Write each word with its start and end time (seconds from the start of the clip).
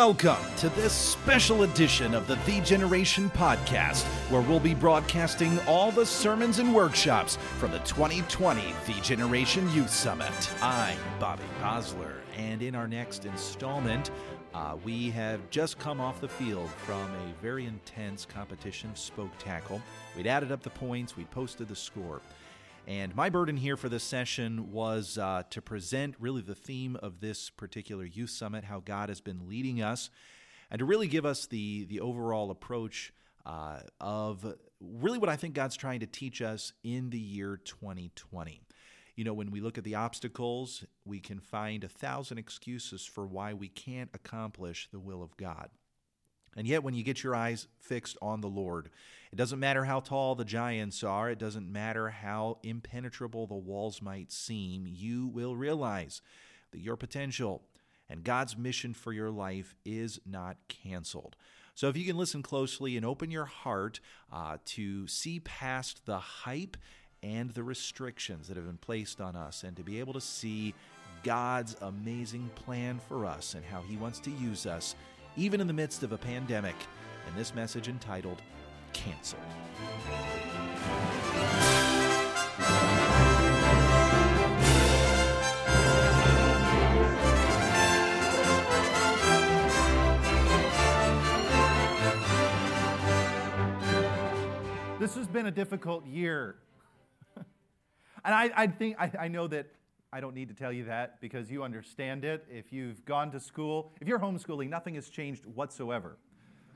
Welcome 0.00 0.38
to 0.56 0.70
this 0.70 0.94
special 0.94 1.62
edition 1.64 2.14
of 2.14 2.26
the 2.26 2.36
The 2.46 2.62
Generation 2.62 3.28
Podcast, 3.28 4.04
where 4.30 4.40
we'll 4.40 4.58
be 4.58 4.72
broadcasting 4.72 5.58
all 5.68 5.92
the 5.92 6.06
sermons 6.06 6.58
and 6.58 6.74
workshops 6.74 7.36
from 7.58 7.70
the 7.70 7.80
2020 7.80 8.72
The 8.86 8.98
Generation 9.02 9.70
Youth 9.74 9.90
Summit. 9.90 10.32
I'm 10.62 10.96
Bobby 11.18 11.44
Bosler, 11.60 12.14
and 12.34 12.62
in 12.62 12.74
our 12.74 12.88
next 12.88 13.26
installment, 13.26 14.10
uh, 14.54 14.78
we 14.84 15.10
have 15.10 15.38
just 15.50 15.78
come 15.78 16.00
off 16.00 16.18
the 16.22 16.28
field 16.28 16.70
from 16.86 17.02
a 17.02 17.42
very 17.42 17.66
intense 17.66 18.24
competition 18.24 18.88
of 18.88 18.98
spoke 18.98 19.36
tackle. 19.38 19.82
We'd 20.16 20.26
added 20.26 20.50
up 20.50 20.62
the 20.62 20.70
points, 20.70 21.14
we 21.14 21.24
posted 21.24 21.68
the 21.68 21.76
score. 21.76 22.22
And 22.90 23.14
my 23.14 23.30
burden 23.30 23.56
here 23.56 23.76
for 23.76 23.88
this 23.88 24.02
session 24.02 24.72
was 24.72 25.16
uh, 25.16 25.44
to 25.50 25.62
present 25.62 26.16
really 26.18 26.42
the 26.42 26.56
theme 26.56 26.96
of 26.96 27.20
this 27.20 27.48
particular 27.48 28.04
youth 28.04 28.30
summit, 28.30 28.64
how 28.64 28.80
God 28.80 29.10
has 29.10 29.20
been 29.20 29.48
leading 29.48 29.80
us, 29.80 30.10
and 30.72 30.80
to 30.80 30.84
really 30.84 31.06
give 31.06 31.24
us 31.24 31.46
the, 31.46 31.84
the 31.84 32.00
overall 32.00 32.50
approach 32.50 33.12
uh, 33.46 33.78
of 34.00 34.56
really 34.80 35.18
what 35.18 35.28
I 35.28 35.36
think 35.36 35.54
God's 35.54 35.76
trying 35.76 36.00
to 36.00 36.06
teach 36.06 36.42
us 36.42 36.72
in 36.82 37.10
the 37.10 37.18
year 37.20 37.58
2020. 37.58 38.60
You 39.14 39.22
know, 39.22 39.34
when 39.34 39.52
we 39.52 39.60
look 39.60 39.78
at 39.78 39.84
the 39.84 39.94
obstacles, 39.94 40.84
we 41.04 41.20
can 41.20 41.38
find 41.38 41.84
a 41.84 41.88
thousand 41.88 42.38
excuses 42.38 43.06
for 43.06 43.24
why 43.24 43.54
we 43.54 43.68
can't 43.68 44.10
accomplish 44.14 44.88
the 44.90 44.98
will 44.98 45.22
of 45.22 45.36
God. 45.36 45.70
And 46.56 46.66
yet, 46.66 46.82
when 46.82 46.94
you 46.94 47.04
get 47.04 47.22
your 47.22 47.36
eyes 47.36 47.68
fixed 47.78 48.18
on 48.20 48.40
the 48.40 48.48
Lord, 48.48 48.90
it 49.32 49.36
doesn't 49.36 49.60
matter 49.60 49.84
how 49.84 50.00
tall 50.00 50.34
the 50.34 50.44
giants 50.44 51.04
are, 51.04 51.30
it 51.30 51.38
doesn't 51.38 51.70
matter 51.70 52.10
how 52.10 52.58
impenetrable 52.62 53.46
the 53.46 53.54
walls 53.54 54.02
might 54.02 54.32
seem, 54.32 54.86
you 54.88 55.28
will 55.28 55.54
realize 55.54 56.20
that 56.72 56.80
your 56.80 56.96
potential 56.96 57.62
and 58.08 58.24
God's 58.24 58.56
mission 58.56 58.92
for 58.92 59.12
your 59.12 59.30
life 59.30 59.74
is 59.84 60.20
not 60.26 60.56
canceled. 60.68 61.36
So, 61.76 61.88
if 61.88 61.96
you 61.96 62.04
can 62.04 62.16
listen 62.16 62.42
closely 62.42 62.96
and 62.96 63.06
open 63.06 63.30
your 63.30 63.44
heart 63.44 64.00
uh, 64.32 64.58
to 64.66 65.06
see 65.06 65.40
past 65.40 66.04
the 66.04 66.18
hype 66.18 66.76
and 67.22 67.50
the 67.50 67.62
restrictions 67.62 68.48
that 68.48 68.56
have 68.56 68.66
been 68.66 68.76
placed 68.76 69.20
on 69.20 69.36
us, 69.36 69.62
and 69.62 69.76
to 69.76 69.84
be 69.84 70.00
able 70.00 70.12
to 70.14 70.20
see 70.20 70.74
God's 71.22 71.76
amazing 71.82 72.50
plan 72.54 72.98
for 73.08 73.24
us 73.24 73.54
and 73.54 73.64
how 73.64 73.82
He 73.82 73.96
wants 73.96 74.18
to 74.20 74.30
use 74.30 74.66
us 74.66 74.96
even 75.36 75.60
in 75.60 75.66
the 75.66 75.72
midst 75.72 76.02
of 76.02 76.12
a 76.12 76.18
pandemic, 76.18 76.74
in 77.28 77.36
this 77.36 77.54
message 77.54 77.88
entitled 77.88 78.42
Canceled. 78.92 79.40
This 95.00 95.14
has 95.14 95.26
been 95.26 95.46
a 95.46 95.50
difficult 95.50 96.06
year. 96.06 96.56
and 97.36 97.44
I, 98.24 98.50
I 98.54 98.66
think 98.66 98.96
I, 98.98 99.10
I 99.18 99.28
know 99.28 99.46
that 99.46 99.66
I 100.12 100.20
don't 100.20 100.34
need 100.34 100.48
to 100.48 100.54
tell 100.54 100.72
you 100.72 100.84
that 100.84 101.22
because 101.22 101.50
you 101.50 101.62
understand 101.62 102.24
it. 102.24 102.44
If 102.50 102.70
you've 102.70 103.02
gone 103.06 103.30
to 103.30 103.40
school, 103.40 103.92
if 104.00 104.06
you're 104.06 104.18
homeschooling, 104.18 104.68
nothing 104.68 104.96
has 104.96 105.08
changed 105.08 105.46
whatsoever. 105.46 106.18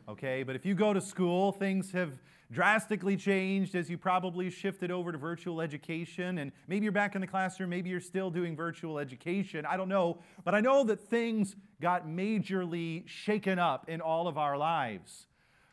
Okay, 0.06 0.42
but 0.42 0.54
if 0.54 0.66
you 0.66 0.74
go 0.74 0.92
to 0.92 1.00
school, 1.00 1.50
things 1.50 1.90
have 1.92 2.10
drastically 2.52 3.16
changed 3.16 3.74
as 3.74 3.88
you 3.88 3.96
probably 3.96 4.50
shifted 4.50 4.90
over 4.90 5.10
to 5.10 5.16
virtual 5.16 5.62
education. 5.62 6.38
And 6.38 6.52
maybe 6.68 6.84
you're 6.84 6.92
back 6.92 7.14
in 7.14 7.22
the 7.22 7.26
classroom, 7.26 7.70
maybe 7.70 7.88
you're 7.88 8.00
still 8.00 8.30
doing 8.30 8.54
virtual 8.54 8.98
education. 8.98 9.64
I 9.64 9.78
don't 9.78 9.88
know. 9.88 10.18
But 10.44 10.54
I 10.54 10.60
know 10.60 10.84
that 10.84 11.00
things 11.00 11.56
got 11.80 12.06
majorly 12.06 13.08
shaken 13.08 13.58
up 13.58 13.88
in 13.88 14.02
all 14.02 14.28
of 14.28 14.36
our 14.36 14.58
lives. 14.58 15.26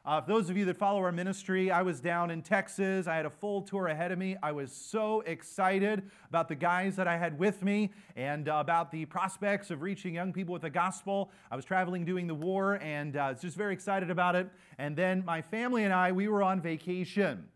Uh, 0.04 0.20
those 0.20 0.50
of 0.50 0.58
you 0.58 0.66
that 0.66 0.76
follow 0.76 1.00
our 1.02 1.12
ministry, 1.12 1.70
I 1.70 1.84
was 1.84 2.00
down 2.00 2.32
in 2.32 2.42
Texas. 2.42 3.06
I 3.06 3.16
had 3.16 3.28
a 3.28 3.30
full 3.30 3.62
tour 3.62 3.86
ahead 3.86 4.12
of 4.12 4.18
me. 4.18 4.36
I 4.42 4.52
was 4.52 4.72
so 4.72 5.22
excited 5.28 6.02
about 6.28 6.48
the 6.48 6.56
guys 6.56 6.96
that 6.96 7.08
I 7.08 7.18
had 7.18 7.38
with 7.38 7.62
me 7.62 7.92
and 8.16 8.50
uh, 8.50 8.56
about 8.56 8.92
the 8.92 9.06
prospects 9.06 9.70
of 9.70 9.84
reaching 9.84 10.16
young 10.16 10.34
people 10.34 10.54
with 10.54 10.64
the 10.64 10.72
gospel. 10.72 11.30
I 11.52 11.56
was 11.56 11.66
traveling 11.66 12.04
doing 12.04 12.26
the 12.26 12.34
war 12.34 12.80
and 12.82 13.16
uh, 13.16 13.28
was 13.34 13.42
just 13.42 13.56
very 13.56 13.74
excited 13.74 14.10
about 14.10 14.36
it. 14.36 14.50
And 14.80 14.96
then 14.96 15.24
my 15.24 15.40
family 15.40 15.84
and 15.84 15.94
I, 15.94 16.12
we 16.12 16.28
were 16.28 16.42
on 16.42 16.62
vacation. 16.62 17.48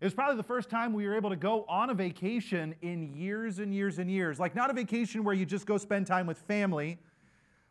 It 0.00 0.04
was 0.04 0.14
probably 0.14 0.36
the 0.36 0.44
first 0.44 0.70
time 0.70 0.92
we 0.92 1.04
were 1.04 1.16
able 1.16 1.30
to 1.30 1.36
go 1.36 1.64
on 1.68 1.90
a 1.90 1.94
vacation 1.94 2.76
in 2.80 3.12
years 3.12 3.58
and 3.58 3.74
years 3.74 3.98
and 3.98 4.08
years. 4.08 4.38
Like, 4.38 4.54
not 4.54 4.70
a 4.70 4.72
vacation 4.72 5.24
where 5.24 5.34
you 5.34 5.44
just 5.44 5.66
go 5.66 5.76
spend 5.76 6.06
time 6.06 6.28
with 6.28 6.38
family, 6.38 6.98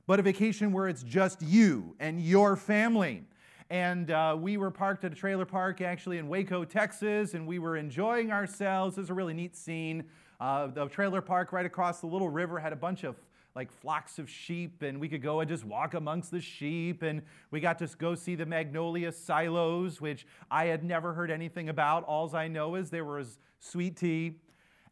but 0.05 0.19
a 0.19 0.21
vacation 0.21 0.73
where 0.73 0.89
it's 0.89 1.03
just 1.03 1.41
you 1.41 1.95
and 2.01 2.19
your 2.19 2.57
family. 2.57 3.23
And 3.69 4.11
uh, 4.11 4.37
we 4.39 4.55
were 4.55 4.71
parked 4.71 5.03
at 5.03 5.11
a 5.11 5.15
trailer 5.15 5.45
park 5.45 5.81
actually 5.81 6.19
in 6.19 6.29
Waco, 6.29 6.63
Texas, 6.63 7.33
and 7.33 7.45
we 7.45 7.59
were 7.59 7.75
enjoying 7.75 8.31
ourselves. 8.31 8.97
It 8.97 9.01
was 9.01 9.09
a 9.09 9.13
really 9.13 9.33
neat 9.33 9.57
scene. 9.57 10.05
Uh, 10.39 10.67
the 10.67 10.85
trailer 10.87 11.21
park 11.21 11.51
right 11.51 11.65
across 11.65 11.99
the 11.99 12.07
little 12.07 12.29
river 12.29 12.59
had 12.59 12.71
a 12.71 12.77
bunch 12.77 13.03
of 13.03 13.17
like 13.55 13.71
flocks 13.71 14.19
of 14.19 14.29
sheep, 14.29 14.83
and 14.83 15.01
we 15.01 15.09
could 15.09 15.21
go 15.21 15.39
and 15.39 15.49
just 15.49 15.65
walk 15.65 15.95
amongst 15.95 16.31
the 16.31 16.39
sheep. 16.39 17.01
And 17.01 17.23
we 17.51 17.59
got 17.59 17.79
to 17.79 17.87
go 17.97 18.15
see 18.15 18.35
the 18.35 18.45
magnolia 18.45 19.11
silos, 19.11 19.99
which 19.99 20.27
I 20.49 20.65
had 20.65 20.83
never 20.83 21.11
heard 21.11 21.31
anything 21.31 21.67
about. 21.67 22.03
All 22.03 22.33
I 22.35 22.47
know 22.47 22.75
is 22.75 22.89
there 22.89 23.03
was 23.03 23.39
sweet 23.59 23.97
tea, 23.97 24.35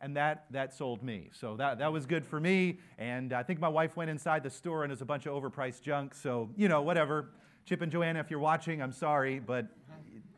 and 0.02 0.18
that, 0.18 0.46
that 0.50 0.74
sold 0.74 1.04
me. 1.04 1.30
So 1.32 1.56
that, 1.58 1.78
that 1.78 1.94
was 1.94 2.06
good 2.06 2.26
for 2.26 2.40
me. 2.40 2.80
And 2.98 3.32
I 3.32 3.44
think 3.44 3.60
my 3.60 3.70
wife 3.70 3.96
went 3.96 4.10
inside 4.10 4.44
the 4.44 4.50
store 4.50 4.84
and 4.84 4.90
was 4.90 5.02
a 5.02 5.06
bunch 5.06 5.28
of 5.28 5.34
overpriced 5.34 5.82
junk. 5.82 6.16
So, 6.16 6.50
you 6.58 6.68
know, 6.68 6.82
whatever. 6.82 7.30
Chip 7.66 7.82
and 7.82 7.92
Joanna, 7.92 8.20
if 8.20 8.30
you're 8.30 8.40
watching, 8.40 8.80
I'm 8.80 8.92
sorry, 8.92 9.40
but 9.40 9.66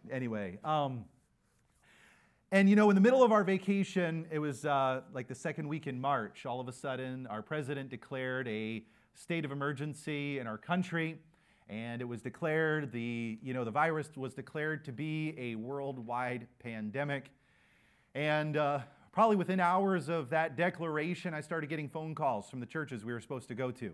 anyway. 0.09 0.59
Um, 0.63 1.03
and 2.53 2.69
you 2.69 2.77
know, 2.77 2.89
in 2.89 2.95
the 2.95 3.01
middle 3.01 3.21
of 3.21 3.33
our 3.33 3.43
vacation, 3.43 4.25
it 4.31 4.39
was 4.39 4.63
uh, 4.63 5.01
like 5.13 5.27
the 5.27 5.35
second 5.35 5.67
week 5.67 5.87
in 5.87 5.99
March, 5.99 6.45
all 6.45 6.61
of 6.61 6.69
a 6.69 6.71
sudden, 6.71 7.27
our 7.27 7.41
president 7.41 7.89
declared 7.89 8.47
a 8.47 8.85
state 9.13 9.43
of 9.43 9.51
emergency 9.51 10.39
in 10.39 10.47
our 10.47 10.57
country. 10.57 11.17
And 11.67 12.01
it 12.01 12.05
was 12.05 12.21
declared, 12.21 12.93
the, 12.93 13.37
you 13.43 13.53
know, 13.53 13.65
the 13.65 13.71
virus 13.71 14.09
was 14.15 14.33
declared 14.33 14.85
to 14.85 14.93
be 14.93 15.35
a 15.37 15.55
worldwide 15.55 16.47
pandemic. 16.59 17.29
And 18.15 18.55
uh, 18.55 18.79
probably 19.11 19.35
within 19.35 19.59
hours 19.59 20.07
of 20.07 20.29
that 20.29 20.55
declaration, 20.55 21.33
I 21.33 21.41
started 21.41 21.67
getting 21.67 21.89
phone 21.89 22.15
calls 22.15 22.49
from 22.49 22.61
the 22.61 22.65
churches 22.65 23.03
we 23.03 23.11
were 23.11 23.19
supposed 23.19 23.49
to 23.49 23.55
go 23.55 23.69
to 23.71 23.91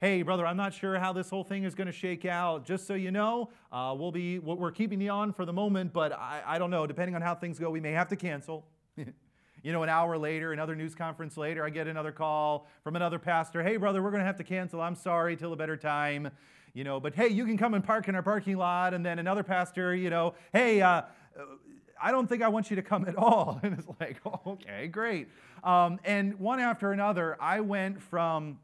hey, 0.00 0.22
brother, 0.22 0.46
I'm 0.46 0.56
not 0.56 0.74
sure 0.74 0.98
how 0.98 1.12
this 1.12 1.30
whole 1.30 1.44
thing 1.44 1.64
is 1.64 1.74
going 1.74 1.86
to 1.86 1.92
shake 1.92 2.24
out. 2.24 2.66
Just 2.66 2.86
so 2.86 2.94
you 2.94 3.10
know, 3.10 3.50
uh, 3.72 3.94
we'll 3.96 4.12
be, 4.12 4.38
we're 4.38 4.70
keeping 4.70 5.00
you 5.00 5.10
on 5.10 5.32
for 5.32 5.44
the 5.44 5.52
moment, 5.52 5.92
but 5.92 6.12
I, 6.12 6.42
I 6.46 6.58
don't 6.58 6.70
know. 6.70 6.86
Depending 6.86 7.14
on 7.14 7.22
how 7.22 7.34
things 7.34 7.58
go, 7.58 7.70
we 7.70 7.80
may 7.80 7.92
have 7.92 8.08
to 8.08 8.16
cancel. 8.16 8.66
you 8.96 9.72
know, 9.72 9.82
an 9.82 9.88
hour 9.88 10.18
later, 10.18 10.52
another 10.52 10.74
news 10.74 10.94
conference 10.94 11.36
later, 11.36 11.64
I 11.64 11.70
get 11.70 11.86
another 11.86 12.12
call 12.12 12.68
from 12.84 12.94
another 12.94 13.18
pastor. 13.18 13.62
Hey, 13.62 13.78
brother, 13.78 14.02
we're 14.02 14.10
going 14.10 14.20
to 14.20 14.26
have 14.26 14.36
to 14.36 14.44
cancel. 14.44 14.80
I'm 14.80 14.94
sorry, 14.94 15.34
till 15.34 15.52
a 15.52 15.56
better 15.56 15.76
time. 15.76 16.30
You 16.74 16.84
know, 16.84 17.00
but 17.00 17.14
hey, 17.14 17.28
you 17.28 17.46
can 17.46 17.56
come 17.56 17.72
and 17.72 17.82
park 17.82 18.06
in 18.06 18.14
our 18.14 18.22
parking 18.22 18.58
lot. 18.58 18.92
And 18.92 19.04
then 19.04 19.18
another 19.18 19.42
pastor, 19.42 19.94
you 19.94 20.10
know, 20.10 20.34
hey, 20.52 20.82
uh, 20.82 21.02
I 22.00 22.10
don't 22.10 22.26
think 22.26 22.42
I 22.42 22.48
want 22.48 22.68
you 22.68 22.76
to 22.76 22.82
come 22.82 23.06
at 23.08 23.16
all. 23.16 23.58
And 23.64 23.78
it's 23.78 23.88
like, 23.98 24.20
okay, 24.46 24.88
great. 24.88 25.28
Um, 25.64 25.98
and 26.04 26.38
one 26.38 26.60
after 26.60 26.92
another, 26.92 27.36
I 27.40 27.60
went 27.60 28.02
from 28.02 28.58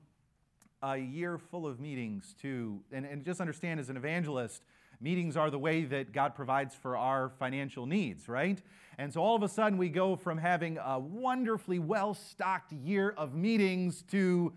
a 0.82 0.96
year 0.96 1.38
full 1.38 1.66
of 1.66 1.80
meetings 1.80 2.34
too. 2.40 2.80
And, 2.90 3.06
and 3.06 3.24
just 3.24 3.40
understand 3.40 3.80
as 3.80 3.88
an 3.88 3.96
evangelist, 3.96 4.62
meetings 5.00 5.36
are 5.36 5.50
the 5.50 5.58
way 5.58 5.84
that 5.84 6.12
God 6.12 6.34
provides 6.34 6.74
for 6.74 6.96
our 6.96 7.30
financial 7.38 7.86
needs, 7.86 8.28
right? 8.28 8.60
And 8.98 9.12
so 9.12 9.20
all 9.20 9.36
of 9.36 9.42
a 9.42 9.48
sudden 9.48 9.78
we 9.78 9.88
go 9.88 10.16
from 10.16 10.38
having 10.38 10.78
a 10.78 10.98
wonderfully 10.98 11.78
well 11.78 12.14
stocked 12.14 12.72
year 12.72 13.14
of 13.16 13.34
meetings 13.34 14.02
to 14.10 14.52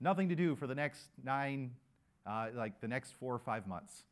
nothing 0.00 0.28
to 0.28 0.36
do 0.36 0.54
for 0.54 0.66
the 0.66 0.74
next 0.74 1.08
nine, 1.24 1.72
uh, 2.26 2.48
like 2.54 2.80
the 2.80 2.88
next 2.88 3.12
four 3.18 3.34
or 3.34 3.38
five 3.38 3.66
months. 3.66 4.04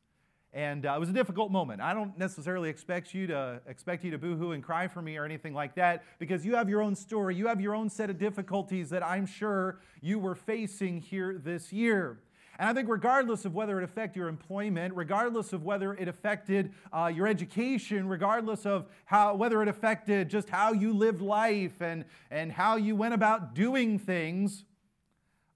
And 0.57 0.87
uh, 0.87 0.95
it 0.97 0.99
was 0.99 1.11
a 1.11 1.13
difficult 1.13 1.53
moment. 1.53 1.83
I 1.83 1.93
don't 1.93 2.17
necessarily 2.19 2.71
expect 2.71 3.13
you 3.13 3.27
to 3.27 3.61
expect 3.69 4.03
you 4.05 4.11
to 4.13 4.17
boohoo 4.17 4.53
and 4.53 4.63
cry 4.63 4.89
for 4.89 5.03
me 5.03 5.19
or 5.19 5.27
anything 5.27 5.53
like 5.53 5.75
that, 5.75 6.03
because 6.19 6.47
you 6.47 6.55
have 6.55 6.67
your 6.67 6.81
own 6.81 6.95
story, 6.95 7.37
you 7.37 7.47
have 7.47 7.61
your 7.61 7.75
own 7.75 7.91
set 7.91 8.09
of 8.09 8.17
difficulties 8.17 8.89
that 8.89 9.05
I'm 9.05 9.27
sure 9.27 9.81
you 10.01 10.19
were 10.19 10.35
facing 10.35 11.03
here 11.03 11.39
this 11.45 11.75
year. 11.75 12.21
And 12.59 12.71
I 12.71 12.73
think, 12.73 12.89
regardless 12.89 13.45
of 13.45 13.55
whether 13.55 13.79
it 13.79 13.85
affected 13.85 14.19
your 14.19 14.29
employment, 14.29 14.95
regardless 14.95 15.53
of 15.53 15.63
whether 15.63 15.93
it 15.93 16.09
affected 16.09 16.73
uh, 16.91 17.13
your 17.15 17.27
education, 17.27 18.09
regardless 18.09 18.65
of 18.65 18.87
how, 19.05 19.35
whether 19.35 19.61
it 19.61 19.69
affected 19.69 20.31
just 20.31 20.49
how 20.49 20.73
you 20.73 20.95
lived 20.95 21.21
life 21.21 21.83
and, 21.83 22.07
and 22.31 22.51
how 22.51 22.77
you 22.77 22.97
went 22.97 23.13
about 23.13 23.55
doing 23.55 23.99
things, 23.99 24.65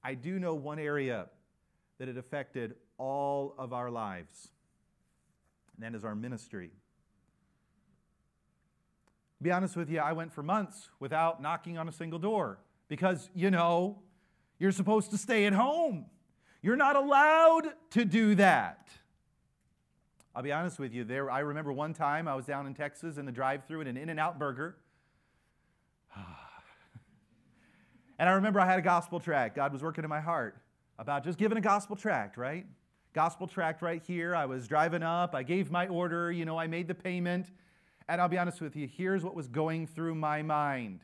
I 0.05 0.13
do 0.13 0.39
know 0.39 0.53
one 0.53 0.79
area 0.79 1.29
that 1.99 2.11
it 2.11 2.19
affected 2.19 2.75
all 2.99 3.55
of 3.57 3.73
our 3.73 3.91
lives 3.91 4.51
and 5.81 5.95
that 5.95 5.97
is 5.97 6.05
our 6.05 6.15
ministry. 6.15 6.71
To 9.39 9.45
be 9.45 9.51
honest 9.51 9.77
with 9.77 9.89
you, 9.89 9.99
I 9.99 10.13
went 10.13 10.33
for 10.33 10.43
months 10.43 10.91
without 10.99 11.41
knocking 11.41 11.79
on 11.79 11.89
a 11.89 11.93
single 11.93 12.19
door 12.19 12.59
because, 12.89 13.31
you 13.35 13.51
know, 13.51 13.99
you're 14.59 14.73
supposed 14.73 15.11
to 15.13 15.19
stay 15.19 15.47
at 15.47 15.55
home. 15.55 16.05
You're 16.61 16.77
not 16.77 16.97
allowed 16.97 17.69
to 17.93 18.05
do 18.05 18.35
that. 18.35 18.89
I'll 20.35 20.43
be 20.43 20.53
honest 20.53 20.79
with 20.79 20.93
you. 20.93 21.05
There, 21.05 21.31
I 21.31 21.41
remember 21.41 21.73
one 21.73 21.95
time 21.95 22.29
I 22.29 22.35
was 22.35 22.45
down 22.45 22.67
in 22.67 22.75
Texas 22.75 23.17
in 23.17 23.25
the 23.25 23.33
drive-through 23.33 23.81
in 23.81 23.87
an 23.87 23.97
In-N-Out 23.97 24.39
burger. 24.39 24.77
and 28.19 28.29
I 28.29 28.33
remember 28.33 28.61
I 28.61 28.67
had 28.67 28.79
a 28.79 28.83
gospel 28.83 29.19
tract. 29.19 29.57
God 29.57 29.73
was 29.73 29.83
working 29.83 30.05
in 30.05 30.11
my 30.11 30.21
heart 30.21 30.59
about 30.99 31.25
just 31.25 31.39
giving 31.39 31.57
a 31.57 31.63
gospel 31.63 31.97
tract, 31.97 32.37
right? 32.37 32.67
Gospel 33.13 33.47
tract 33.47 33.83
right 33.83 34.03
here. 34.03 34.37
I 34.37 34.47
was 34.47 34.69
driving 34.69 35.03
up. 35.03 35.35
I 35.35 35.43
gave 35.43 35.71
my 35.71 35.89
order. 35.89 36.31
You 36.31 36.45
know, 36.45 36.59
I 36.59 36.67
made 36.67 36.87
the 36.87 36.95
payment. 36.95 37.51
And 38.09 38.21
I'll 38.21 38.29
be 38.29 38.39
honest 38.39 38.61
with 38.61 38.77
you, 38.77 38.89
here's 38.89 39.25
what 39.25 39.35
was 39.35 39.49
going 39.49 39.87
through 39.87 40.15
my 40.15 40.43
mind. 40.43 41.01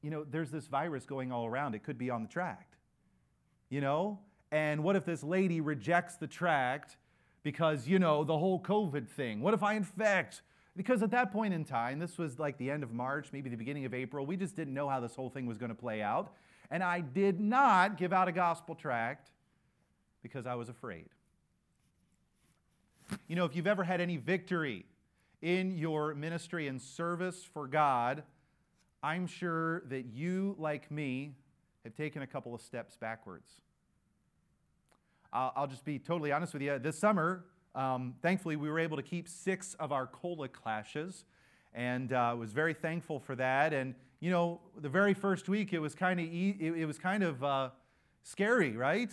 You 0.00 0.10
know, 0.10 0.24
there's 0.24 0.50
this 0.50 0.66
virus 0.66 1.06
going 1.06 1.30
all 1.30 1.46
around. 1.46 1.74
It 1.74 1.84
could 1.84 1.98
be 1.98 2.10
on 2.10 2.22
the 2.22 2.28
tract. 2.28 2.76
You 3.68 3.80
know? 3.80 4.18
And 4.50 4.84
what 4.84 4.96
if 4.96 5.04
this 5.04 5.22
lady 5.22 5.60
rejects 5.60 6.16
the 6.16 6.26
tract 6.26 6.96
because, 7.42 7.88
you 7.88 7.98
know, 7.98 8.22
the 8.22 8.36
whole 8.36 8.60
COVID 8.60 9.08
thing? 9.08 9.40
What 9.40 9.54
if 9.54 9.62
I 9.62 9.74
infect? 9.74 10.42
Because 10.76 11.02
at 11.02 11.10
that 11.10 11.32
point 11.32 11.54
in 11.54 11.64
time, 11.64 11.98
this 11.98 12.18
was 12.18 12.38
like 12.38 12.58
the 12.58 12.70
end 12.70 12.82
of 12.82 12.92
March, 12.92 13.28
maybe 13.32 13.50
the 13.50 13.56
beginning 13.56 13.84
of 13.84 13.94
April, 13.94 14.26
we 14.26 14.36
just 14.36 14.56
didn't 14.56 14.74
know 14.74 14.88
how 14.88 15.00
this 15.00 15.14
whole 15.14 15.30
thing 15.30 15.46
was 15.46 15.58
going 15.58 15.70
to 15.70 15.74
play 15.74 16.02
out. 16.02 16.34
And 16.70 16.82
I 16.82 17.00
did 17.00 17.40
not 17.40 17.98
give 17.98 18.12
out 18.12 18.28
a 18.28 18.32
gospel 18.32 18.74
tract 18.74 19.30
because 20.22 20.46
I 20.46 20.54
was 20.54 20.68
afraid. 20.68 21.08
You 23.28 23.36
know, 23.36 23.44
if 23.44 23.54
you've 23.54 23.66
ever 23.66 23.84
had 23.84 24.00
any 24.00 24.16
victory 24.16 24.86
in 25.42 25.76
your 25.76 26.14
ministry 26.14 26.68
and 26.68 26.80
service 26.80 27.42
for 27.52 27.66
God, 27.66 28.22
I'm 29.02 29.26
sure 29.26 29.82
that 29.88 30.06
you, 30.06 30.54
like 30.58 30.90
me, 30.90 31.34
have 31.84 31.94
taken 31.94 32.22
a 32.22 32.26
couple 32.26 32.54
of 32.54 32.62
steps 32.62 32.96
backwards. 32.96 33.50
I'll, 35.32 35.66
just 35.66 35.84
be 35.84 35.98
totally 35.98 36.30
honest 36.30 36.52
with 36.52 36.60
you. 36.60 36.78
This 36.78 36.98
summer, 36.98 37.46
um, 37.74 38.14
thankfully, 38.20 38.56
we 38.56 38.68
were 38.68 38.78
able 38.78 38.98
to 38.98 39.02
keep 39.02 39.26
six 39.26 39.74
of 39.80 39.90
our 39.90 40.06
cola 40.06 40.46
clashes, 40.46 41.24
and 41.74 42.12
uh, 42.12 42.36
was 42.38 42.52
very 42.52 42.74
thankful 42.74 43.18
for 43.18 43.34
that. 43.36 43.72
And 43.72 43.94
you 44.20 44.30
know, 44.30 44.60
the 44.78 44.90
very 44.90 45.14
first 45.14 45.48
week, 45.48 45.72
it 45.72 45.78
was 45.78 45.94
kind 45.94 46.20
of 46.20 46.26
e- 46.26 46.56
it, 46.60 46.86
was 46.86 46.98
kind 46.98 47.22
of 47.22 47.42
uh, 47.42 47.70
scary, 48.22 48.76
right? 48.76 49.10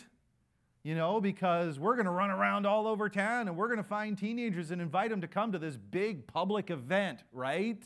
You 0.82 0.96
know, 0.96 1.20
because 1.20 1.78
we're 1.78 1.96
going 1.96 2.06
to 2.06 2.12
run 2.12 2.30
around 2.30 2.66
all 2.66 2.88
over 2.88 3.10
town 3.10 3.50
and 3.50 3.58
we're 3.58 3.68
going 3.68 3.78
to 3.78 3.84
find 3.84 4.18
teenagers 4.18 4.72
and 4.72 4.82
invite 4.82 5.10
them 5.10 5.20
to 5.22 5.28
come 5.28 5.52
to 5.52 5.60
this 5.60 5.76
big 5.76 6.26
public 6.26 6.70
event, 6.70 7.24
right? 7.34 7.84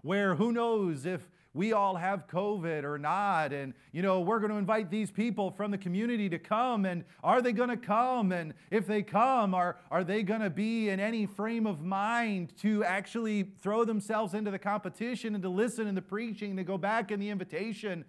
Where 0.00 0.34
who 0.34 0.50
knows 0.52 1.04
if 1.04 1.28
we 1.54 1.72
all 1.72 1.96
have 1.96 2.26
COVID 2.28 2.84
or 2.84 2.98
not. 2.98 3.52
And, 3.52 3.74
you 3.92 4.00
know, 4.00 4.20
we're 4.20 4.38
going 4.38 4.52
to 4.52 4.58
invite 4.58 4.90
these 4.90 5.10
people 5.10 5.50
from 5.50 5.70
the 5.70 5.78
community 5.78 6.28
to 6.28 6.38
come. 6.38 6.84
And 6.84 7.04
are 7.22 7.42
they 7.42 7.52
going 7.52 7.70
to 7.70 7.76
come? 7.76 8.32
And 8.32 8.54
if 8.70 8.86
they 8.86 9.02
come, 9.02 9.54
are, 9.54 9.76
are 9.90 10.04
they 10.04 10.22
going 10.22 10.40
to 10.40 10.50
be 10.50 10.88
in 10.88 11.00
any 11.00 11.26
frame 11.26 11.66
of 11.66 11.82
mind 11.82 12.52
to 12.60 12.84
actually 12.84 13.42
throw 13.60 13.84
themselves 13.84 14.34
into 14.34 14.50
the 14.50 14.58
competition 14.58 15.34
and 15.34 15.42
to 15.42 15.48
listen 15.48 15.86
in 15.86 15.94
the 15.94 16.02
preaching, 16.02 16.50
and 16.50 16.58
to 16.58 16.64
go 16.64 16.78
back 16.78 17.10
in 17.10 17.18
the 17.18 17.28
invitation? 17.28 18.04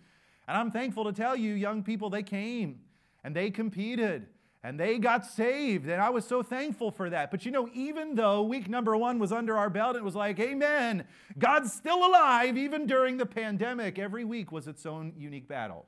And 0.48 0.57
I'm 0.57 0.72
thankful 0.72 1.06
to 1.06 1.13
tell 1.13 1.36
you, 1.36 1.54
young 1.54 1.84
people, 1.84 2.10
they 2.10 2.24
came 2.24 2.81
and 3.30 3.36
they 3.36 3.52
competed 3.52 4.26
and 4.64 4.80
they 4.80 4.98
got 4.98 5.24
saved. 5.24 5.88
And 5.88 6.02
I 6.02 6.10
was 6.10 6.26
so 6.26 6.42
thankful 6.42 6.90
for 6.90 7.12
that. 7.12 7.30
But 7.30 7.46
you 7.46 7.52
know, 7.52 7.70
even 7.76 8.16
though 8.16 8.42
week 8.42 8.68
number 8.68 8.98
one 8.98 9.20
was 9.20 9.31
under 9.31 9.56
our 9.56 9.70
belt, 9.70 9.96
it 9.96 10.04
was 10.04 10.16
like, 10.16 10.40
Amen. 10.40 11.04
God's 11.38 11.72
still 11.72 12.08
alive, 12.08 12.58
even 12.58 12.88
during 12.88 13.18
the 13.18 13.28
pandemic. 13.28 14.00
Every 14.00 14.26
week 14.26 14.52
was 14.52 14.68
its 14.68 14.84
own 14.88 15.14
unique 15.16 15.48
battle. 15.48 15.86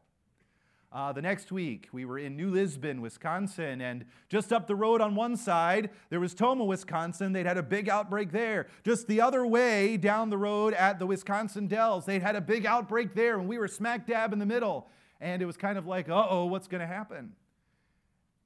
Uh, 0.92 1.12
the 1.12 1.22
next 1.24 1.52
week, 1.52 1.88
we 1.92 2.06
were 2.06 2.20
in 2.20 2.38
New 2.38 2.52
Lisbon, 2.52 3.02
Wisconsin, 3.02 3.82
and 3.82 4.06
just 4.30 4.54
up 4.54 4.68
the 4.68 4.76
road 4.76 5.02
on 5.02 5.16
one 5.16 5.36
side, 5.36 5.90
there 6.12 6.20
was 6.20 6.36
Tomah, 6.36 6.66
Wisconsin. 6.66 7.34
They'd 7.34 7.48
had 7.48 7.58
a 7.58 7.64
big 7.64 7.90
outbreak 7.90 8.32
there. 8.32 8.68
Just 8.84 9.08
the 9.08 9.20
other 9.20 9.48
way 9.48 9.98
down 9.98 10.30
the 10.30 10.38
road 10.38 10.76
at 10.76 11.00
the 11.00 11.08
Wisconsin 11.08 11.66
Dells, 11.66 12.06
they'd 12.06 12.22
had 12.22 12.36
a 12.36 12.42
big 12.42 12.68
outbreak 12.68 13.16
there, 13.16 13.40
and 13.40 13.48
we 13.48 13.58
were 13.58 13.68
smack 13.68 14.06
dab 14.06 14.32
in 14.32 14.38
the 14.38 14.46
middle. 14.46 14.90
And 15.22 15.42
it 15.42 15.46
was 15.46 15.56
kind 15.56 15.78
of 15.78 15.88
like, 15.88 16.10
uh 16.10 16.28
oh, 16.30 16.46
what's 16.46 16.68
going 16.68 16.82
to 16.82 16.88
happen? 16.88 17.34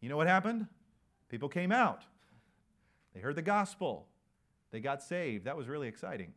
You 0.02 0.10
know 0.10 0.18
what 0.18 0.28
happened? 0.28 0.68
People 1.30 1.50
came 1.50 1.72
out. 1.72 2.04
They 3.14 3.22
heard 3.22 3.36
the 3.36 3.42
gospel. 3.42 4.08
They 4.72 4.82
got 4.82 5.02
saved. 5.02 5.46
That 5.46 5.58
was 5.58 5.68
really 5.68 5.88
exciting. 5.88 6.34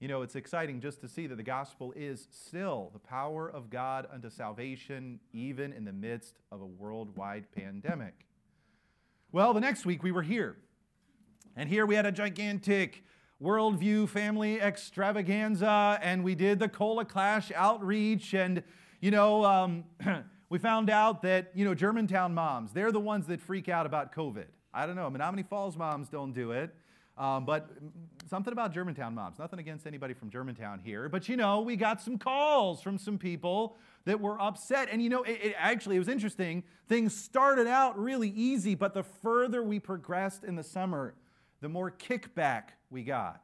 You 0.00 0.06
know, 0.06 0.22
it's 0.22 0.36
exciting 0.36 0.80
just 0.80 1.00
to 1.00 1.08
see 1.08 1.26
that 1.26 1.34
the 1.34 1.42
gospel 1.42 1.92
is 1.96 2.28
still 2.30 2.90
the 2.92 3.00
power 3.00 3.50
of 3.50 3.68
God 3.68 4.06
unto 4.12 4.30
salvation, 4.30 5.18
even 5.32 5.72
in 5.72 5.84
the 5.84 5.92
midst 5.92 6.36
of 6.52 6.60
a 6.60 6.66
worldwide 6.66 7.50
pandemic. 7.50 8.14
Well, 9.32 9.52
the 9.52 9.60
next 9.60 9.84
week 9.84 10.04
we 10.04 10.12
were 10.12 10.22
here. 10.22 10.56
And 11.56 11.68
here 11.68 11.84
we 11.84 11.96
had 11.96 12.06
a 12.06 12.12
gigantic 12.12 13.02
worldview 13.42 14.08
family 14.08 14.60
extravaganza, 14.60 15.98
and 16.00 16.22
we 16.22 16.36
did 16.36 16.60
the 16.60 16.68
Cola 16.68 17.04
Clash 17.04 17.50
outreach. 17.56 18.34
And, 18.34 18.62
you 19.00 19.10
know, 19.10 19.44
um, 19.44 19.84
We 20.50 20.58
found 20.58 20.88
out 20.88 21.22
that, 21.22 21.50
you 21.54 21.64
know, 21.64 21.74
Germantown 21.74 22.32
moms, 22.32 22.72
they're 22.72 22.92
the 22.92 23.00
ones 23.00 23.26
that 23.26 23.40
freak 23.40 23.68
out 23.68 23.84
about 23.84 24.14
COVID. 24.14 24.46
I 24.72 24.86
don't 24.86 24.96
know. 24.96 25.10
Menomonee 25.10 25.46
Falls 25.46 25.76
moms 25.76 26.08
don't 26.08 26.32
do 26.32 26.52
it. 26.52 26.74
Um, 27.18 27.44
but 27.44 27.68
something 28.30 28.52
about 28.52 28.72
Germantown 28.72 29.14
moms. 29.14 29.38
Nothing 29.38 29.58
against 29.58 29.86
anybody 29.86 30.14
from 30.14 30.30
Germantown 30.30 30.78
here. 30.78 31.08
But, 31.08 31.28
you 31.28 31.36
know, 31.36 31.60
we 31.60 31.76
got 31.76 32.00
some 32.00 32.16
calls 32.16 32.80
from 32.80 32.96
some 32.96 33.18
people 33.18 33.76
that 34.04 34.20
were 34.20 34.40
upset. 34.40 34.88
And, 34.90 35.02
you 35.02 35.10
know, 35.10 35.22
it, 35.24 35.38
it 35.42 35.54
actually, 35.58 35.96
it 35.96 35.98
was 35.98 36.08
interesting. 36.08 36.62
Things 36.88 37.14
started 37.14 37.66
out 37.66 37.98
really 37.98 38.30
easy, 38.30 38.74
but 38.74 38.94
the 38.94 39.02
further 39.02 39.62
we 39.62 39.80
progressed 39.80 40.44
in 40.44 40.54
the 40.54 40.62
summer, 40.62 41.14
the 41.60 41.68
more 41.68 41.90
kickback 41.90 42.68
we 42.88 43.02
got. 43.02 43.42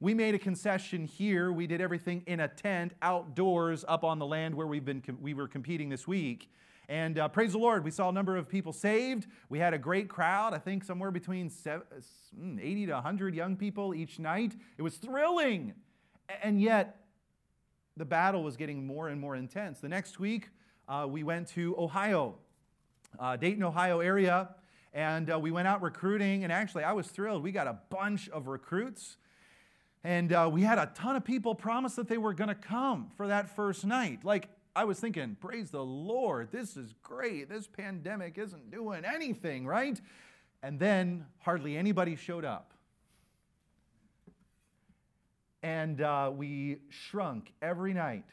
We 0.00 0.14
made 0.14 0.36
a 0.36 0.38
concession 0.38 1.06
here. 1.06 1.50
We 1.50 1.66
did 1.66 1.80
everything 1.80 2.22
in 2.26 2.38
a 2.38 2.46
tent 2.46 2.92
outdoors 3.02 3.84
up 3.88 4.04
on 4.04 4.20
the 4.20 4.26
land 4.26 4.54
where 4.54 4.66
we've 4.68 4.84
been, 4.84 5.02
we 5.20 5.34
were 5.34 5.48
competing 5.48 5.88
this 5.88 6.06
week. 6.06 6.52
And 6.88 7.18
uh, 7.18 7.26
praise 7.26 7.50
the 7.50 7.58
Lord, 7.58 7.82
we 7.82 7.90
saw 7.90 8.08
a 8.08 8.12
number 8.12 8.36
of 8.36 8.48
people 8.48 8.72
saved. 8.72 9.26
We 9.48 9.58
had 9.58 9.74
a 9.74 9.78
great 9.78 10.08
crowd, 10.08 10.54
I 10.54 10.58
think 10.58 10.84
somewhere 10.84 11.10
between 11.10 11.50
mm, 11.50 12.60
80 12.60 12.86
to 12.86 12.92
100 12.92 13.34
young 13.34 13.56
people 13.56 13.92
each 13.92 14.20
night. 14.20 14.54
It 14.76 14.82
was 14.82 14.94
thrilling. 14.98 15.74
And 16.44 16.62
yet, 16.62 17.00
the 17.96 18.04
battle 18.04 18.44
was 18.44 18.56
getting 18.56 18.86
more 18.86 19.08
and 19.08 19.20
more 19.20 19.34
intense. 19.34 19.80
The 19.80 19.88
next 19.88 20.20
week, 20.20 20.50
uh, 20.88 21.06
we 21.10 21.24
went 21.24 21.48
to 21.48 21.74
Ohio, 21.76 22.36
uh, 23.18 23.36
Dayton, 23.36 23.64
Ohio 23.64 23.98
area, 23.98 24.50
and 24.94 25.28
uh, 25.28 25.40
we 25.40 25.50
went 25.50 25.66
out 25.66 25.82
recruiting. 25.82 26.44
And 26.44 26.52
actually, 26.52 26.84
I 26.84 26.92
was 26.92 27.08
thrilled. 27.08 27.42
We 27.42 27.50
got 27.50 27.66
a 27.66 27.78
bunch 27.90 28.28
of 28.28 28.46
recruits. 28.46 29.16
And 30.04 30.32
uh, 30.32 30.48
we 30.52 30.62
had 30.62 30.78
a 30.78 30.90
ton 30.94 31.16
of 31.16 31.24
people 31.24 31.54
promise 31.54 31.94
that 31.96 32.08
they 32.08 32.18
were 32.18 32.32
going 32.32 32.48
to 32.48 32.54
come 32.54 33.10
for 33.16 33.26
that 33.28 33.54
first 33.54 33.84
night. 33.84 34.24
Like, 34.24 34.48
I 34.76 34.84
was 34.84 35.00
thinking, 35.00 35.36
praise 35.40 35.70
the 35.70 35.84
Lord, 35.84 36.52
this 36.52 36.76
is 36.76 36.94
great. 37.02 37.48
This 37.48 37.66
pandemic 37.66 38.38
isn't 38.38 38.70
doing 38.70 39.04
anything, 39.04 39.66
right? 39.66 40.00
And 40.62 40.78
then 40.78 41.26
hardly 41.40 41.76
anybody 41.76 42.14
showed 42.14 42.44
up. 42.44 42.72
And 45.64 46.00
uh, 46.00 46.30
we 46.32 46.78
shrunk 46.90 47.52
every 47.60 47.92
night. 47.92 48.24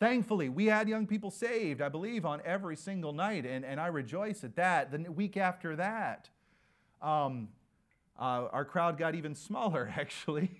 Thankfully, 0.00 0.48
we 0.48 0.66
had 0.66 0.88
young 0.88 1.06
people 1.06 1.30
saved, 1.30 1.80
I 1.80 1.88
believe, 1.88 2.26
on 2.26 2.42
every 2.44 2.74
single 2.74 3.12
night, 3.12 3.46
and, 3.46 3.64
and 3.64 3.78
I 3.78 3.86
rejoice 3.86 4.42
at 4.42 4.56
that. 4.56 4.90
The 4.90 5.12
week 5.12 5.36
after 5.36 5.76
that, 5.76 6.28
um, 7.00 7.50
uh, 8.18 8.48
our 8.52 8.64
crowd 8.64 8.98
got 8.98 9.14
even 9.14 9.34
smaller, 9.34 9.92
actually. 9.98 10.50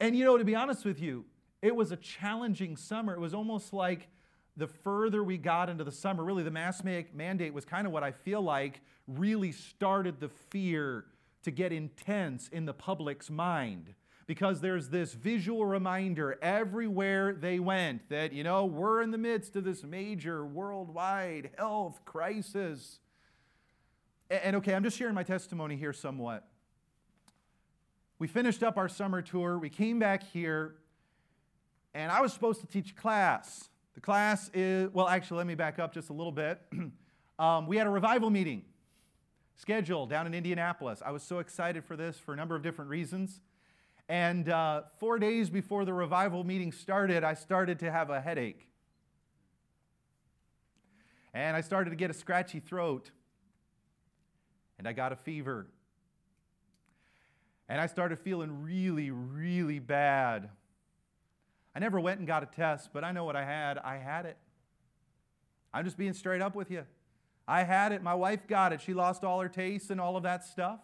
and 0.00 0.16
you 0.16 0.24
know, 0.24 0.38
to 0.38 0.44
be 0.44 0.54
honest 0.54 0.84
with 0.84 1.00
you, 1.00 1.24
it 1.62 1.74
was 1.74 1.92
a 1.92 1.96
challenging 1.96 2.76
summer. 2.76 3.14
It 3.14 3.20
was 3.20 3.34
almost 3.34 3.72
like 3.72 4.08
the 4.56 4.66
further 4.66 5.22
we 5.22 5.36
got 5.36 5.68
into 5.68 5.84
the 5.84 5.92
summer, 5.92 6.24
really, 6.24 6.42
the 6.42 6.50
mask 6.50 6.84
mandate 6.84 7.52
was 7.52 7.64
kind 7.64 7.86
of 7.86 7.92
what 7.92 8.02
I 8.02 8.12
feel 8.12 8.40
like 8.40 8.80
really 9.06 9.52
started 9.52 10.18
the 10.18 10.28
fear 10.28 11.04
to 11.42 11.50
get 11.50 11.72
intense 11.72 12.48
in 12.48 12.64
the 12.64 12.72
public's 12.72 13.30
mind. 13.30 13.94
Because 14.26 14.60
there's 14.60 14.88
this 14.88 15.12
visual 15.12 15.64
reminder 15.64 16.36
everywhere 16.42 17.32
they 17.32 17.60
went 17.60 18.08
that, 18.08 18.32
you 18.32 18.42
know, 18.42 18.64
we're 18.64 19.00
in 19.00 19.12
the 19.12 19.18
midst 19.18 19.54
of 19.54 19.62
this 19.62 19.84
major 19.84 20.44
worldwide 20.44 21.50
health 21.56 22.00
crisis. 22.04 22.98
And 24.30 24.56
okay, 24.56 24.74
I'm 24.74 24.82
just 24.82 24.96
sharing 24.96 25.14
my 25.14 25.22
testimony 25.22 25.76
here 25.76 25.92
somewhat. 25.92 26.46
We 28.18 28.26
finished 28.26 28.62
up 28.62 28.76
our 28.76 28.88
summer 28.88 29.22
tour, 29.22 29.58
we 29.58 29.68
came 29.68 29.98
back 29.98 30.22
here, 30.22 30.76
and 31.94 32.10
I 32.10 32.20
was 32.20 32.32
supposed 32.32 32.60
to 32.60 32.66
teach 32.66 32.96
class. 32.96 33.68
The 33.94 34.00
class 34.00 34.50
is, 34.52 34.90
well, 34.92 35.08
actually, 35.08 35.38
let 35.38 35.46
me 35.46 35.54
back 35.54 35.78
up 35.78 35.94
just 35.94 36.10
a 36.10 36.12
little 36.12 36.32
bit. 36.32 36.60
um, 37.38 37.66
we 37.66 37.76
had 37.76 37.86
a 37.86 37.90
revival 37.90 38.30
meeting 38.30 38.64
scheduled 39.54 40.10
down 40.10 40.26
in 40.26 40.34
Indianapolis. 40.34 41.02
I 41.04 41.12
was 41.12 41.22
so 41.22 41.38
excited 41.38 41.84
for 41.84 41.96
this 41.96 42.18
for 42.18 42.32
a 42.32 42.36
number 42.36 42.56
of 42.56 42.62
different 42.62 42.90
reasons. 42.90 43.40
And 44.08 44.48
uh, 44.48 44.82
four 44.98 45.18
days 45.18 45.50
before 45.50 45.84
the 45.84 45.92
revival 45.92 46.44
meeting 46.44 46.72
started, 46.72 47.24
I 47.24 47.34
started 47.34 47.78
to 47.80 47.90
have 47.90 48.10
a 48.10 48.20
headache. 48.20 48.68
And 51.34 51.56
I 51.56 51.60
started 51.60 51.90
to 51.90 51.96
get 51.96 52.10
a 52.10 52.14
scratchy 52.14 52.60
throat. 52.60 53.10
And 54.78 54.86
I 54.86 54.92
got 54.92 55.12
a 55.12 55.16
fever. 55.16 55.66
And 57.68 57.80
I 57.80 57.86
started 57.86 58.18
feeling 58.18 58.62
really, 58.62 59.10
really 59.10 59.78
bad. 59.78 60.50
I 61.74 61.78
never 61.78 62.00
went 62.00 62.18
and 62.18 62.26
got 62.26 62.42
a 62.42 62.46
test, 62.46 62.90
but 62.92 63.04
I 63.04 63.12
know 63.12 63.24
what 63.24 63.36
I 63.36 63.44
had. 63.44 63.78
I 63.78 63.96
had 63.96 64.26
it. 64.26 64.36
I'm 65.74 65.84
just 65.84 65.98
being 65.98 66.14
straight 66.14 66.40
up 66.40 66.54
with 66.54 66.70
you. 66.70 66.84
I 67.46 67.64
had 67.64 67.92
it. 67.92 68.02
My 68.02 68.14
wife 68.14 68.46
got 68.46 68.72
it. 68.72 68.80
She 68.80 68.94
lost 68.94 69.24
all 69.24 69.40
her 69.40 69.48
taste 69.48 69.90
and 69.90 70.00
all 70.00 70.16
of 70.16 70.22
that 70.22 70.44
stuff. 70.44 70.80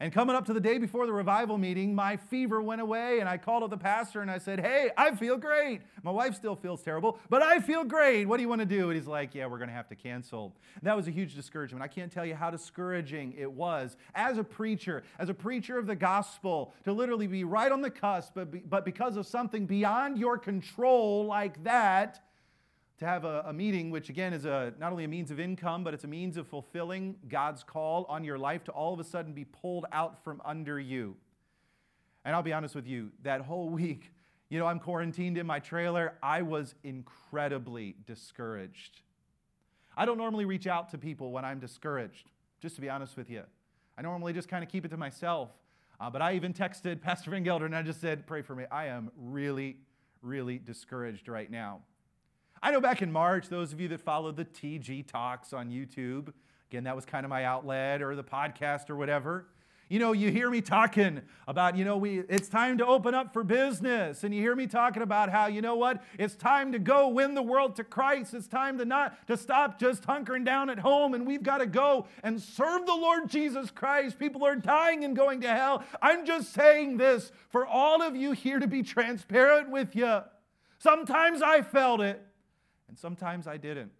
And 0.00 0.12
coming 0.12 0.36
up 0.36 0.46
to 0.46 0.52
the 0.52 0.60
day 0.60 0.78
before 0.78 1.06
the 1.06 1.12
revival 1.12 1.58
meeting, 1.58 1.92
my 1.92 2.16
fever 2.16 2.62
went 2.62 2.80
away, 2.80 3.18
and 3.18 3.28
I 3.28 3.36
called 3.36 3.64
up 3.64 3.70
the 3.70 3.76
pastor 3.76 4.22
and 4.22 4.30
I 4.30 4.38
said, 4.38 4.60
Hey, 4.60 4.90
I 4.96 5.16
feel 5.16 5.36
great. 5.36 5.80
My 6.04 6.12
wife 6.12 6.36
still 6.36 6.54
feels 6.54 6.82
terrible, 6.82 7.18
but 7.28 7.42
I 7.42 7.58
feel 7.58 7.82
great. 7.82 8.26
What 8.26 8.36
do 8.36 8.42
you 8.42 8.48
want 8.48 8.60
to 8.60 8.66
do? 8.66 8.90
And 8.90 8.96
he's 8.96 9.08
like, 9.08 9.34
Yeah, 9.34 9.46
we're 9.46 9.58
going 9.58 9.70
to 9.70 9.74
have 9.74 9.88
to 9.88 9.96
cancel. 9.96 10.54
That 10.82 10.96
was 10.96 11.08
a 11.08 11.10
huge 11.10 11.34
discouragement. 11.34 11.82
I 11.82 11.88
can't 11.88 12.12
tell 12.12 12.24
you 12.24 12.36
how 12.36 12.48
discouraging 12.48 13.34
it 13.36 13.50
was 13.50 13.96
as 14.14 14.38
a 14.38 14.44
preacher, 14.44 15.02
as 15.18 15.30
a 15.30 15.34
preacher 15.34 15.78
of 15.78 15.88
the 15.88 15.96
gospel, 15.96 16.74
to 16.84 16.92
literally 16.92 17.26
be 17.26 17.42
right 17.42 17.72
on 17.72 17.82
the 17.82 17.90
cusp, 17.90 18.32
but, 18.34 18.52
be, 18.52 18.60
but 18.60 18.84
because 18.84 19.16
of 19.16 19.26
something 19.26 19.66
beyond 19.66 20.16
your 20.16 20.38
control 20.38 21.26
like 21.26 21.64
that, 21.64 22.20
to 22.98 23.06
have 23.06 23.24
a, 23.24 23.44
a, 23.46 23.52
meeting, 23.52 23.90
which 23.90 24.08
again 24.08 24.32
is 24.32 24.44
a, 24.44 24.72
not 24.78 24.90
only 24.90 25.04
a 25.04 25.08
means 25.08 25.30
of 25.30 25.38
income, 25.38 25.84
but 25.84 25.94
it's 25.94 26.04
a 26.04 26.08
means 26.08 26.36
of 26.36 26.46
fulfilling 26.48 27.16
God's 27.28 27.62
call 27.62 28.04
on 28.08 28.24
your 28.24 28.38
life 28.38 28.64
to 28.64 28.72
all 28.72 28.92
of 28.92 29.00
a 29.00 29.04
sudden 29.04 29.32
be 29.32 29.44
pulled 29.44 29.86
out 29.92 30.22
from 30.24 30.42
under 30.44 30.80
you. 30.80 31.16
And 32.24 32.34
I'll 32.34 32.42
be 32.42 32.52
honest 32.52 32.74
with 32.74 32.86
you, 32.86 33.10
that 33.22 33.40
whole 33.40 33.68
week, 33.70 34.12
you 34.48 34.58
know, 34.58 34.66
I'm 34.66 34.80
quarantined 34.80 35.38
in 35.38 35.46
my 35.46 35.60
trailer. 35.60 36.14
I 36.22 36.42
was 36.42 36.74
incredibly 36.82 37.94
discouraged. 38.06 39.02
I 39.96 40.04
don't 40.04 40.18
normally 40.18 40.44
reach 40.44 40.66
out 40.66 40.90
to 40.90 40.98
people 40.98 41.32
when 41.32 41.44
I'm 41.44 41.60
discouraged, 41.60 42.30
just 42.60 42.74
to 42.76 42.80
be 42.80 42.88
honest 42.88 43.16
with 43.16 43.30
you. 43.30 43.42
I 43.96 44.02
normally 44.02 44.32
just 44.32 44.48
kind 44.48 44.64
of 44.64 44.70
keep 44.70 44.84
it 44.84 44.88
to 44.88 44.96
myself. 44.96 45.50
Uh, 46.00 46.08
but 46.10 46.22
I 46.22 46.34
even 46.34 46.52
texted 46.52 47.00
Pastor 47.02 47.30
Van 47.30 47.42
Gelder 47.42 47.66
and 47.66 47.76
I 47.76 47.82
just 47.82 48.00
said, 48.00 48.26
Pray 48.26 48.42
for 48.42 48.54
me. 48.54 48.64
I 48.70 48.86
am 48.86 49.10
really, 49.16 49.76
really 50.22 50.58
discouraged 50.58 51.28
right 51.28 51.50
now. 51.50 51.80
I 52.62 52.72
know 52.72 52.80
back 52.80 53.02
in 53.02 53.12
March, 53.12 53.48
those 53.48 53.72
of 53.72 53.80
you 53.80 53.88
that 53.88 54.00
followed 54.00 54.36
the 54.36 54.44
TG 54.44 55.06
Talks 55.06 55.52
on 55.52 55.70
YouTube, 55.70 56.32
again, 56.70 56.84
that 56.84 56.96
was 56.96 57.04
kind 57.04 57.24
of 57.24 57.30
my 57.30 57.44
outlet 57.44 58.02
or 58.02 58.16
the 58.16 58.24
podcast 58.24 58.90
or 58.90 58.96
whatever. 58.96 59.46
You 59.88 59.98
know, 59.98 60.12
you 60.12 60.30
hear 60.30 60.50
me 60.50 60.60
talking 60.60 61.22
about, 61.46 61.74
you 61.76 61.84
know, 61.84 61.96
we 61.96 62.18
it's 62.18 62.48
time 62.48 62.76
to 62.78 62.86
open 62.86 63.14
up 63.14 63.32
for 63.32 63.42
business. 63.42 64.22
And 64.22 64.34
you 64.34 64.42
hear 64.42 64.54
me 64.54 64.66
talking 64.66 65.02
about 65.02 65.30
how, 65.30 65.46
you 65.46 65.62
know 65.62 65.76
what, 65.76 66.02
it's 66.18 66.34
time 66.34 66.72
to 66.72 66.78
go 66.78 67.08
win 67.08 67.34
the 67.34 67.42
world 67.42 67.76
to 67.76 67.84
Christ. 67.84 68.34
It's 68.34 68.48
time 68.48 68.76
to 68.78 68.84
not 68.84 69.26
to 69.28 69.36
stop 69.36 69.78
just 69.78 70.02
hunkering 70.02 70.44
down 70.44 70.68
at 70.68 70.80
home 70.80 71.14
and 71.14 71.26
we've 71.26 71.42
got 71.42 71.58
to 71.58 71.66
go 71.66 72.06
and 72.22 72.42
serve 72.42 72.84
the 72.84 72.94
Lord 72.94 73.30
Jesus 73.30 73.70
Christ. 73.70 74.18
People 74.18 74.44
are 74.44 74.56
dying 74.56 75.04
and 75.04 75.16
going 75.16 75.40
to 75.40 75.48
hell. 75.48 75.84
I'm 76.02 76.26
just 76.26 76.52
saying 76.52 76.98
this 76.98 77.32
for 77.48 77.66
all 77.66 78.02
of 78.02 78.14
you 78.14 78.32
here 78.32 78.58
to 78.58 78.66
be 78.66 78.82
transparent 78.82 79.70
with 79.70 79.96
you. 79.96 80.20
Sometimes 80.78 81.40
I 81.40 81.62
felt 81.62 82.02
it 82.02 82.27
and 82.88 82.98
sometimes 82.98 83.46
I 83.46 83.56
didn't. 83.56 83.92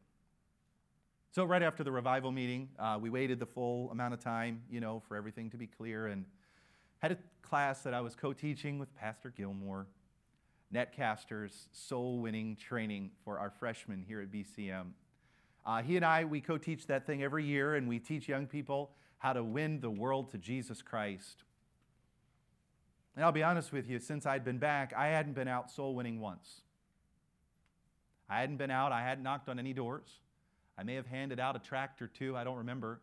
So, 1.30 1.44
right 1.44 1.62
after 1.62 1.84
the 1.84 1.92
revival 1.92 2.32
meeting, 2.32 2.70
uh, 2.78 2.98
we 3.00 3.10
waited 3.10 3.38
the 3.38 3.46
full 3.46 3.90
amount 3.90 4.14
of 4.14 4.20
time, 4.20 4.62
you 4.70 4.80
know, 4.80 5.02
for 5.06 5.16
everything 5.16 5.50
to 5.50 5.56
be 5.56 5.66
clear, 5.66 6.06
and 6.06 6.24
had 6.98 7.12
a 7.12 7.18
class 7.42 7.82
that 7.82 7.94
I 7.94 8.00
was 8.00 8.14
co 8.14 8.32
teaching 8.32 8.78
with 8.78 8.94
Pastor 8.96 9.32
Gilmore, 9.36 9.86
Netcasters 10.74 11.66
Soul 11.72 12.20
Winning 12.20 12.56
Training 12.56 13.10
for 13.24 13.38
our 13.38 13.50
freshmen 13.50 14.04
here 14.06 14.20
at 14.20 14.32
BCM. 14.32 14.92
Uh, 15.66 15.82
he 15.82 15.96
and 15.96 16.04
I, 16.04 16.24
we 16.24 16.40
co 16.40 16.56
teach 16.56 16.86
that 16.86 17.06
thing 17.06 17.22
every 17.22 17.44
year, 17.44 17.74
and 17.74 17.88
we 17.88 17.98
teach 17.98 18.26
young 18.26 18.46
people 18.46 18.90
how 19.18 19.34
to 19.34 19.44
win 19.44 19.80
the 19.80 19.90
world 19.90 20.30
to 20.30 20.38
Jesus 20.38 20.80
Christ. 20.80 21.44
And 23.14 23.24
I'll 23.24 23.32
be 23.32 23.42
honest 23.42 23.72
with 23.72 23.88
you, 23.88 23.98
since 23.98 24.26
I'd 24.26 24.44
been 24.44 24.58
back, 24.58 24.94
I 24.96 25.08
hadn't 25.08 25.34
been 25.34 25.48
out 25.48 25.70
soul 25.70 25.94
winning 25.94 26.20
once. 26.20 26.62
I 28.28 28.40
hadn't 28.40 28.56
been 28.56 28.70
out, 28.70 28.92
I 28.92 29.02
hadn't 29.02 29.24
knocked 29.24 29.48
on 29.48 29.58
any 29.58 29.72
doors. 29.72 30.08
I 30.76 30.82
may 30.82 30.94
have 30.94 31.06
handed 31.06 31.40
out 31.40 31.56
a 31.56 31.58
tract 31.58 32.02
or 32.02 32.06
two, 32.06 32.36
I 32.36 32.44
don't 32.44 32.58
remember. 32.58 33.00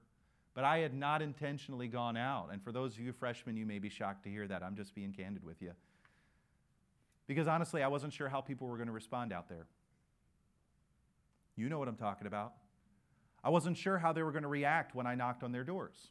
But 0.54 0.64
I 0.64 0.78
had 0.78 0.94
not 0.94 1.22
intentionally 1.22 1.90
gone 1.90 2.16
out. 2.16 2.48
And 2.52 2.64
for 2.64 2.72
those 2.72 2.94
of 2.94 3.00
you 3.00 3.12
freshmen, 3.12 3.58
you 3.58 3.66
may 3.66 3.80
be 3.80 3.90
shocked 3.90 4.24
to 4.24 4.30
hear 4.30 4.48
that. 4.48 4.64
I'm 4.64 4.78
just 4.78 4.96
being 4.96 5.12
candid 5.12 5.44
with 5.44 5.62
you. 5.62 5.72
Because 7.28 7.48
honestly, 7.48 7.84
I 7.84 7.88
wasn't 7.88 8.14
sure 8.14 8.30
how 8.30 8.40
people 8.40 8.68
were 8.68 8.78
going 8.78 8.88
to 8.88 8.94
respond 8.94 9.34
out 9.34 9.50
there. 9.50 9.68
You 11.58 11.68
know 11.68 11.78
what 11.78 11.90
I'm 11.90 11.98
talking 11.98 12.28
about. 12.28 12.54
I 13.44 13.50
wasn't 13.50 13.78
sure 13.78 13.98
how 13.98 14.14
they 14.14 14.24
were 14.24 14.32
going 14.32 14.44
to 14.44 14.50
react 14.50 14.96
when 14.96 15.06
I 15.06 15.16
knocked 15.16 15.44
on 15.44 15.52
their 15.52 15.64
doors. 15.64 16.08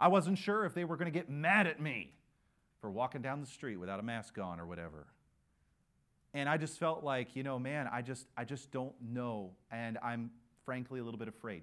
I 0.00 0.08
wasn't 0.08 0.38
sure 0.38 0.64
if 0.64 0.74
they 0.74 0.84
were 0.84 0.96
going 0.96 1.12
to 1.12 1.18
get 1.18 1.30
mad 1.30 1.66
at 1.66 1.80
me 1.80 2.12
for 2.80 2.90
walking 2.90 3.22
down 3.22 3.40
the 3.40 3.46
street 3.46 3.76
without 3.76 4.00
a 4.00 4.02
mask 4.02 4.38
on 4.38 4.60
or 4.60 4.66
whatever. 4.66 5.06
And 6.34 6.48
I 6.48 6.56
just 6.56 6.78
felt 6.78 7.04
like, 7.04 7.36
you 7.36 7.42
know, 7.42 7.58
man, 7.58 7.88
I 7.92 8.02
just 8.02 8.26
I 8.36 8.44
just 8.44 8.70
don't 8.70 8.94
know 9.00 9.52
and 9.70 9.98
I'm 10.02 10.30
frankly 10.64 11.00
a 11.00 11.04
little 11.04 11.18
bit 11.18 11.28
afraid. 11.28 11.62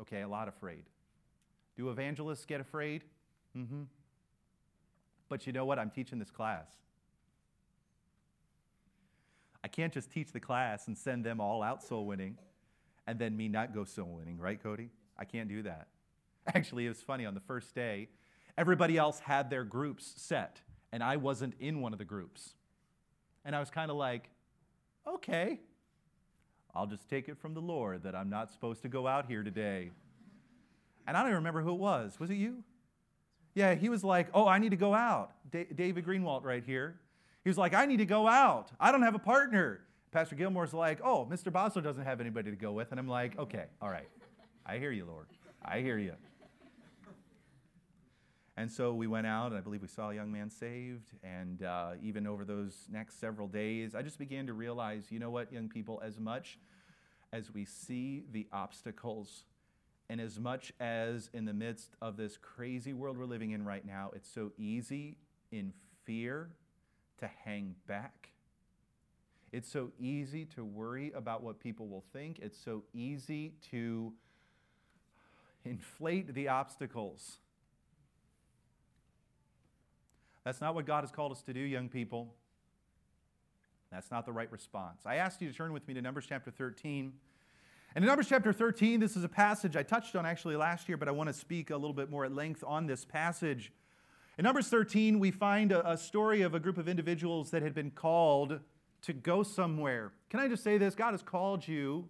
Okay, 0.00 0.22
a 0.22 0.28
lot 0.28 0.48
afraid. 0.48 0.84
Do 1.76 1.90
evangelists 1.90 2.44
get 2.46 2.60
afraid? 2.60 3.04
Mm-hmm. 3.56 3.82
But 5.28 5.46
you 5.46 5.52
know 5.52 5.64
what? 5.64 5.78
I'm 5.78 5.90
teaching 5.90 6.18
this 6.18 6.30
class. 6.30 6.66
I 9.64 9.68
can't 9.68 9.92
just 9.92 10.10
teach 10.10 10.32
the 10.32 10.40
class 10.40 10.86
and 10.86 10.96
send 10.96 11.24
them 11.24 11.40
all 11.40 11.62
out 11.62 11.82
soul 11.82 12.06
winning 12.06 12.38
and 13.06 13.18
then 13.18 13.36
me 13.36 13.48
not 13.48 13.74
go 13.74 13.84
soul 13.84 14.16
winning, 14.18 14.38
right, 14.38 14.62
Cody? 14.62 14.90
I 15.18 15.24
can't 15.24 15.48
do 15.48 15.62
that. 15.62 15.88
Actually, 16.54 16.86
it 16.86 16.88
was 16.88 17.02
funny. 17.02 17.26
On 17.26 17.34
the 17.34 17.40
first 17.40 17.74
day, 17.74 18.08
everybody 18.58 18.96
else 18.96 19.20
had 19.20 19.50
their 19.50 19.64
groups 19.64 20.14
set, 20.16 20.60
and 20.92 21.02
I 21.02 21.16
wasn't 21.16 21.54
in 21.60 21.80
one 21.80 21.92
of 21.92 21.98
the 21.98 22.04
groups. 22.04 22.54
And 23.46 23.54
I 23.54 23.60
was 23.60 23.70
kind 23.70 23.92
of 23.92 23.96
like, 23.96 24.28
okay, 25.06 25.60
I'll 26.74 26.86
just 26.86 27.08
take 27.08 27.28
it 27.28 27.38
from 27.38 27.54
the 27.54 27.60
Lord 27.60 28.02
that 28.02 28.14
I'm 28.16 28.28
not 28.28 28.50
supposed 28.50 28.82
to 28.82 28.88
go 28.88 29.06
out 29.06 29.26
here 29.26 29.44
today. 29.44 29.92
And 31.06 31.16
I 31.16 31.20
don't 31.20 31.28
even 31.28 31.36
remember 31.36 31.62
who 31.62 31.70
it 31.70 31.78
was. 31.78 32.18
Was 32.18 32.28
it 32.28 32.34
you? 32.34 32.64
Yeah, 33.54 33.74
he 33.74 33.88
was 33.88 34.02
like, 34.02 34.26
oh, 34.34 34.48
I 34.48 34.58
need 34.58 34.70
to 34.70 34.76
go 34.76 34.92
out. 34.92 35.30
David 35.50 36.04
Greenwald 36.04 36.44
right 36.44 36.64
here. 36.64 36.98
He 37.44 37.48
was 37.48 37.56
like, 37.56 37.72
I 37.72 37.86
need 37.86 37.98
to 37.98 38.04
go 38.04 38.26
out. 38.26 38.72
I 38.80 38.90
don't 38.90 39.02
have 39.02 39.14
a 39.14 39.20
partner. 39.20 39.80
Pastor 40.10 40.34
Gilmore's 40.34 40.74
like, 40.74 40.98
oh, 41.04 41.26
Mr. 41.30 41.52
Bosler 41.52 41.84
doesn't 41.84 42.04
have 42.04 42.20
anybody 42.20 42.50
to 42.50 42.56
go 42.56 42.72
with. 42.72 42.90
And 42.90 42.98
I'm 42.98 43.08
like, 43.08 43.38
okay, 43.38 43.66
all 43.80 43.88
right. 43.88 44.08
I 44.66 44.78
hear 44.78 44.90
you, 44.90 45.04
Lord. 45.04 45.26
I 45.64 45.80
hear 45.80 45.98
you. 45.98 46.14
And 48.58 48.72
so 48.72 48.94
we 48.94 49.06
went 49.06 49.26
out, 49.26 49.48
and 49.48 49.56
I 49.56 49.60
believe 49.60 49.82
we 49.82 49.88
saw 49.88 50.10
a 50.10 50.14
young 50.14 50.32
man 50.32 50.48
saved. 50.48 51.12
And 51.22 51.62
uh, 51.62 51.92
even 52.02 52.26
over 52.26 52.44
those 52.44 52.86
next 52.90 53.20
several 53.20 53.48
days, 53.48 53.94
I 53.94 54.00
just 54.00 54.18
began 54.18 54.46
to 54.46 54.54
realize 54.54 55.06
you 55.10 55.18
know 55.18 55.30
what, 55.30 55.52
young 55.52 55.68
people, 55.68 56.00
as 56.02 56.18
much 56.18 56.58
as 57.32 57.52
we 57.52 57.66
see 57.66 58.24
the 58.32 58.46
obstacles, 58.52 59.44
and 60.08 60.20
as 60.20 60.38
much 60.38 60.72
as 60.80 61.28
in 61.34 61.44
the 61.44 61.52
midst 61.52 61.96
of 62.00 62.16
this 62.16 62.38
crazy 62.38 62.94
world 62.94 63.18
we're 63.18 63.26
living 63.26 63.50
in 63.50 63.64
right 63.64 63.84
now, 63.84 64.10
it's 64.14 64.32
so 64.32 64.52
easy 64.56 65.18
in 65.50 65.72
fear 66.04 66.48
to 67.18 67.28
hang 67.44 67.74
back. 67.86 68.30
It's 69.52 69.70
so 69.70 69.90
easy 69.98 70.44
to 70.56 70.64
worry 70.64 71.12
about 71.12 71.42
what 71.42 71.60
people 71.60 71.88
will 71.88 72.04
think. 72.12 72.38
It's 72.40 72.58
so 72.58 72.84
easy 72.94 73.54
to 73.70 74.12
inflate 75.64 76.32
the 76.32 76.48
obstacles 76.48 77.38
that's 80.46 80.60
not 80.60 80.76
what 80.76 80.86
God 80.86 81.00
has 81.00 81.10
called 81.10 81.32
us 81.32 81.42
to 81.42 81.52
do, 81.52 81.58
young 81.58 81.88
people. 81.88 82.32
That's 83.90 84.12
not 84.12 84.24
the 84.26 84.32
right 84.32 84.50
response. 84.52 85.02
I 85.04 85.16
asked 85.16 85.42
you 85.42 85.50
to 85.50 85.54
turn 85.54 85.72
with 85.72 85.88
me 85.88 85.94
to 85.94 86.00
Numbers 86.00 86.24
chapter 86.28 86.52
13. 86.52 87.12
And 87.96 88.04
in 88.04 88.06
Numbers 88.06 88.28
chapter 88.28 88.52
13, 88.52 89.00
this 89.00 89.16
is 89.16 89.24
a 89.24 89.28
passage 89.28 89.74
I 89.74 89.82
touched 89.82 90.14
on 90.14 90.24
actually 90.24 90.54
last 90.54 90.88
year, 90.88 90.96
but 90.96 91.08
I 91.08 91.10
want 91.10 91.28
to 91.28 91.32
speak 91.32 91.70
a 91.70 91.76
little 91.76 91.92
bit 91.92 92.10
more 92.10 92.24
at 92.24 92.32
length 92.32 92.62
on 92.64 92.86
this 92.86 93.04
passage. 93.04 93.72
In 94.38 94.44
Numbers 94.44 94.68
13, 94.68 95.18
we 95.18 95.32
find 95.32 95.72
a, 95.72 95.90
a 95.90 95.96
story 95.96 96.42
of 96.42 96.54
a 96.54 96.60
group 96.60 96.78
of 96.78 96.88
individuals 96.88 97.50
that 97.50 97.62
had 97.62 97.74
been 97.74 97.90
called 97.90 98.60
to 99.02 99.12
go 99.12 99.42
somewhere. 99.42 100.12
Can 100.30 100.38
I 100.38 100.46
just 100.46 100.62
say 100.62 100.78
this? 100.78 100.94
God 100.94 101.10
has 101.10 101.22
called 101.22 101.66
you 101.66 102.08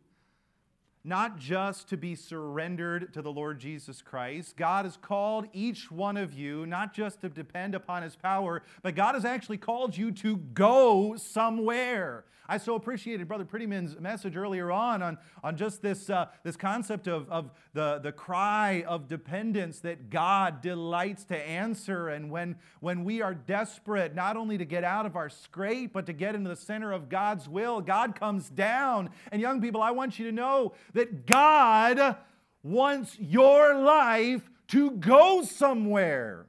not 1.06 1.38
just 1.38 1.88
to 1.88 1.96
be 1.96 2.14
surrendered 2.14 3.12
to 3.14 3.22
the 3.22 3.30
Lord 3.32 3.60
Jesus 3.60 4.02
Christ. 4.02 4.56
God 4.56 4.84
has 4.84 4.96
called 4.96 5.46
each 5.52 5.90
one 5.90 6.16
of 6.16 6.34
you 6.34 6.66
not 6.66 6.92
just 6.92 7.20
to 7.20 7.28
depend 7.28 7.74
upon 7.74 8.02
his 8.02 8.16
power, 8.16 8.62
but 8.82 8.94
God 8.96 9.14
has 9.14 9.24
actually 9.24 9.58
called 9.58 9.96
you 9.96 10.10
to 10.12 10.36
go 10.36 11.16
somewhere. 11.16 12.24
I 12.48 12.58
so 12.58 12.76
appreciated 12.76 13.26
Brother 13.26 13.44
Prettyman's 13.44 13.98
message 13.98 14.36
earlier 14.36 14.70
on 14.70 15.02
on, 15.02 15.18
on 15.42 15.56
just 15.56 15.82
this, 15.82 16.08
uh, 16.08 16.26
this 16.44 16.56
concept 16.56 17.08
of, 17.08 17.28
of 17.28 17.50
the, 17.72 17.98
the 17.98 18.12
cry 18.12 18.84
of 18.86 19.08
dependence 19.08 19.80
that 19.80 20.10
God 20.10 20.60
delights 20.60 21.24
to 21.24 21.36
answer. 21.36 22.08
And 22.08 22.30
when, 22.30 22.56
when 22.80 23.02
we 23.02 23.20
are 23.20 23.34
desperate, 23.34 24.14
not 24.14 24.36
only 24.36 24.58
to 24.58 24.64
get 24.64 24.84
out 24.84 25.06
of 25.06 25.16
our 25.16 25.28
scrape, 25.28 25.92
but 25.92 26.06
to 26.06 26.12
get 26.12 26.34
into 26.34 26.48
the 26.48 26.56
center 26.56 26.92
of 26.92 27.08
God's 27.08 27.48
will, 27.48 27.80
God 27.80 28.14
comes 28.14 28.48
down. 28.48 29.10
And 29.32 29.42
young 29.42 29.60
people, 29.60 29.82
I 29.82 29.90
want 29.90 30.18
you 30.18 30.26
to 30.26 30.32
know 30.32 30.74
that 30.96 31.26
God 31.26 32.16
wants 32.62 33.18
your 33.18 33.78
life 33.78 34.42
to 34.68 34.90
go 34.92 35.42
somewhere. 35.42 36.46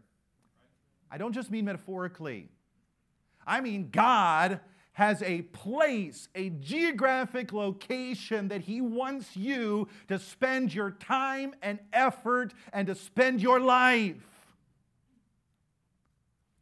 I 1.12 1.18
don't 1.18 1.34
just 1.34 1.52
mean 1.52 1.66
metaphorically. 1.66 2.50
I 3.46 3.62
mean, 3.62 3.90
God 3.92 4.60
has 4.94 5.22
a 5.22 5.44
place, 5.44 6.28
a 6.34 6.50
geographic 6.50 7.54
location 7.54 8.48
that 8.48 8.62
He 8.62 8.82
wants 8.82 9.38
you 9.38 9.88
to 10.08 10.18
spend 10.18 10.74
your 10.74 10.92
time 10.92 11.54
and 11.62 11.78
effort 11.94 12.54
and 12.74 12.88
to 12.88 12.96
spend 12.96 13.42
your 13.42 13.60
life. 13.60 14.16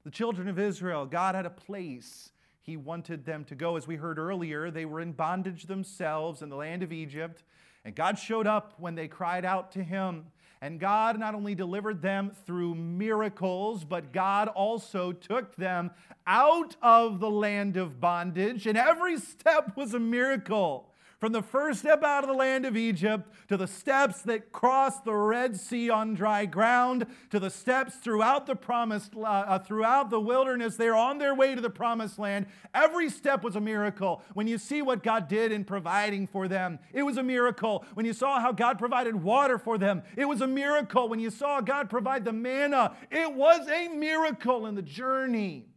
The 0.03 0.11
children 0.11 0.49
of 0.49 0.59
Israel, 0.59 1.05
God 1.05 1.33
had 1.33 1.45
a 1.45 1.49
place 1.49 2.31
He 2.61 2.75
wanted 2.75 3.25
them 3.25 3.45
to 3.45 3.55
go. 3.55 3.77
As 3.77 3.87
we 3.87 3.95
heard 3.95 4.19
earlier, 4.19 4.69
they 4.69 4.85
were 4.85 4.99
in 4.99 5.13
bondage 5.13 5.63
themselves 5.63 6.41
in 6.41 6.49
the 6.49 6.57
land 6.57 6.83
of 6.83 6.91
Egypt, 6.91 7.43
and 7.85 7.93
God 7.93 8.17
showed 8.17 8.47
up 8.47 8.73
when 8.79 8.95
they 8.95 9.07
cried 9.07 9.45
out 9.45 9.71
to 9.73 9.83
Him. 9.83 10.25
And 10.61 10.79
God 10.79 11.19
not 11.19 11.35
only 11.35 11.53
delivered 11.53 12.01
them 12.01 12.31
through 12.47 12.73
miracles, 12.73 13.83
but 13.83 14.11
God 14.11 14.47
also 14.47 15.11
took 15.11 15.55
them 15.55 15.91
out 16.25 16.75
of 16.81 17.19
the 17.19 17.29
land 17.29 17.77
of 17.77 18.01
bondage. 18.01 18.65
And 18.65 18.75
every 18.75 19.19
step 19.19 19.77
was 19.77 19.93
a 19.93 19.99
miracle. 19.99 20.89
From 21.19 21.31
the 21.31 21.41
first 21.41 21.79
step 21.79 22.03
out 22.03 22.23
of 22.23 22.27
the 22.27 22.35
land 22.35 22.65
of 22.65 22.75
Egypt 22.75 23.31
to 23.47 23.55
the 23.55 23.67
steps 23.67 24.21
that 24.23 24.51
crossed 24.51 25.05
the 25.05 25.13
Red 25.13 25.57
Sea 25.57 25.89
on 25.89 26.13
dry 26.13 26.45
ground 26.45 27.07
to 27.29 27.39
the 27.39 27.49
steps 27.49 27.95
throughout 27.95 28.45
the 28.45 28.55
promised 28.55 29.13
uh, 29.15 29.59
throughout 29.59 30.09
the 30.09 30.19
wilderness 30.19 30.75
they're 30.75 30.95
on 30.95 31.17
their 31.17 31.33
way 31.33 31.55
to 31.55 31.61
the 31.61 31.69
promised 31.69 32.19
land. 32.19 32.47
Every 32.73 33.09
step 33.09 33.43
was 33.43 33.55
a 33.55 33.61
miracle. 33.61 34.21
When 34.33 34.47
you 34.47 34.57
see 34.57 34.81
what 34.81 35.03
God 35.03 35.29
did 35.29 35.53
in 35.53 35.63
providing 35.63 36.27
for 36.27 36.49
them 36.49 36.79
it 36.91 37.03
was 37.03 37.17
a 37.17 37.23
miracle. 37.23 37.85
When 37.93 38.05
you 38.05 38.13
saw 38.13 38.41
how 38.41 38.51
God 38.51 38.77
provided 38.77 39.15
water 39.15 39.57
for 39.57 39.77
them 39.77 40.03
it 40.17 40.25
was 40.25 40.41
a 40.41 40.47
miracle. 40.47 41.07
When 41.07 41.19
you 41.21 41.29
saw 41.29 41.61
God 41.61 41.89
provide 41.89 42.25
the 42.25 42.33
manna 42.33 42.93
it 43.09 43.33
was 43.33 43.67
a 43.69 43.87
miracle 43.87 44.65
in 44.65 44.75
the 44.75 44.81
journey 44.81 45.67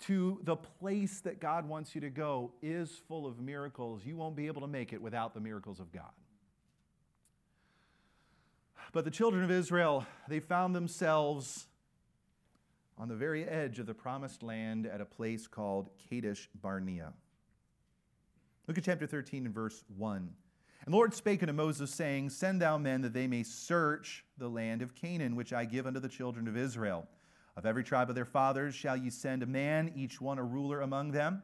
to 0.00 0.40
the 0.44 0.56
place 0.56 1.20
that 1.20 1.40
God 1.40 1.68
wants 1.68 1.94
you 1.94 2.00
to 2.00 2.10
go 2.10 2.52
is 2.62 3.02
full 3.06 3.26
of 3.26 3.38
miracles. 3.38 4.02
You 4.04 4.16
won't 4.16 4.36
be 4.36 4.46
able 4.46 4.62
to 4.62 4.66
make 4.66 4.92
it 4.92 5.00
without 5.00 5.34
the 5.34 5.40
miracles 5.40 5.78
of 5.80 5.92
God. 5.92 6.10
But 8.92 9.04
the 9.04 9.10
children 9.10 9.44
of 9.44 9.50
Israel, 9.50 10.06
they 10.28 10.40
found 10.40 10.74
themselves 10.74 11.66
on 12.98 13.08
the 13.08 13.14
very 13.14 13.44
edge 13.44 13.78
of 13.78 13.86
the 13.86 13.94
promised 13.94 14.42
land 14.42 14.86
at 14.86 15.00
a 15.00 15.04
place 15.04 15.46
called 15.46 15.90
Kadesh 16.08 16.48
Barnea. 16.60 17.12
Look 18.66 18.78
at 18.78 18.84
chapter 18.84 19.06
13 19.06 19.46
and 19.46 19.54
verse 19.54 19.84
1. 19.96 20.16
And 20.84 20.92
the 20.92 20.96
Lord 20.96 21.14
spake 21.14 21.42
unto 21.42 21.52
Moses, 21.52 21.90
saying, 21.90 22.30
Send 22.30 22.60
thou 22.60 22.78
men 22.78 23.02
that 23.02 23.12
they 23.12 23.26
may 23.26 23.42
search 23.42 24.24
the 24.38 24.48
land 24.48 24.82
of 24.82 24.94
Canaan, 24.94 25.36
which 25.36 25.52
I 25.52 25.66
give 25.66 25.86
unto 25.86 26.00
the 26.00 26.08
children 26.08 26.48
of 26.48 26.56
Israel. 26.56 27.06
Of 27.60 27.66
every 27.66 27.84
tribe 27.84 28.08
of 28.08 28.14
their 28.14 28.24
fathers 28.24 28.74
shall 28.74 28.96
ye 28.96 29.10
send 29.10 29.42
a 29.42 29.46
man, 29.46 29.92
each 29.94 30.18
one 30.18 30.38
a 30.38 30.42
ruler 30.42 30.80
among 30.80 31.10
them. 31.10 31.42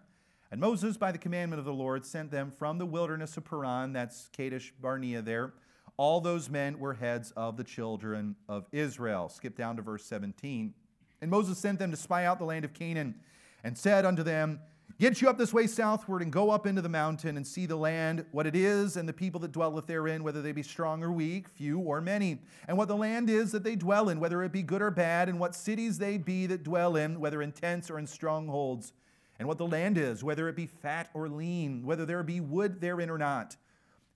And 0.51 0.59
Moses, 0.59 0.97
by 0.97 1.13
the 1.13 1.19
commandment 1.19 1.59
of 1.59 1.67
the 1.67 1.75
Lord, 1.75 2.07
sent 2.07 2.31
them 2.31 2.51
from 2.51 2.79
the 2.79 2.87
wilderness 2.87 3.37
of 3.37 3.45
Paran, 3.45 3.93
that's 3.93 4.31
Kadesh 4.33 4.73
Barnea 4.81 5.21
there. 5.21 5.53
All 5.99 6.23
those 6.23 6.49
men 6.49 6.79
were 6.79 6.95
heads 6.95 7.33
of 7.33 7.59
the 7.59 7.65
children 7.65 8.35
of 8.49 8.65
Israel. 8.73 9.29
Skip 9.29 9.59
down 9.59 9.77
to 9.77 9.83
verse 9.83 10.07
17. 10.07 10.73
And 11.21 11.31
Moses 11.31 11.59
sent 11.59 11.79
them 11.79 11.91
to 11.91 11.99
spy 11.99 12.25
out 12.25 12.39
the 12.39 12.47
land 12.47 12.65
of 12.65 12.73
Canaan, 12.73 13.17
and 13.63 13.77
said 13.77 14.07
unto 14.07 14.23
them, 14.23 14.61
Get 14.99 15.21
you 15.21 15.29
up 15.29 15.37
this 15.37 15.53
way 15.53 15.67
southward 15.67 16.23
and 16.23 16.33
go 16.33 16.51
up 16.51 16.67
into 16.67 16.81
the 16.81 16.89
mountain 16.89 17.37
and 17.37 17.47
see 17.47 17.67
the 17.67 17.77
land, 17.77 18.25
what 18.33 18.47
it 18.47 18.57
is, 18.57 18.97
and 18.97 19.07
the 19.07 19.13
people 19.13 19.39
that 19.41 19.53
dwelleth 19.53 19.87
therein, 19.87 20.25
whether 20.25 20.41
they 20.41 20.53
be 20.53 20.63
strong 20.63 21.03
or 21.03 21.13
weak, 21.13 21.49
few 21.51 21.79
or 21.79 22.01
many, 22.01 22.39
and 22.67 22.79
what 22.79 22.89
the 22.89 22.97
land 22.97 23.29
is 23.29 23.53
that 23.53 23.63
they 23.63 23.77
dwell 23.77 24.09
in, 24.09 24.21
whether 24.21 24.43
it 24.43 24.53
be 24.53 24.63
good 24.63 24.81
or 24.81 24.91
bad, 24.91 25.29
and 25.29 25.39
what 25.39 25.55
cities 25.55 25.99
they 25.99 26.17
be 26.17 26.47
that 26.47 26.63
dwell 26.63 26.97
in, 26.97 27.21
whether 27.21 27.43
in 27.43 27.53
tents 27.53 27.91
or 27.91 27.99
in 27.99 28.07
strongholds, 28.07 28.95
and 29.39 29.47
what 29.47 29.59
the 29.59 29.67
land 29.67 29.99
is, 29.99 30.25
whether 30.25 30.49
it 30.49 30.57
be 30.57 30.67
fat 30.67 31.11
or 31.13 31.29
lean, 31.29 31.85
whether 31.85 32.07
there 32.07 32.23
be 32.23 32.41
wood 32.41 32.81
therein 32.81 33.11
or 33.11 33.19
not. 33.19 33.57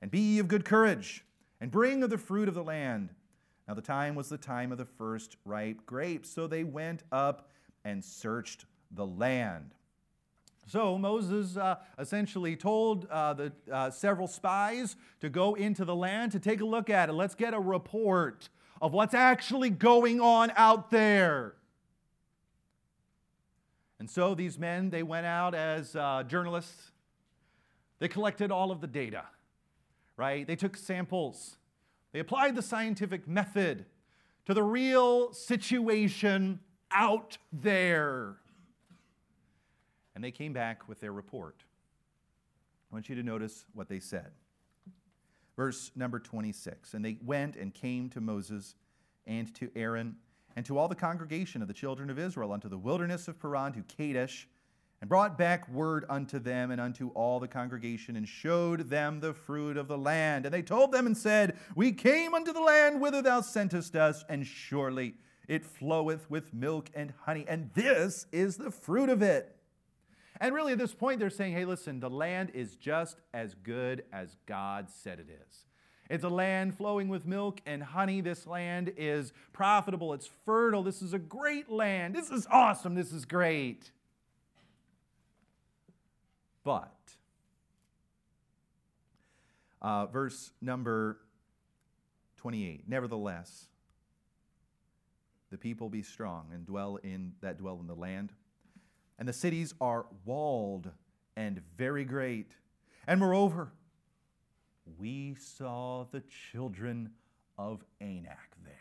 And 0.00 0.10
be 0.10 0.20
ye 0.20 0.38
of 0.38 0.48
good 0.48 0.64
courage, 0.64 1.26
and 1.60 1.70
bring 1.70 2.02
of 2.02 2.08
the 2.08 2.16
fruit 2.16 2.48
of 2.48 2.54
the 2.54 2.64
land. 2.64 3.10
Now 3.68 3.74
the 3.74 3.82
time 3.82 4.14
was 4.14 4.30
the 4.30 4.38
time 4.38 4.72
of 4.72 4.78
the 4.78 4.86
first 4.86 5.36
ripe 5.44 5.84
grapes. 5.84 6.30
So 6.30 6.46
they 6.46 6.64
went 6.64 7.02
up 7.12 7.50
and 7.84 8.02
searched 8.02 8.64
the 8.90 9.06
land. 9.06 9.74
So 10.70 10.96
Moses 10.96 11.56
uh, 11.56 11.78
essentially 11.98 12.54
told 12.54 13.06
uh, 13.06 13.34
the 13.34 13.52
uh, 13.72 13.90
several 13.90 14.28
spies 14.28 14.94
to 15.20 15.28
go 15.28 15.54
into 15.54 15.84
the 15.84 15.96
land 15.96 16.30
to 16.30 16.38
take 16.38 16.60
a 16.60 16.64
look 16.64 16.88
at 16.88 17.08
it. 17.08 17.12
Let's 17.12 17.34
get 17.34 17.54
a 17.54 17.58
report 17.58 18.48
of 18.80 18.92
what's 18.92 19.12
actually 19.12 19.70
going 19.70 20.20
on 20.20 20.52
out 20.54 20.92
there. 20.92 21.54
And 23.98 24.08
so 24.08 24.36
these 24.36 24.60
men, 24.60 24.90
they 24.90 25.02
went 25.02 25.26
out 25.26 25.56
as 25.56 25.96
uh, 25.96 26.22
journalists. 26.22 26.92
They 27.98 28.06
collected 28.06 28.52
all 28.52 28.70
of 28.70 28.80
the 28.80 28.86
data, 28.86 29.24
right? 30.16 30.46
They 30.46 30.54
took 30.54 30.76
samples. 30.76 31.56
They 32.12 32.20
applied 32.20 32.54
the 32.54 32.62
scientific 32.62 33.26
method 33.26 33.86
to 34.46 34.54
the 34.54 34.62
real 34.62 35.32
situation 35.32 36.60
out 36.92 37.38
there. 37.52 38.36
And 40.20 40.24
they 40.26 40.32
came 40.32 40.52
back 40.52 40.86
with 40.86 41.00
their 41.00 41.14
report. 41.14 41.64
I 42.92 42.94
want 42.94 43.08
you 43.08 43.14
to 43.14 43.22
notice 43.22 43.64
what 43.72 43.88
they 43.88 44.00
said. 44.00 44.32
Verse 45.56 45.92
number 45.96 46.18
26 46.18 46.92
And 46.92 47.02
they 47.02 47.16
went 47.24 47.56
and 47.56 47.72
came 47.72 48.10
to 48.10 48.20
Moses 48.20 48.74
and 49.26 49.54
to 49.54 49.70
Aaron 49.74 50.16
and 50.56 50.66
to 50.66 50.76
all 50.76 50.88
the 50.88 50.94
congregation 50.94 51.62
of 51.62 51.68
the 51.68 51.72
children 51.72 52.10
of 52.10 52.18
Israel 52.18 52.52
unto 52.52 52.68
the 52.68 52.76
wilderness 52.76 53.28
of 53.28 53.40
Paran 53.40 53.72
to 53.72 53.80
Kadesh, 53.96 54.46
and 55.00 55.08
brought 55.08 55.38
back 55.38 55.66
word 55.70 56.04
unto 56.10 56.38
them 56.38 56.70
and 56.70 56.82
unto 56.82 57.08
all 57.14 57.40
the 57.40 57.48
congregation, 57.48 58.14
and 58.14 58.28
showed 58.28 58.90
them 58.90 59.20
the 59.20 59.32
fruit 59.32 59.78
of 59.78 59.88
the 59.88 59.96
land. 59.96 60.44
And 60.44 60.52
they 60.52 60.60
told 60.60 60.92
them 60.92 61.06
and 61.06 61.16
said, 61.16 61.56
We 61.74 61.92
came 61.92 62.34
unto 62.34 62.52
the 62.52 62.60
land 62.60 63.00
whither 63.00 63.22
thou 63.22 63.40
sentest 63.40 63.96
us, 63.96 64.22
and 64.28 64.46
surely 64.46 65.14
it 65.48 65.64
floweth 65.64 66.28
with 66.28 66.52
milk 66.52 66.90
and 66.94 67.14
honey, 67.22 67.46
and 67.48 67.70
this 67.72 68.26
is 68.32 68.58
the 68.58 68.70
fruit 68.70 69.08
of 69.08 69.22
it. 69.22 69.56
And 70.40 70.54
really, 70.54 70.72
at 70.72 70.78
this 70.78 70.94
point, 70.94 71.20
they're 71.20 71.28
saying, 71.28 71.52
hey, 71.52 71.66
listen, 71.66 72.00
the 72.00 72.08
land 72.08 72.50
is 72.54 72.74
just 72.76 73.20
as 73.34 73.54
good 73.54 74.04
as 74.10 74.36
God 74.46 74.88
said 74.88 75.20
it 75.20 75.28
is. 75.28 75.66
It's 76.08 76.24
a 76.24 76.30
land 76.30 76.74
flowing 76.74 77.08
with 77.08 77.26
milk 77.26 77.60
and 77.66 77.82
honey. 77.82 78.22
This 78.22 78.46
land 78.46 78.92
is 78.96 79.32
profitable, 79.52 80.14
it's 80.14 80.30
fertile. 80.46 80.82
This 80.82 81.02
is 81.02 81.12
a 81.12 81.18
great 81.18 81.70
land. 81.70 82.14
This 82.14 82.30
is 82.30 82.46
awesome. 82.50 82.94
This 82.94 83.12
is 83.12 83.26
great. 83.26 83.92
But, 86.64 86.92
uh, 89.80 90.06
verse 90.06 90.52
number 90.60 91.18
28 92.38 92.88
Nevertheless, 92.88 93.66
the 95.50 95.58
people 95.58 95.90
be 95.90 96.02
strong 96.02 96.46
and 96.52 96.64
dwell 96.64 96.96
in 96.96 97.32
that 97.40 97.58
dwell 97.58 97.78
in 97.80 97.86
the 97.86 97.94
land 97.94 98.32
and 99.20 99.28
the 99.28 99.34
cities 99.34 99.74
are 99.80 100.06
walled 100.24 100.90
and 101.36 101.60
very 101.76 102.04
great. 102.04 102.56
And 103.06 103.20
moreover, 103.20 103.70
we 104.98 105.36
saw 105.38 106.06
the 106.10 106.22
children 106.50 107.10
of 107.58 107.84
Anak 108.00 108.56
there. 108.64 108.74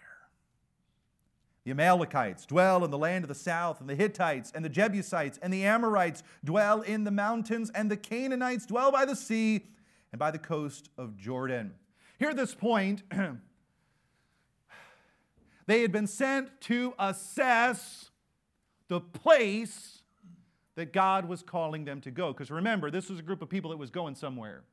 The 1.65 1.71
Amalekites 1.71 2.45
dwell 2.45 2.85
in 2.85 2.89
the 2.89 2.97
land 2.97 3.25
of 3.25 3.27
the 3.27 3.35
south, 3.35 3.81
and 3.81 3.89
the 3.89 3.95
Hittites, 3.95 4.53
and 4.55 4.63
the 4.63 4.69
Jebusites, 4.69 5.37
and 5.41 5.53
the 5.53 5.65
Amorites 5.65 6.23
dwell 6.43 6.81
in 6.81 7.03
the 7.03 7.11
mountains, 7.11 7.69
and 7.75 7.91
the 7.91 7.97
Canaanites 7.97 8.65
dwell 8.65 8.93
by 8.93 9.03
the 9.03 9.17
sea 9.17 9.65
and 10.13 10.19
by 10.19 10.31
the 10.31 10.39
coast 10.39 10.89
of 10.97 11.17
Jordan. 11.17 11.73
Here 12.17 12.29
at 12.29 12.37
this 12.37 12.55
point, 12.55 13.03
they 15.67 15.81
had 15.81 15.91
been 15.91 16.07
sent 16.07 16.61
to 16.61 16.93
assess 16.97 18.09
the 18.87 19.01
place 19.01 19.98
that 20.79 20.93
God 20.93 21.25
was 21.25 21.43
calling 21.43 21.83
them 21.83 21.99
to 22.01 22.09
go. 22.09 22.31
Because 22.31 22.49
remember, 22.49 22.89
this 22.89 23.09
was 23.09 23.19
a 23.19 23.21
group 23.21 23.41
of 23.41 23.49
people 23.49 23.71
that 23.71 23.77
was 23.77 23.91
going 23.91 24.15
somewhere. 24.15 24.63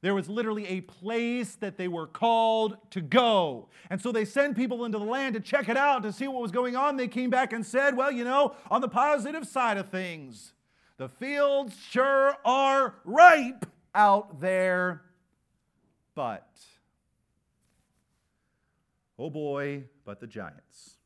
There 0.00 0.16
was 0.16 0.28
literally 0.28 0.66
a 0.66 0.80
place 0.80 1.54
that 1.56 1.76
they 1.78 1.86
were 1.86 2.08
called 2.08 2.76
to 2.90 3.00
go. 3.00 3.68
And 3.88 4.00
so 4.00 4.10
they 4.10 4.24
sent 4.24 4.56
people 4.56 4.84
into 4.84 4.98
the 4.98 5.04
land 5.04 5.34
to 5.34 5.40
check 5.40 5.68
it 5.68 5.76
out, 5.76 6.02
to 6.02 6.12
see 6.12 6.26
what 6.26 6.42
was 6.42 6.50
going 6.50 6.74
on. 6.74 6.96
They 6.96 7.06
came 7.06 7.30
back 7.30 7.52
and 7.52 7.64
said, 7.64 7.96
Well, 7.96 8.10
you 8.10 8.24
know, 8.24 8.56
on 8.68 8.80
the 8.80 8.88
positive 8.88 9.46
side 9.46 9.78
of 9.78 9.90
things, 9.90 10.54
the 10.96 11.08
fields 11.08 11.76
sure 11.88 12.36
are 12.44 12.96
ripe 13.04 13.64
out 13.94 14.40
there. 14.40 15.02
But, 16.16 16.50
oh 19.16 19.30
boy, 19.30 19.84
but 20.04 20.18
the 20.18 20.26
giants. 20.26 20.96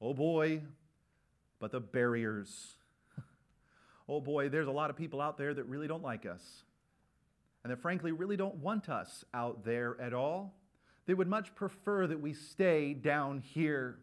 Oh 0.00 0.14
boy, 0.14 0.62
but 1.62 1.70
the 1.70 1.80
barriers. 1.80 2.74
Oh 4.08 4.20
boy, 4.20 4.48
there's 4.48 4.66
a 4.66 4.72
lot 4.72 4.90
of 4.90 4.96
people 4.96 5.20
out 5.20 5.38
there 5.38 5.54
that 5.54 5.62
really 5.64 5.86
don't 5.86 6.02
like 6.02 6.26
us 6.26 6.64
and 7.62 7.70
that 7.70 7.80
frankly 7.80 8.10
really 8.10 8.36
don't 8.36 8.56
want 8.56 8.88
us 8.88 9.24
out 9.32 9.64
there 9.64 9.96
at 10.00 10.12
all. 10.12 10.56
They 11.06 11.14
would 11.14 11.28
much 11.28 11.54
prefer 11.54 12.08
that 12.08 12.20
we 12.20 12.34
stay 12.34 12.94
down 12.94 13.38
here. 13.38 13.98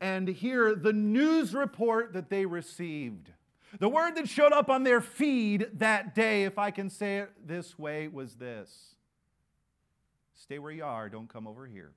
And 0.00 0.26
hear 0.26 0.74
the 0.74 0.94
news 0.94 1.54
report 1.54 2.14
that 2.14 2.30
they 2.30 2.46
received. 2.46 3.30
The 3.78 3.88
word 3.90 4.16
that 4.16 4.26
showed 4.26 4.54
up 4.54 4.70
on 4.70 4.84
their 4.84 5.02
feed 5.02 5.68
that 5.74 6.14
day, 6.14 6.44
if 6.44 6.58
I 6.58 6.70
can 6.70 6.88
say 6.88 7.18
it 7.18 7.30
this 7.46 7.78
way, 7.78 8.08
was 8.08 8.36
this 8.36 8.94
Stay 10.34 10.58
where 10.58 10.72
you 10.72 10.84
are, 10.84 11.10
don't 11.10 11.30
come 11.30 11.46
over 11.46 11.66
here. 11.66 11.92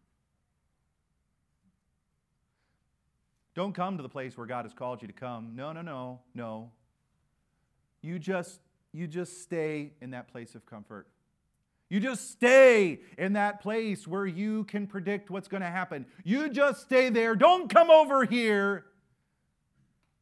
Don't 3.53 3.73
come 3.73 3.97
to 3.97 4.03
the 4.03 4.09
place 4.09 4.37
where 4.37 4.47
God 4.47 4.65
has 4.65 4.73
called 4.73 5.01
you 5.01 5.07
to 5.07 5.13
come. 5.13 5.51
No, 5.55 5.73
no, 5.73 5.81
no, 5.81 6.19
no. 6.33 6.71
You 8.01 8.17
just 8.17 8.59
you 8.93 9.07
just 9.07 9.41
stay 9.41 9.93
in 10.01 10.11
that 10.11 10.27
place 10.27 10.55
of 10.55 10.65
comfort. 10.65 11.07
You 11.89 11.99
just 11.99 12.31
stay 12.31 13.01
in 13.17 13.33
that 13.33 13.61
place 13.61 14.07
where 14.07 14.25
you 14.25 14.63
can 14.65 14.87
predict 14.87 15.29
what's 15.29 15.47
going 15.47 15.61
to 15.61 15.69
happen. 15.69 16.05
You 16.23 16.49
just 16.49 16.83
stay 16.83 17.09
there. 17.09 17.35
Don't 17.35 17.69
come 17.69 17.89
over 17.89 18.23
here. 18.23 18.85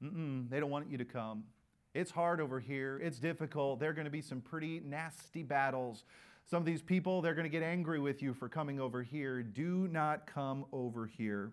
Mm-mm, 0.03 0.49
they 0.49 0.59
don't 0.59 0.71
want 0.71 0.89
you 0.89 0.97
to 0.97 1.05
come. 1.05 1.43
It's 1.93 2.09
hard 2.09 2.41
over 2.41 2.59
here. 2.59 2.99
It's 3.03 3.19
difficult. 3.19 3.79
There 3.79 3.89
are 3.89 3.93
going 3.93 4.05
to 4.05 4.11
be 4.11 4.21
some 4.21 4.41
pretty 4.41 4.81
nasty 4.83 5.43
battles. 5.43 6.05
Some 6.49 6.57
of 6.57 6.65
these 6.65 6.81
people, 6.81 7.21
they're 7.21 7.35
going 7.35 7.45
to 7.45 7.49
get 7.49 7.61
angry 7.61 7.99
with 7.99 8.23
you 8.23 8.33
for 8.33 8.49
coming 8.49 8.79
over 8.79 9.03
here. 9.03 9.43
Do 9.43 9.87
not 9.91 10.25
come 10.25 10.65
over 10.71 11.05
here. 11.05 11.51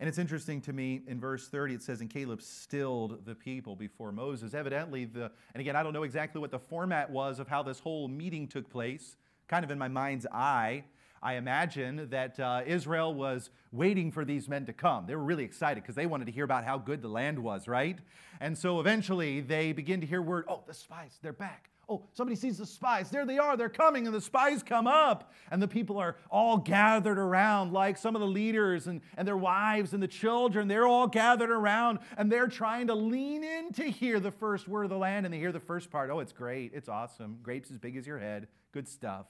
And 0.00 0.08
it's 0.08 0.18
interesting 0.18 0.60
to 0.62 0.72
me 0.72 1.00
in 1.08 1.18
verse 1.18 1.48
30, 1.48 1.74
it 1.74 1.82
says, 1.82 2.00
And 2.00 2.08
Caleb 2.08 2.40
stilled 2.40 3.24
the 3.24 3.34
people 3.34 3.74
before 3.74 4.12
Moses. 4.12 4.54
Evidently, 4.54 5.06
the, 5.06 5.30
and 5.54 5.60
again, 5.60 5.74
I 5.74 5.82
don't 5.82 5.92
know 5.92 6.04
exactly 6.04 6.40
what 6.40 6.52
the 6.52 6.58
format 6.58 7.10
was 7.10 7.40
of 7.40 7.48
how 7.48 7.64
this 7.64 7.80
whole 7.80 8.06
meeting 8.06 8.46
took 8.46 8.70
place, 8.70 9.16
kind 9.48 9.64
of 9.64 9.72
in 9.72 9.78
my 9.78 9.88
mind's 9.88 10.26
eye. 10.32 10.84
I 11.20 11.34
imagine 11.34 12.08
that 12.10 12.38
uh, 12.38 12.62
Israel 12.64 13.12
was 13.12 13.50
waiting 13.72 14.12
for 14.12 14.24
these 14.24 14.48
men 14.48 14.66
to 14.66 14.72
come. 14.72 15.06
They 15.06 15.16
were 15.16 15.24
really 15.24 15.42
excited 15.42 15.82
because 15.82 15.96
they 15.96 16.06
wanted 16.06 16.26
to 16.26 16.32
hear 16.32 16.44
about 16.44 16.64
how 16.64 16.78
good 16.78 17.02
the 17.02 17.08
land 17.08 17.40
was, 17.40 17.66
right? 17.66 17.98
And 18.40 18.56
so 18.56 18.78
eventually 18.78 19.40
they 19.40 19.72
begin 19.72 20.00
to 20.00 20.06
hear 20.06 20.22
word, 20.22 20.44
oh, 20.48 20.62
the 20.64 20.74
spies, 20.74 21.18
they're 21.22 21.32
back. 21.32 21.70
Oh, 21.90 22.02
somebody 22.12 22.36
sees 22.36 22.58
the 22.58 22.66
spies. 22.66 23.08
There 23.08 23.24
they 23.24 23.38
are. 23.38 23.56
They're 23.56 23.70
coming. 23.70 24.06
And 24.06 24.14
the 24.14 24.20
spies 24.20 24.62
come 24.62 24.86
up. 24.86 25.32
And 25.50 25.62
the 25.62 25.68
people 25.68 25.96
are 25.96 26.16
all 26.30 26.58
gathered 26.58 27.18
around, 27.18 27.72
like 27.72 27.96
some 27.96 28.14
of 28.14 28.20
the 28.20 28.26
leaders 28.26 28.86
and, 28.86 29.00
and 29.16 29.26
their 29.26 29.38
wives 29.38 29.94
and 29.94 30.02
the 30.02 30.08
children. 30.08 30.68
They're 30.68 30.86
all 30.86 31.06
gathered 31.06 31.50
around 31.50 32.00
and 32.18 32.30
they're 32.30 32.46
trying 32.46 32.88
to 32.88 32.94
lean 32.94 33.42
in 33.42 33.72
to 33.74 33.84
hear 33.84 34.20
the 34.20 34.30
first 34.30 34.68
word 34.68 34.84
of 34.84 34.90
the 34.90 34.98
land. 34.98 35.24
And 35.24 35.32
they 35.32 35.38
hear 35.38 35.52
the 35.52 35.60
first 35.60 35.90
part. 35.90 36.10
Oh, 36.10 36.20
it's 36.20 36.32
great. 36.32 36.72
It's 36.74 36.90
awesome. 36.90 37.38
Grapes 37.42 37.70
as 37.70 37.78
big 37.78 37.96
as 37.96 38.06
your 38.06 38.18
head. 38.18 38.48
Good 38.72 38.86
stuff. 38.86 39.26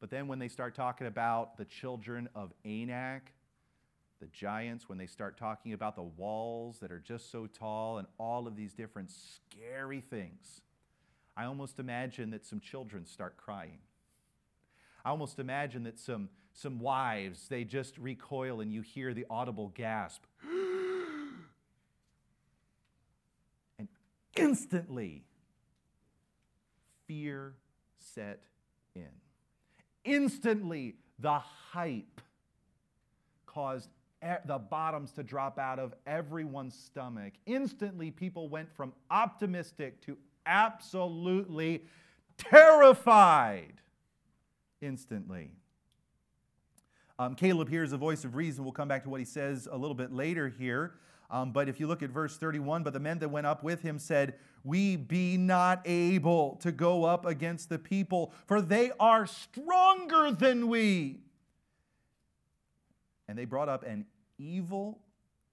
But 0.00 0.08
then 0.08 0.28
when 0.28 0.38
they 0.38 0.48
start 0.48 0.74
talking 0.74 1.06
about 1.06 1.58
the 1.58 1.66
children 1.66 2.30
of 2.34 2.54
Anak, 2.64 3.32
the 4.18 4.28
giants, 4.28 4.88
when 4.88 4.96
they 4.96 5.06
start 5.06 5.36
talking 5.36 5.74
about 5.74 5.94
the 5.94 6.02
walls 6.02 6.78
that 6.78 6.90
are 6.90 6.98
just 6.98 7.30
so 7.30 7.46
tall 7.46 7.98
and 7.98 8.06
all 8.18 8.46
of 8.46 8.56
these 8.56 8.72
different 8.72 9.10
scary 9.10 10.00
things 10.00 10.62
I 11.40 11.46
almost 11.46 11.78
imagine 11.78 12.30
that 12.32 12.44
some 12.44 12.60
children 12.60 13.06
start 13.06 13.38
crying. 13.38 13.78
I 15.06 15.08
almost 15.08 15.38
imagine 15.38 15.84
that 15.84 15.98
some, 15.98 16.28
some 16.52 16.78
wives, 16.78 17.48
they 17.48 17.64
just 17.64 17.96
recoil 17.96 18.60
and 18.60 18.70
you 18.70 18.82
hear 18.82 19.14
the 19.14 19.24
audible 19.30 19.68
gasp. 19.68 20.22
and 23.78 23.88
instantly, 24.36 25.24
fear 27.06 27.54
set 27.96 28.42
in. 28.94 29.08
Instantly, 30.04 30.96
the 31.18 31.38
hype 31.38 32.20
caused 33.46 33.88
the 34.44 34.58
bottoms 34.58 35.12
to 35.12 35.22
drop 35.22 35.58
out 35.58 35.78
of 35.78 35.94
everyone's 36.06 36.74
stomach. 36.74 37.32
Instantly, 37.46 38.10
people 38.10 38.50
went 38.50 38.70
from 38.76 38.92
optimistic 39.10 40.02
to 40.02 40.18
absolutely 40.50 41.84
terrified 42.36 43.74
instantly. 44.82 45.52
Um, 47.18 47.34
Caleb 47.34 47.68
hears 47.68 47.92
a 47.92 47.96
voice 47.96 48.24
of 48.24 48.34
reason. 48.34 48.64
We'll 48.64 48.72
come 48.72 48.88
back 48.88 49.04
to 49.04 49.10
what 49.10 49.20
he 49.20 49.26
says 49.26 49.68
a 49.70 49.76
little 49.76 49.94
bit 49.94 50.12
later 50.12 50.48
here. 50.48 50.94
Um, 51.30 51.52
but 51.52 51.68
if 51.68 51.78
you 51.78 51.86
look 51.86 52.02
at 52.02 52.10
verse 52.10 52.36
31, 52.36 52.82
but 52.82 52.92
the 52.92 52.98
men 52.98 53.20
that 53.20 53.28
went 53.28 53.46
up 53.46 53.62
with 53.62 53.82
him 53.82 53.98
said, 53.98 54.34
We 54.64 54.96
be 54.96 55.36
not 55.36 55.82
able 55.84 56.56
to 56.56 56.72
go 56.72 57.04
up 57.04 57.24
against 57.24 57.68
the 57.68 57.78
people, 57.78 58.32
for 58.46 58.60
they 58.60 58.90
are 58.98 59.26
stronger 59.26 60.32
than 60.32 60.68
we. 60.68 61.20
And 63.28 63.38
they 63.38 63.44
brought 63.44 63.68
up 63.68 63.84
an 63.84 64.06
evil 64.38 64.98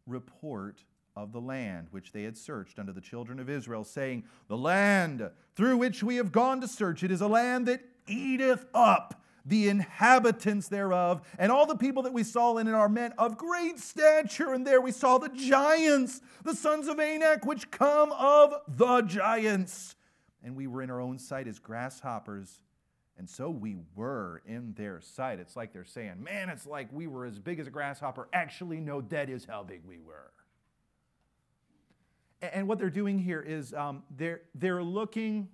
report 0.08 0.82
of 1.18 1.32
the 1.32 1.42
land 1.42 1.88
which 1.90 2.12
they 2.12 2.24
had 2.24 2.38
searched 2.38 2.78
unto 2.78 2.94
the 2.94 3.02
children 3.02 3.40
of 3.40 3.50
Israel, 3.50 3.84
saying, 3.84 4.24
The 4.48 4.58
land 4.58 5.28
through 5.56 5.78
which 5.78 6.04
we 6.04 6.18
have 6.18 6.32
gone 6.32 6.62
to 6.62 6.68
search 6.68 7.04
it 7.04 7.12
is 7.12 7.22
a 7.22 7.28
land 7.28 7.68
that 7.68 7.82
eateth 8.08 8.66
up 8.74 9.20
the 9.44 9.68
inhabitants 9.68 10.68
thereof. 10.68 11.28
And 11.40 11.52
all 11.52 11.66
the 11.66 11.76
people 11.76 12.04
that 12.04 12.14
we 12.14 12.24
saw 12.24 12.58
in 12.58 12.68
it 12.68 12.74
are 12.74 12.90
men 12.90 13.14
of 13.18 13.38
great 13.38 13.80
stature. 13.80 14.54
And 14.54 14.68
there 14.68 14.80
we 14.80 14.92
saw 14.92 15.18
the 15.18 15.30
giants, 15.30 16.22
the 16.44 16.54
sons 16.54 16.88
of 16.88 17.00
Anak, 17.00 17.46
which 17.46 17.72
come 17.72 18.12
of 18.12 18.54
the 18.68 19.02
giants. 19.02 19.96
And 20.44 20.56
we 20.56 20.68
were 20.68 20.84
in 20.84 20.92
our 20.92 21.02
own 21.02 21.18
sight 21.18 21.48
as 21.48 21.58
grasshoppers. 21.58 22.62
And 23.18 23.28
so 23.28 23.50
we 23.50 23.78
were 23.96 24.44
in 24.46 24.74
their 24.76 25.02
sight. 25.02 25.40
It's 25.40 25.56
like 25.56 25.74
they're 25.74 25.84
saying, 25.84 26.22
man, 26.22 26.50
it's 26.50 26.68
like 26.68 26.90
we 26.92 27.08
were 27.08 27.26
as 27.26 27.40
big 27.40 27.60
as 27.60 27.66
a 27.66 27.72
grasshopper. 27.72 28.28
Actually, 28.34 28.80
no, 28.80 29.02
that 29.02 29.30
is 29.32 29.46
how 29.46 29.64
big 29.64 29.82
we 29.88 29.98
were. 29.98 30.32
And 32.42 32.68
what 32.68 32.78
they're 32.78 32.90
doing 32.90 33.18
here 33.18 33.42
is 33.42 33.74
um, 33.74 34.04
they're, 34.16 34.42
they're 34.54 34.84
looking, 34.84 35.50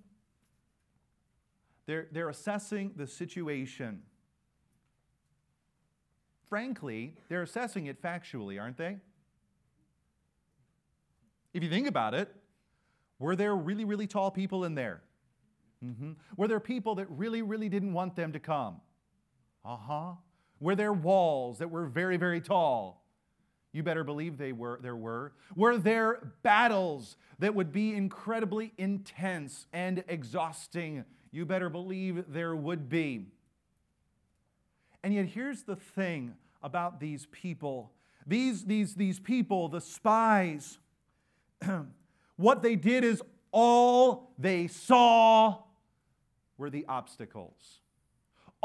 they're, 1.86 2.08
they're 2.12 2.28
assessing 2.28 2.92
the 2.96 3.06
situation. 3.06 4.02
Frankly, 6.48 7.14
they're 7.28 7.42
assessing 7.42 7.86
it 7.86 8.02
factually, 8.02 8.60
aren't 8.60 8.76
they? 8.76 8.98
If 11.54 11.62
you 11.62 11.70
think 11.70 11.86
about 11.86 12.14
it, 12.14 12.34
were 13.18 13.36
there 13.36 13.56
really, 13.56 13.84
really 13.84 14.06
tall 14.06 14.30
people 14.30 14.64
in 14.64 14.74
there? 14.74 15.02
Mm-hmm. 15.84 16.12
Were 16.36 16.48
there 16.48 16.60
people 16.60 16.96
that 16.96 17.06
really, 17.10 17.42
really 17.42 17.68
didn't 17.68 17.92
want 17.92 18.16
them 18.16 18.32
to 18.32 18.40
come? 18.40 18.80
Uh 19.64 19.76
huh. 19.76 20.12
Were 20.60 20.74
there 20.74 20.92
walls 20.92 21.58
that 21.58 21.70
were 21.70 21.86
very, 21.86 22.16
very 22.16 22.40
tall? 22.40 23.03
You 23.74 23.82
better 23.82 24.04
believe 24.04 24.38
they 24.38 24.52
were, 24.52 24.78
there 24.80 24.94
were. 24.94 25.32
Were 25.56 25.76
there 25.76 26.32
battles 26.44 27.16
that 27.40 27.56
would 27.56 27.72
be 27.72 27.92
incredibly 27.92 28.72
intense 28.78 29.66
and 29.72 30.04
exhausting? 30.06 31.04
You 31.32 31.44
better 31.44 31.68
believe 31.68 32.26
there 32.28 32.54
would 32.54 32.88
be. 32.88 33.26
And 35.02 35.12
yet, 35.12 35.26
here's 35.26 35.64
the 35.64 35.74
thing 35.74 36.34
about 36.62 37.00
these 37.00 37.26
people 37.32 37.90
these, 38.26 38.64
these, 38.64 38.94
these 38.94 39.20
people, 39.20 39.68
the 39.68 39.80
spies, 39.80 40.78
what 42.36 42.62
they 42.62 42.74
did 42.74 43.04
is 43.04 43.22
all 43.50 44.32
they 44.38 44.66
saw 44.68 45.58
were 46.56 46.70
the 46.70 46.86
obstacles. 46.88 47.80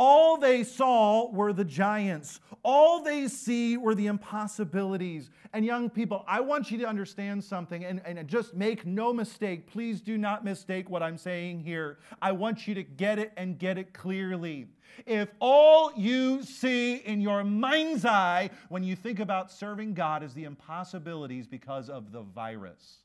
All 0.02 0.38
they 0.38 0.64
saw 0.64 1.30
were 1.30 1.52
the 1.52 1.66
giants. 1.66 2.40
All 2.64 3.04
they 3.04 3.28
see 3.28 3.76
were 3.76 3.94
the 3.94 4.08
impossibilities. 4.08 5.30
And 5.52 5.66
young 5.66 5.90
people, 5.90 6.24
I 6.26 6.40
want 6.40 6.72
you 6.72 6.78
to 6.78 6.86
understand 6.86 7.44
something 7.44 7.84
and, 7.84 8.02
and 8.06 8.26
just 8.26 8.54
make 8.54 8.86
no 8.86 9.12
mistake. 9.12 9.68
Please 9.70 10.00
do 10.00 10.18
not 10.18 10.46
mistake 10.46 10.90
what 10.90 11.04
I'm 11.04 11.18
saying 11.18 11.64
here. 11.66 11.98
I 12.22 12.32
want 12.32 12.66
you 12.66 12.76
to 12.76 12.84
get 12.84 13.20
it 13.20 13.34
and 13.36 13.60
get 13.60 13.78
it 13.78 13.94
clearly. 13.94 14.68
If 15.06 15.28
all 15.42 15.92
you 15.98 16.44
see 16.44 16.96
in 16.96 17.20
your 17.20 17.44
mind's 17.44 18.06
eye 18.06 18.52
when 18.70 18.86
you 18.86 18.96
think 18.96 19.20
about 19.20 19.52
serving 19.52 19.96
God 19.96 20.24
is 20.24 20.34
the 20.34 20.46
impossibilities 20.46 21.46
because 21.46 21.90
of 21.90 22.14
the 22.14 22.22
virus, 22.22 23.00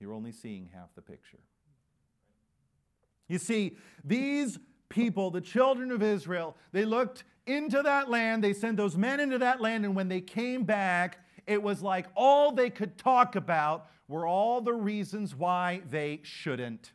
you're 0.00 0.14
only 0.14 0.32
seeing 0.32 0.68
half 0.74 0.92
the 0.96 1.02
picture. 1.02 1.38
You 3.28 3.38
see, 3.38 3.76
these 4.04 4.58
people, 4.88 5.30
the 5.30 5.40
children 5.40 5.90
of 5.90 6.02
Israel, 6.02 6.56
they 6.72 6.84
looked 6.84 7.24
into 7.46 7.82
that 7.82 8.10
land, 8.10 8.42
they 8.42 8.52
sent 8.52 8.76
those 8.76 8.96
men 8.96 9.20
into 9.20 9.38
that 9.38 9.60
land, 9.60 9.84
and 9.84 9.94
when 9.94 10.08
they 10.08 10.20
came 10.20 10.64
back, 10.64 11.18
it 11.46 11.62
was 11.62 11.82
like 11.82 12.06
all 12.14 12.52
they 12.52 12.70
could 12.70 12.96
talk 12.96 13.36
about 13.36 13.86
were 14.08 14.26
all 14.26 14.60
the 14.60 14.72
reasons 14.72 15.34
why 15.34 15.82
they 15.90 16.20
shouldn't. 16.22 16.92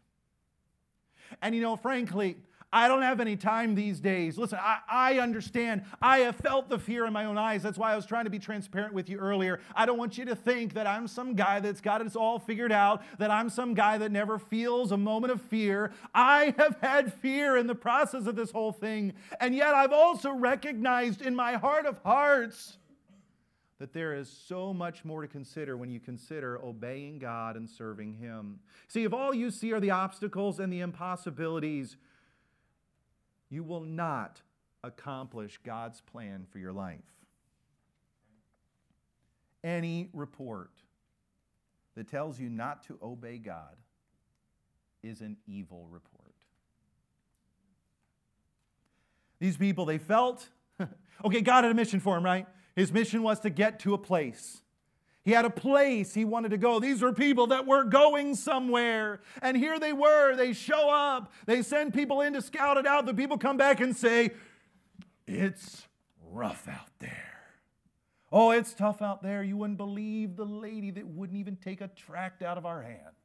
And 1.41 1.53
you 1.53 1.61
know, 1.61 1.75
frankly, 1.75 2.37
I 2.71 2.87
don't 2.87 3.01
have 3.01 3.19
any 3.19 3.35
time 3.35 3.73
these 3.73 3.99
days. 3.99 4.37
Listen, 4.37 4.59
I, 4.61 4.79
I 4.87 5.19
understand. 5.19 5.83
I 6.01 6.19
have 6.19 6.35
felt 6.35 6.69
the 6.69 6.77
fear 6.77 7.05
in 7.05 7.13
my 7.13 7.25
own 7.25 7.37
eyes. 7.37 7.63
That's 7.63 7.79
why 7.79 7.93
I 7.93 7.95
was 7.95 8.05
trying 8.05 8.25
to 8.25 8.29
be 8.29 8.37
transparent 8.37 8.93
with 8.93 9.09
you 9.09 9.17
earlier. 9.17 9.59
I 9.75 9.87
don't 9.87 9.97
want 9.97 10.19
you 10.19 10.25
to 10.25 10.35
think 10.35 10.73
that 10.75 10.85
I'm 10.85 11.07
some 11.07 11.33
guy 11.33 11.59
that's 11.59 11.81
got 11.81 12.01
it 12.01 12.15
all 12.15 12.37
figured 12.37 12.71
out, 12.71 13.01
that 13.17 13.31
I'm 13.31 13.49
some 13.49 13.73
guy 13.73 13.97
that 13.97 14.11
never 14.11 14.37
feels 14.37 14.91
a 14.91 14.97
moment 14.97 15.33
of 15.33 15.41
fear. 15.41 15.91
I 16.13 16.53
have 16.57 16.77
had 16.81 17.11
fear 17.13 17.57
in 17.57 17.65
the 17.65 17.75
process 17.75 18.27
of 18.27 18.35
this 18.35 18.51
whole 18.51 18.71
thing. 18.71 19.13
And 19.39 19.55
yet 19.55 19.73
I've 19.73 19.93
also 19.93 20.31
recognized 20.31 21.21
in 21.21 21.35
my 21.35 21.53
heart 21.53 21.87
of 21.87 21.97
hearts 22.03 22.77
that 23.79 23.93
there 23.93 24.13
is 24.13 24.29
so 24.29 24.73
much 24.73 25.05
more 25.05 25.21
to 25.21 25.27
consider 25.27 25.77
when 25.77 25.89
you 25.89 25.99
consider 25.99 26.59
obeying 26.63 27.17
God 27.17 27.55
and 27.55 27.67
serving 27.67 28.13
Him. 28.13 28.59
See, 28.89 29.05
if 29.05 29.13
all 29.13 29.33
you 29.33 29.49
see 29.49 29.71
are 29.71 29.79
the 29.79 29.91
obstacles 29.91 30.59
and 30.59 30.71
the 30.71 30.81
impossibilities, 30.81 31.95
you 33.49 33.63
will 33.63 33.81
not 33.81 34.41
accomplish 34.83 35.59
God's 35.63 36.01
plan 36.01 36.45
for 36.51 36.59
your 36.59 36.73
life. 36.73 36.99
Any 39.63 40.09
report 40.13 40.71
that 41.95 42.07
tells 42.07 42.39
you 42.39 42.49
not 42.49 42.83
to 42.87 42.97
obey 43.01 43.37
God 43.37 43.75
is 45.03 45.21
an 45.21 45.37
evil 45.47 45.87
report. 45.89 46.33
These 49.39 49.57
people, 49.57 49.85
they 49.85 49.97
felt, 49.97 50.47
okay, 51.25 51.41
God 51.41 51.63
had 51.63 51.71
a 51.71 51.75
mission 51.75 51.99
for 51.99 52.17
him, 52.17 52.23
right? 52.23 52.45
His 52.75 52.91
mission 52.91 53.23
was 53.23 53.39
to 53.41 53.49
get 53.49 53.79
to 53.81 53.93
a 53.93 53.97
place. 53.97 54.61
He 55.25 55.31
had 55.31 55.45
a 55.45 55.49
place 55.49 56.13
he 56.13 56.25
wanted 56.25 56.49
to 56.49 56.57
go. 56.57 56.79
These 56.79 57.01
were 57.01 57.13
people 57.13 57.47
that 57.47 57.67
were 57.67 57.83
going 57.83 58.35
somewhere. 58.35 59.21
And 59.41 59.57
here 59.57 59.79
they 59.79 59.93
were. 59.93 60.35
They 60.35 60.53
show 60.53 60.89
up. 60.89 61.31
They 61.45 61.61
send 61.61 61.93
people 61.93 62.21
in 62.21 62.33
to 62.33 62.41
scout 62.41 62.77
it 62.77 62.87
out. 62.87 63.05
The 63.05 63.13
people 63.13 63.37
come 63.37 63.57
back 63.57 63.79
and 63.81 63.95
say, 63.95 64.31
It's 65.27 65.87
rough 66.31 66.67
out 66.67 66.89
there. 66.99 67.29
Oh, 68.31 68.51
it's 68.51 68.73
tough 68.73 69.01
out 69.01 69.23
there. 69.23 69.43
You 69.43 69.57
wouldn't 69.57 69.77
believe 69.77 70.35
the 70.35 70.45
lady 70.45 70.91
that 70.91 71.05
wouldn't 71.05 71.37
even 71.37 71.55
take 71.55 71.81
a 71.81 71.87
tract 71.87 72.41
out 72.41 72.57
of 72.57 72.65
our 72.65 72.81
hand. 72.81 73.18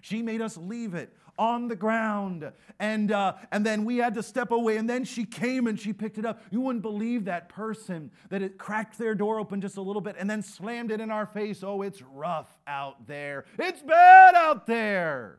She 0.00 0.22
made 0.22 0.40
us 0.40 0.56
leave 0.56 0.94
it 0.94 1.14
on 1.40 1.68
the 1.68 1.74
ground. 1.76 2.52
And, 2.78 3.10
uh, 3.10 3.34
and 3.50 3.64
then 3.64 3.84
we 3.84 3.96
had 3.96 4.14
to 4.14 4.22
step 4.22 4.50
away. 4.50 4.76
And 4.76 4.88
then 4.88 5.04
she 5.04 5.24
came 5.24 5.66
and 5.66 5.80
she 5.80 5.92
picked 5.92 6.18
it 6.18 6.26
up. 6.26 6.42
You 6.50 6.60
wouldn't 6.60 6.82
believe 6.82 7.24
that 7.24 7.48
person 7.48 8.10
that 8.28 8.42
it 8.42 8.58
cracked 8.58 8.98
their 8.98 9.14
door 9.14 9.38
open 9.40 9.60
just 9.60 9.78
a 9.78 9.82
little 9.82 10.02
bit 10.02 10.16
and 10.18 10.28
then 10.28 10.42
slammed 10.42 10.90
it 10.90 11.00
in 11.00 11.10
our 11.10 11.26
face. 11.26 11.62
Oh, 11.64 11.82
it's 11.82 12.02
rough 12.02 12.58
out 12.66 13.06
there. 13.06 13.46
It's 13.58 13.82
bad 13.82 14.34
out 14.34 14.66
there. 14.66 15.38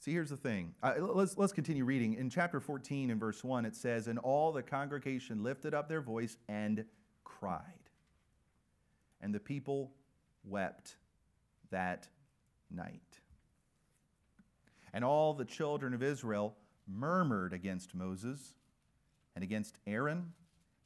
See, 0.00 0.10
here's 0.10 0.30
the 0.30 0.36
thing. 0.36 0.74
Uh, 0.82 0.94
let's, 0.98 1.38
let's 1.38 1.52
continue 1.52 1.84
reading. 1.84 2.14
In 2.14 2.28
chapter 2.28 2.58
14, 2.58 3.08
in 3.08 3.18
verse 3.20 3.44
1, 3.44 3.64
it 3.64 3.76
says, 3.76 4.08
And 4.08 4.18
all 4.18 4.50
the 4.50 4.62
congregation 4.62 5.44
lifted 5.44 5.74
up 5.74 5.88
their 5.88 6.00
voice 6.02 6.36
and 6.48 6.84
cried. 7.22 7.62
And 9.20 9.32
the 9.32 9.38
people 9.38 9.92
wept 10.44 10.96
that 11.70 12.08
night. 12.70 13.00
And 14.92 15.04
all 15.04 15.34
the 15.34 15.44
children 15.44 15.94
of 15.94 16.02
Israel 16.02 16.56
murmured 16.86 17.52
against 17.52 17.94
Moses 17.94 18.54
and 19.34 19.42
against 19.42 19.78
Aaron, 19.86 20.32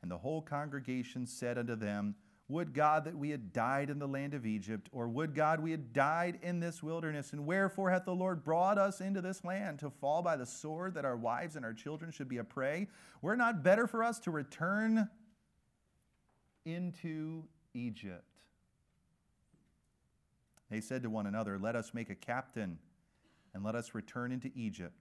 and 0.02 0.10
the 0.10 0.18
whole 0.18 0.42
congregation 0.42 1.26
said 1.26 1.58
unto 1.58 1.74
them, 1.74 2.14
Would 2.48 2.72
God 2.72 3.04
that 3.04 3.16
we 3.16 3.30
had 3.30 3.52
died 3.52 3.90
in 3.90 3.98
the 3.98 4.06
land 4.06 4.34
of 4.34 4.46
Egypt, 4.46 4.88
or 4.92 5.08
would 5.08 5.34
God 5.34 5.58
we 5.60 5.72
had 5.72 5.92
died 5.92 6.38
in 6.42 6.60
this 6.60 6.82
wilderness? 6.82 7.32
And 7.32 7.44
wherefore 7.44 7.90
hath 7.90 8.04
the 8.04 8.14
Lord 8.14 8.44
brought 8.44 8.78
us 8.78 9.00
into 9.00 9.20
this 9.20 9.44
land 9.44 9.80
to 9.80 9.90
fall 9.90 10.22
by 10.22 10.36
the 10.36 10.46
sword, 10.46 10.94
that 10.94 11.04
our 11.04 11.16
wives 11.16 11.56
and 11.56 11.64
our 11.64 11.74
children 11.74 12.12
should 12.12 12.28
be 12.28 12.38
a 12.38 12.44
prey? 12.44 12.86
Were 13.20 13.36
not 13.36 13.64
better 13.64 13.88
for 13.88 14.04
us 14.04 14.20
to 14.20 14.30
return 14.30 15.08
into 16.64 17.44
Egypt? 17.74 18.35
They 20.76 20.82
said 20.82 21.04
to 21.04 21.08
one 21.08 21.26
another, 21.26 21.58
Let 21.58 21.74
us 21.74 21.94
make 21.94 22.10
a 22.10 22.14
captain 22.14 22.78
and 23.54 23.64
let 23.64 23.74
us 23.74 23.94
return 23.94 24.30
into 24.30 24.50
Egypt. 24.54 24.92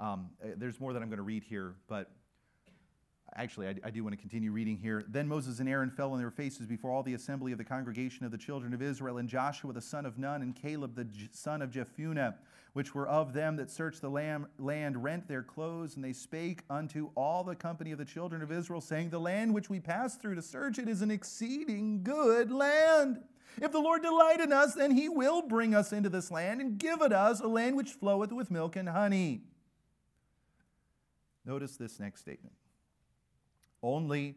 Um, 0.00 0.30
eh, 0.42 0.54
there's 0.56 0.80
more 0.80 0.92
that 0.92 1.00
I'm 1.00 1.10
going 1.10 1.18
to 1.18 1.22
read 1.22 1.44
here, 1.44 1.76
but 1.86 2.10
actually, 3.36 3.68
I, 3.68 3.74
I, 3.84 3.90
do 3.90 4.02
want 4.04 4.14
to 4.14 4.20
continue 4.20 4.52
reading 4.52 4.76
here. 4.76 5.04
Then 5.08 5.26
Moses 5.26 5.58
and 5.58 5.68
Aaron 5.68 5.90
fell 5.90 6.12
on 6.12 6.18
their 6.18 6.30
faces 6.30 6.66
before 6.66 6.90
all 6.90 7.02
the 7.02 7.14
assembly 7.14 7.52
of 7.52 7.58
the 7.58 7.64
congregation 7.64 8.24
of 8.24 8.32
the 8.32 8.38
children 8.38 8.72
of 8.72 8.82
Israel, 8.82 9.18
and 9.18 9.28
Joshua 9.28 9.72
the 9.72 9.80
son 9.80 10.06
of 10.06 10.18
Nun, 10.18 10.42
and 10.42 10.54
Caleb 10.54 10.94
the 10.94 11.06
son 11.32 11.62
of 11.62 11.70
Jephunneh, 11.70 12.34
which 12.72 12.94
were 12.94 13.08
of 13.08 13.32
them 13.32 13.56
that 13.56 13.70
searched 13.70 14.00
the 14.00 14.10
land, 14.10 15.02
rent 15.02 15.28
their 15.28 15.42
clothes, 15.42 15.96
and 15.96 16.04
they 16.04 16.12
spake 16.12 16.62
unto 16.70 17.10
all 17.14 17.44
the 17.44 17.54
company 17.54 17.92
of 17.92 17.98
the 17.98 18.04
children 18.04 18.42
of 18.42 18.52
Israel, 18.52 18.80
saying, 18.80 19.10
The 19.10 19.20
land 19.20 19.54
which 19.54 19.70
we 19.70 19.80
passed 19.80 20.20
through 20.20 20.36
to 20.36 20.42
search 20.42 20.78
it 20.78 20.88
is 20.88 21.02
an 21.02 21.10
exceeding 21.10 22.02
good 22.02 22.50
land. 22.50 23.20
If 23.60 23.70
the 23.70 23.78
Lord 23.78 24.02
delight 24.02 24.40
in 24.40 24.52
us, 24.52 24.74
then 24.74 24.90
he 24.90 25.08
will 25.08 25.42
bring 25.42 25.74
us 25.74 25.92
into 25.92 26.08
this 26.08 26.30
land 26.30 26.60
and 26.60 26.78
give 26.78 27.02
it 27.02 27.12
us 27.12 27.40
a 27.40 27.46
land 27.46 27.76
which 27.76 27.90
floweth 27.90 28.32
with 28.32 28.50
milk 28.50 28.74
and 28.74 28.88
honey. 28.88 29.42
Notice 31.44 31.76
this 31.76 32.00
next 32.00 32.20
statement. 32.20 32.54
Only 33.84 34.36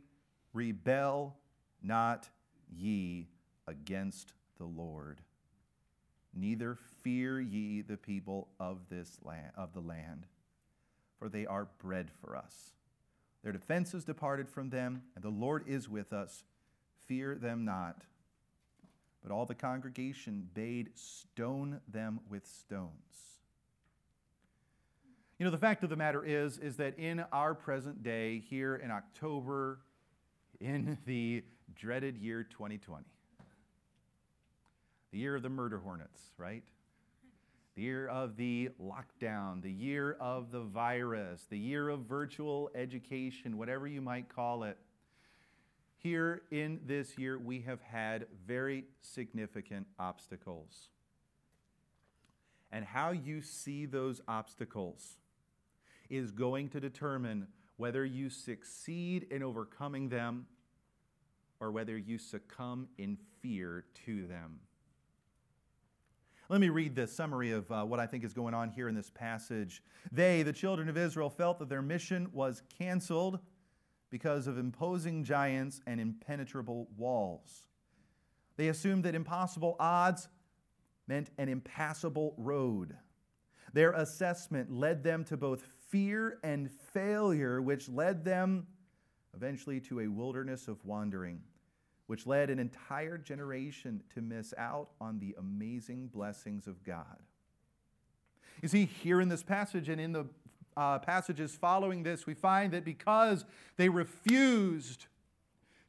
rebel 0.52 1.38
not 1.82 2.28
ye 2.70 3.30
against 3.66 4.34
the 4.58 4.66
Lord 4.66 5.22
neither 6.34 6.78
fear 7.02 7.40
ye 7.40 7.82
the 7.82 7.96
people 7.96 8.50
of 8.60 8.90
this 8.90 9.18
land 9.24 9.52
of 9.56 9.74
the 9.74 9.80
land 9.80 10.26
for 11.18 11.30
they 11.30 11.46
are 11.46 11.70
bread 11.80 12.12
for 12.22 12.36
us. 12.36 12.74
Their 13.42 13.54
defense 13.54 13.94
is 13.94 14.04
departed 14.04 14.50
from 14.50 14.70
them 14.70 15.04
and 15.16 15.24
the 15.24 15.30
lord 15.30 15.64
is 15.66 15.88
with 15.88 16.12
us. 16.12 16.44
Fear 17.06 17.36
them 17.36 17.64
not. 17.64 18.04
But 19.24 19.32
all 19.32 19.46
the 19.46 19.56
congregation 19.56 20.50
bade 20.54 20.90
stone 20.96 21.80
them 21.88 22.20
with 22.30 22.46
stones 22.46 23.37
you 25.38 25.46
know 25.46 25.52
the 25.52 25.58
fact 25.58 25.84
of 25.84 25.90
the 25.90 25.96
matter 25.96 26.24
is 26.24 26.58
is 26.58 26.78
that 26.78 26.98
in 26.98 27.24
our 27.32 27.54
present 27.54 28.04
day 28.04 28.44
here 28.50 28.76
in 28.76 28.92
october 28.92 29.80
in 30.60 30.98
the 31.06 31.44
dreaded 31.76 32.18
year 32.18 32.44
2020 32.44 33.06
the 35.12 35.20
year 35.20 35.36
of 35.36 35.42
the 35.42 35.50
murder 35.50 35.80
hornets, 35.80 36.22
right? 36.38 36.64
The 37.76 37.82
year 37.84 38.08
of 38.08 38.36
the 38.38 38.70
lockdown, 38.82 39.62
the 39.62 39.72
year 39.72 40.18
of 40.20 40.52
the 40.52 40.62
virus, 40.62 41.46
the 41.50 41.58
year 41.58 41.90
of 41.90 42.02
virtual 42.02 42.70
education, 42.76 43.58
whatever 43.58 43.88
you 43.88 44.02
might 44.02 44.30
call 44.30 44.64
it. 44.64 44.78
Here 45.98 46.42
in 46.52 46.80
this 46.86 47.18
year, 47.18 47.38
we 47.38 47.62
have 47.62 47.82
had 47.82 48.28
very 48.46 48.86
significant 49.02 49.88
obstacles. 50.00 50.90
And 52.72 52.84
how 52.84 53.12
you 53.12 53.42
see 53.42 53.86
those 53.86 54.22
obstacles 54.28 55.18
is 56.10 56.32
going 56.32 56.70
to 56.70 56.80
determine 56.80 57.48
whether 57.78 58.04
you 58.06 58.30
succeed 58.30 59.28
in 59.30 59.44
overcoming 59.44 60.10
them 60.10 60.48
or 61.60 61.72
whether 61.72 61.98
you 61.98 62.18
succumb 62.18 62.88
in 62.98 63.18
fear 63.42 63.86
to 64.06 64.28
them. 64.28 64.60
Let 66.50 66.62
me 66.62 66.70
read 66.70 66.96
the 66.96 67.08
summary 67.08 67.52
of 67.52 67.70
uh, 67.70 67.84
what 67.84 68.00
I 68.00 68.08
think 68.08 68.24
is 68.24 68.34
going 68.34 68.54
on 68.54 68.70
here 68.70 68.88
in 68.88 68.96
this 68.96 69.10
passage. 69.10 69.84
They, 70.12 70.44
the 70.44 70.54
children 70.54 70.88
of 70.88 70.98
Israel, 70.98 71.30
felt 71.30 71.60
that 71.60 71.68
their 71.68 71.82
mission 71.82 72.30
was 72.32 72.64
canceled 72.78 73.40
because 74.10 74.48
of 74.48 74.58
imposing 74.58 75.26
giants 75.26 75.82
and 75.86 76.00
impenetrable 76.00 76.88
walls. 76.96 77.68
They 78.56 78.70
assumed 78.70 79.04
that 79.04 79.14
impossible 79.14 79.76
odds 79.80 80.30
meant 81.06 81.32
an 81.38 81.50
impassable 81.50 82.34
road. 82.38 82.96
Their 83.74 83.92
assessment 83.92 84.72
led 84.72 85.04
them 85.04 85.26
to 85.26 85.36
both 85.36 85.68
fear 85.90 86.40
and 86.44 86.70
failure, 86.72 87.62
which 87.62 87.90
led 87.90 88.24
them 88.24 88.68
eventually 89.36 89.80
to 89.82 90.02
a 90.02 90.08
wilderness 90.08 90.68
of 90.68 90.84
wandering 90.86 91.42
which 92.08 92.26
led 92.26 92.50
an 92.50 92.58
entire 92.58 93.18
generation 93.18 94.02
to 94.16 94.22
miss 94.22 94.54
out 94.58 94.90
on 95.00 95.20
the 95.20 95.36
amazing 95.38 96.08
blessings 96.08 96.66
of 96.66 96.84
God. 96.84 97.22
You 98.62 98.70
see, 98.70 98.86
here 98.86 99.22
in 99.22 99.30
this 99.30 99.44
passage 99.44 99.88
and 99.90 100.02
in 100.02 100.14
the 100.14 100.26
uh, 100.76 101.00
passages 101.00 101.56
following 101.56 102.04
this, 102.04 102.26
we 102.26 102.34
find 102.34 102.74
that 102.74 102.86
because 102.86 103.46
they 103.76 103.90
refused 103.90 105.08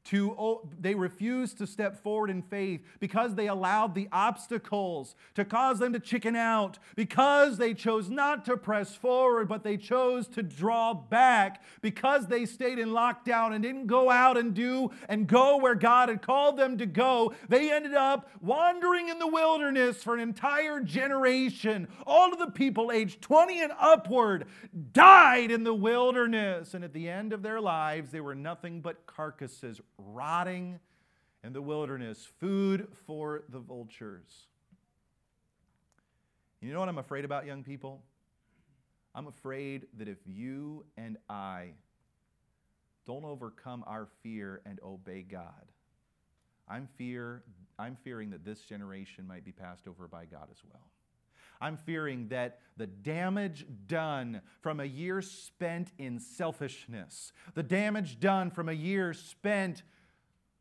to, 0.08 0.60
they 0.80 0.94
refused 0.94 1.58
to 1.58 1.66
step 1.66 2.02
forward 2.02 2.30
in 2.30 2.40
faith 2.40 2.80
because 2.98 3.34
they 3.34 3.46
allowed 3.46 3.94
the 3.94 4.08
obstacles 4.10 5.14
to 5.34 5.44
cause 5.44 5.78
them 5.78 5.92
to 5.92 6.00
chicken 6.00 6.34
out, 6.34 6.78
because 6.96 7.58
they 7.58 7.74
chose 7.74 8.08
not 8.08 8.44
to 8.46 8.56
press 8.56 8.94
forward, 8.94 9.48
but 9.48 9.62
they 9.62 9.76
chose 9.76 10.26
to 10.28 10.42
draw 10.42 10.94
back, 10.94 11.62
because 11.82 12.26
they 12.26 12.46
stayed 12.46 12.78
in 12.78 12.88
lockdown 12.88 13.52
and 13.52 13.62
didn't 13.62 13.86
go 13.86 14.10
out 14.10 14.38
and 14.38 14.54
do 14.54 14.90
and 15.10 15.26
go 15.26 15.58
where 15.58 15.74
God 15.74 16.08
had 16.08 16.22
called 16.22 16.56
them 16.56 16.78
to 16.78 16.86
go. 16.86 17.34
They 17.48 17.70
ended 17.70 17.94
up 17.94 18.30
wandering 18.40 19.08
in 19.08 19.18
the 19.18 19.26
wilderness 19.26 20.02
for 20.02 20.14
an 20.14 20.20
entire 20.20 20.80
generation. 20.80 21.86
All 22.06 22.32
of 22.32 22.38
the 22.38 22.50
people 22.50 22.90
aged 22.90 23.20
20 23.20 23.62
and 23.62 23.72
upward 23.78 24.46
died 24.92 25.50
in 25.50 25.64
the 25.64 25.74
wilderness, 25.74 26.72
and 26.72 26.82
at 26.82 26.94
the 26.94 27.10
end 27.10 27.34
of 27.34 27.42
their 27.42 27.60
lives, 27.60 28.10
they 28.10 28.20
were 28.20 28.34
nothing 28.34 28.80
but 28.80 29.06
carcasses 29.06 29.80
rotting 29.98 30.78
in 31.44 31.52
the 31.52 31.62
wilderness, 31.62 32.26
food 32.40 32.88
for 33.06 33.42
the 33.48 33.58
vultures. 33.58 34.46
You 36.60 36.72
know 36.72 36.80
what 36.80 36.88
I'm 36.88 36.98
afraid 36.98 37.24
about, 37.24 37.46
young 37.46 37.62
people? 37.62 38.02
I'm 39.14 39.26
afraid 39.26 39.86
that 39.96 40.08
if 40.08 40.18
you 40.26 40.84
and 40.96 41.16
I 41.28 41.70
don't 43.06 43.24
overcome 43.24 43.84
our 43.86 44.08
fear 44.22 44.60
and 44.66 44.78
obey 44.84 45.22
God, 45.22 45.72
I'm, 46.68 46.88
fear, 46.96 47.42
I'm 47.78 47.96
fearing 47.96 48.30
that 48.30 48.44
this 48.44 48.60
generation 48.60 49.26
might 49.26 49.44
be 49.44 49.52
passed 49.52 49.88
over 49.88 50.08
by 50.08 50.24
God 50.24 50.48
as 50.50 50.58
well. 50.70 50.90
I'm 51.60 51.76
fearing 51.76 52.28
that 52.28 52.60
the 52.76 52.86
damage 52.86 53.66
done 53.86 54.40
from 54.60 54.80
a 54.80 54.84
year 54.84 55.20
spent 55.22 55.92
in 55.98 56.20
selfishness, 56.20 57.32
the 57.54 57.62
damage 57.62 58.20
done 58.20 58.50
from 58.50 58.68
a 58.68 58.72
year 58.72 59.12
spent 59.12 59.82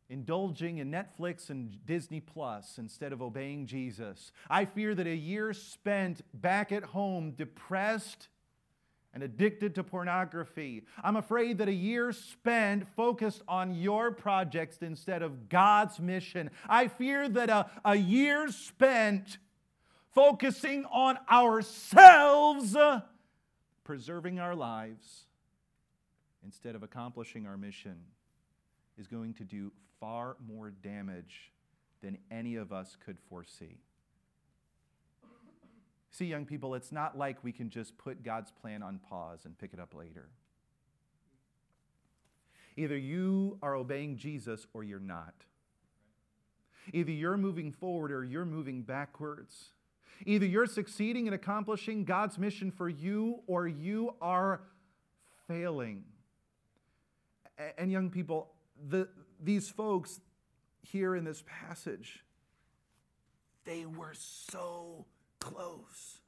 indulging 0.09 0.77
in 0.77 0.91
Netflix 0.91 1.49
and 1.49 1.85
Disney 1.85 2.21
Plus 2.21 2.77
instead 2.77 3.11
of 3.11 3.21
obeying 3.21 3.65
Jesus. 3.65 4.31
I 4.49 4.65
fear 4.65 4.95
that 4.95 5.07
a 5.07 5.15
year 5.15 5.53
spent 5.53 6.21
back 6.33 6.71
at 6.71 6.83
home 6.83 7.31
depressed 7.31 8.29
and 9.13 9.23
addicted 9.23 9.75
to 9.75 9.83
pornography. 9.83 10.85
I'm 11.03 11.15
afraid 11.15 11.57
that 11.57 11.67
a 11.67 11.73
year 11.73 12.11
spent 12.11 12.87
focused 12.95 13.41
on 13.47 13.73
your 13.73 14.11
projects 14.11 14.77
instead 14.81 15.23
of 15.23 15.49
God's 15.49 15.99
mission. 15.99 16.51
I 16.69 16.87
fear 16.87 17.27
that 17.29 17.49
a, 17.49 17.69
a 17.83 17.95
year 17.95 18.51
spent 18.51 19.39
focusing 20.17 20.83
on 20.85 21.15
ourselves, 21.31 22.75
preserving 23.83 24.39
our 24.39 24.55
lives, 24.55 25.25
instead 26.43 26.73
of 26.73 26.81
accomplishing 26.81 27.45
our 27.45 27.55
mission, 27.55 27.99
is 28.97 29.05
going 29.05 29.31
to 29.31 29.43
do 29.43 29.71
far 29.99 30.35
more 30.51 30.71
damage 30.71 31.51
than 32.01 32.17
any 32.31 32.55
of 32.55 32.73
us 32.73 32.97
could 33.05 33.19
foresee. 33.29 33.77
See, 36.09 36.25
young 36.25 36.45
people, 36.45 36.73
it's 36.73 36.91
not 36.91 37.15
like 37.15 37.43
we 37.43 37.51
can 37.51 37.69
just 37.69 37.95
put 37.99 38.23
God's 38.23 38.49
plan 38.49 38.81
on 38.81 38.97
pause 38.97 39.41
and 39.45 39.55
pick 39.55 39.71
it 39.71 39.79
up 39.79 39.93
later. 39.93 40.29
Either 42.75 42.97
you 42.97 43.59
are 43.61 43.75
obeying 43.75 44.17
Jesus 44.17 44.65
or 44.73 44.83
you're 44.83 44.99
not. 44.99 45.35
Either 46.91 47.11
you're 47.11 47.37
moving 47.37 47.71
forward 47.71 48.11
or 48.11 48.23
you're 48.23 48.45
moving 48.45 48.81
backwards. 48.81 49.73
Either 50.25 50.45
you're 50.45 50.65
succeeding 50.65 51.27
in 51.27 51.33
accomplishing 51.33 52.03
God's 52.03 52.37
mission 52.37 52.71
for 52.71 52.89
you 52.89 53.41
or 53.47 53.67
you 53.67 54.15
are 54.21 54.61
failing. 55.47 56.03
And, 57.77 57.91
young 57.91 58.09
people, 58.09 58.51
the, 58.89 59.07
these 59.41 59.69
folks 59.69 60.19
here 60.81 61.15
in 61.15 61.23
this 61.23 61.43
passage, 61.45 62.23
they 63.65 63.85
were 63.85 64.13
so 64.13 65.05
close. 65.39 66.19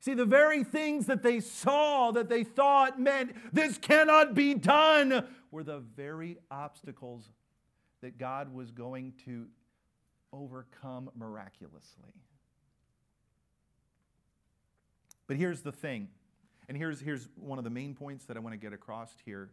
See, 0.00 0.14
the 0.14 0.24
very 0.26 0.64
things 0.64 1.06
that 1.06 1.22
they 1.22 1.40
saw 1.40 2.10
that 2.10 2.28
they 2.28 2.44
thought 2.44 3.00
meant 3.00 3.34
this 3.54 3.78
cannot 3.78 4.34
be 4.34 4.54
done 4.54 5.26
were 5.50 5.64
the 5.64 5.78
very 5.78 6.36
obstacles 6.50 7.30
that 8.02 8.18
God 8.18 8.52
was 8.52 8.70
going 8.70 9.14
to 9.24 9.46
overcome 10.32 11.10
miraculously. 11.16 12.12
But 15.26 15.36
here's 15.36 15.62
the 15.62 15.72
thing, 15.72 16.08
and 16.68 16.76
here's, 16.76 17.00
here's 17.00 17.28
one 17.36 17.58
of 17.58 17.64
the 17.64 17.70
main 17.70 17.94
points 17.94 18.26
that 18.26 18.36
I 18.36 18.40
want 18.40 18.52
to 18.52 18.58
get 18.58 18.72
across 18.72 19.10
here 19.24 19.50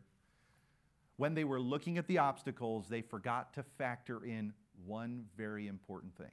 when 1.21 1.35
they 1.35 1.43
were 1.43 1.59
looking 1.59 1.99
at 1.99 2.07
the 2.07 2.17
obstacles, 2.17 2.87
they 2.89 3.03
forgot 3.03 3.53
to 3.53 3.61
factor 3.77 4.25
in 4.25 4.53
one 4.87 5.25
very 5.37 5.67
important 5.67 6.17
thing 6.17 6.31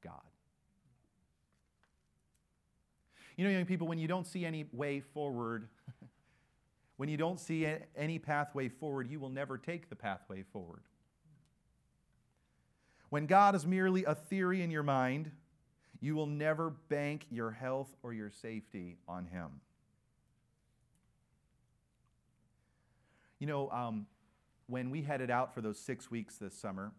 God. 0.00 0.22
You 3.36 3.44
know, 3.44 3.50
young 3.50 3.66
people, 3.66 3.88
when 3.88 3.98
you 3.98 4.06
don't 4.06 4.28
see 4.28 4.46
any 4.46 4.66
way 4.72 5.00
forward, 5.00 5.66
when 6.98 7.08
you 7.08 7.16
don't 7.16 7.40
see 7.40 7.66
any 7.96 8.20
pathway 8.20 8.68
forward, 8.68 9.10
you 9.10 9.18
will 9.18 9.28
never 9.28 9.58
take 9.58 9.88
the 9.88 9.96
pathway 9.96 10.44
forward. 10.44 10.82
When 13.08 13.26
God 13.26 13.56
is 13.56 13.66
merely 13.66 14.04
a 14.04 14.14
theory 14.14 14.62
in 14.62 14.70
your 14.70 14.84
mind, 14.84 15.32
you 16.00 16.14
will 16.14 16.26
never 16.26 16.70
bank 16.88 17.26
your 17.30 17.50
health 17.50 17.94
or 18.02 18.12
your 18.12 18.30
safety 18.30 18.98
on 19.08 19.26
Him. 19.26 19.60
You 23.38 23.46
know, 23.46 23.70
um, 23.70 24.06
when 24.66 24.90
we 24.90 25.02
headed 25.02 25.30
out 25.30 25.54
for 25.54 25.60
those 25.60 25.78
six 25.78 26.10
weeks 26.10 26.36
this 26.36 26.54
summer, 26.54 26.92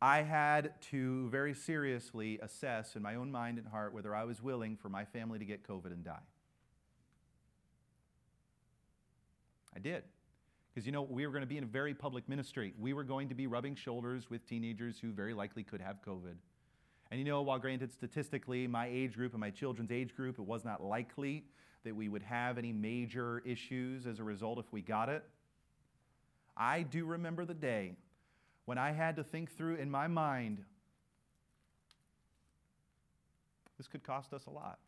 I 0.00 0.22
had 0.22 0.74
to 0.90 1.28
very 1.30 1.54
seriously 1.54 2.38
assess 2.42 2.96
in 2.96 3.02
my 3.02 3.14
own 3.14 3.30
mind 3.30 3.58
and 3.58 3.66
heart 3.66 3.94
whether 3.94 4.14
I 4.14 4.24
was 4.24 4.42
willing 4.42 4.76
for 4.76 4.88
my 4.88 5.04
family 5.04 5.38
to 5.38 5.44
get 5.44 5.66
COVID 5.66 5.86
and 5.86 6.04
die. 6.04 6.18
I 9.74 9.78
did. 9.78 10.04
Because, 10.74 10.86
you 10.86 10.92
know, 10.92 11.02
we 11.02 11.26
were 11.26 11.32
going 11.32 11.42
to 11.42 11.46
be 11.46 11.56
in 11.56 11.64
a 11.64 11.66
very 11.66 11.94
public 11.94 12.28
ministry. 12.28 12.74
We 12.78 12.92
were 12.92 13.04
going 13.04 13.30
to 13.30 13.34
be 13.34 13.46
rubbing 13.46 13.76
shoulders 13.76 14.28
with 14.28 14.46
teenagers 14.46 14.98
who 15.00 15.10
very 15.12 15.32
likely 15.32 15.62
could 15.62 15.80
have 15.80 16.02
COVID. 16.06 16.34
And, 17.10 17.20
you 17.20 17.24
know, 17.24 17.42
while 17.42 17.58
granted 17.58 17.92
statistically, 17.92 18.66
my 18.66 18.88
age 18.88 19.14
group 19.14 19.32
and 19.32 19.40
my 19.40 19.50
children's 19.50 19.92
age 19.92 20.14
group, 20.14 20.38
it 20.38 20.44
was 20.44 20.64
not 20.64 20.82
likely 20.82 21.44
that 21.84 21.94
we 21.94 22.08
would 22.08 22.22
have 22.22 22.58
any 22.58 22.72
major 22.72 23.42
issues 23.46 24.06
as 24.06 24.18
a 24.18 24.24
result 24.24 24.58
if 24.58 24.72
we 24.72 24.82
got 24.82 25.08
it. 25.08 25.24
I 26.56 26.82
do 26.82 27.04
remember 27.04 27.44
the 27.44 27.54
day 27.54 27.92
when 28.64 28.78
I 28.78 28.90
had 28.90 29.16
to 29.16 29.24
think 29.24 29.52
through 29.56 29.76
in 29.76 29.90
my 29.90 30.08
mind 30.08 30.64
this 33.76 33.86
could 33.86 34.02
cost 34.02 34.32
us 34.32 34.46
a 34.46 34.50
lot. 34.50 34.78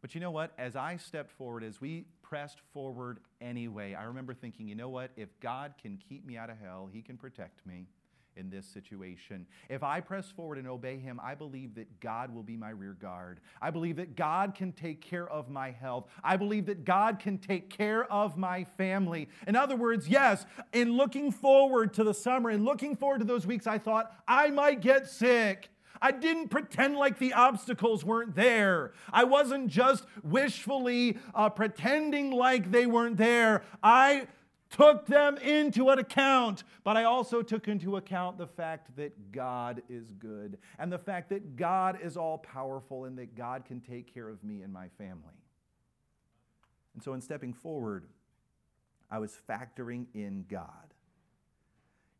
But 0.00 0.14
you 0.14 0.20
know 0.20 0.30
what? 0.30 0.52
As 0.56 0.76
I 0.76 0.96
stepped 0.96 1.30
forward, 1.32 1.62
as 1.64 1.80
we 1.80 2.06
pressed 2.22 2.58
forward 2.72 3.18
anyway, 3.40 3.94
I 3.94 4.04
remember 4.04 4.32
thinking, 4.34 4.68
you 4.68 4.74
know 4.74 4.88
what? 4.88 5.10
If 5.16 5.28
God 5.40 5.74
can 5.80 5.98
keep 6.08 6.24
me 6.24 6.36
out 6.36 6.48
of 6.48 6.56
hell, 6.58 6.88
He 6.90 7.02
can 7.02 7.16
protect 7.16 7.66
me 7.66 7.86
in 8.36 8.50
this 8.50 8.66
situation. 8.66 9.46
If 9.68 9.82
I 9.82 10.00
press 10.00 10.30
forward 10.30 10.58
and 10.58 10.68
obey 10.68 10.98
Him, 10.98 11.20
I 11.22 11.34
believe 11.34 11.74
that 11.74 12.00
God 12.00 12.34
will 12.34 12.42
be 12.42 12.56
my 12.56 12.70
rear 12.70 12.96
guard. 13.00 13.40
I 13.60 13.70
believe 13.70 13.96
that 13.96 14.16
God 14.16 14.54
can 14.54 14.72
take 14.72 15.00
care 15.00 15.28
of 15.28 15.48
my 15.48 15.70
health. 15.70 16.06
I 16.22 16.36
believe 16.36 16.66
that 16.66 16.84
God 16.84 17.18
can 17.18 17.38
take 17.38 17.70
care 17.70 18.10
of 18.12 18.36
my 18.36 18.64
family. 18.76 19.28
In 19.46 19.56
other 19.56 19.76
words, 19.76 20.08
yes, 20.08 20.46
in 20.72 20.96
looking 20.96 21.30
forward 21.30 21.94
to 21.94 22.04
the 22.04 22.14
summer 22.14 22.50
and 22.50 22.64
looking 22.64 22.96
forward 22.96 23.18
to 23.18 23.24
those 23.24 23.46
weeks, 23.46 23.66
I 23.66 23.78
thought 23.78 24.12
I 24.26 24.50
might 24.50 24.80
get 24.80 25.08
sick. 25.08 25.70
I 26.02 26.12
didn't 26.12 26.48
pretend 26.48 26.96
like 26.96 27.18
the 27.18 27.34
obstacles 27.34 28.04
weren't 28.04 28.34
there. 28.34 28.92
I 29.12 29.24
wasn't 29.24 29.68
just 29.68 30.06
wishfully 30.22 31.18
uh, 31.34 31.50
pretending 31.50 32.30
like 32.30 32.70
they 32.70 32.86
weren't 32.86 33.18
there. 33.18 33.62
I 33.82 34.28
took 34.70 35.06
them 35.06 35.36
into 35.38 35.90
account, 35.90 36.64
but 36.84 36.96
I 36.96 37.04
also 37.04 37.42
took 37.42 37.68
into 37.68 37.96
account 37.96 38.38
the 38.38 38.46
fact 38.46 38.96
that 38.96 39.32
God 39.32 39.82
is 39.88 40.12
good 40.12 40.58
and 40.78 40.92
the 40.92 40.98
fact 40.98 41.28
that 41.30 41.56
God 41.56 41.98
is 42.02 42.16
all 42.16 42.38
powerful 42.38 43.04
and 43.04 43.18
that 43.18 43.34
God 43.34 43.64
can 43.64 43.80
take 43.80 44.12
care 44.12 44.28
of 44.28 44.42
me 44.44 44.62
and 44.62 44.72
my 44.72 44.88
family. 44.96 45.34
And 46.94 47.02
so, 47.02 47.14
in 47.14 47.20
stepping 47.20 47.52
forward, 47.52 48.06
I 49.10 49.18
was 49.18 49.38
factoring 49.48 50.06
in 50.14 50.44
God. 50.48 50.89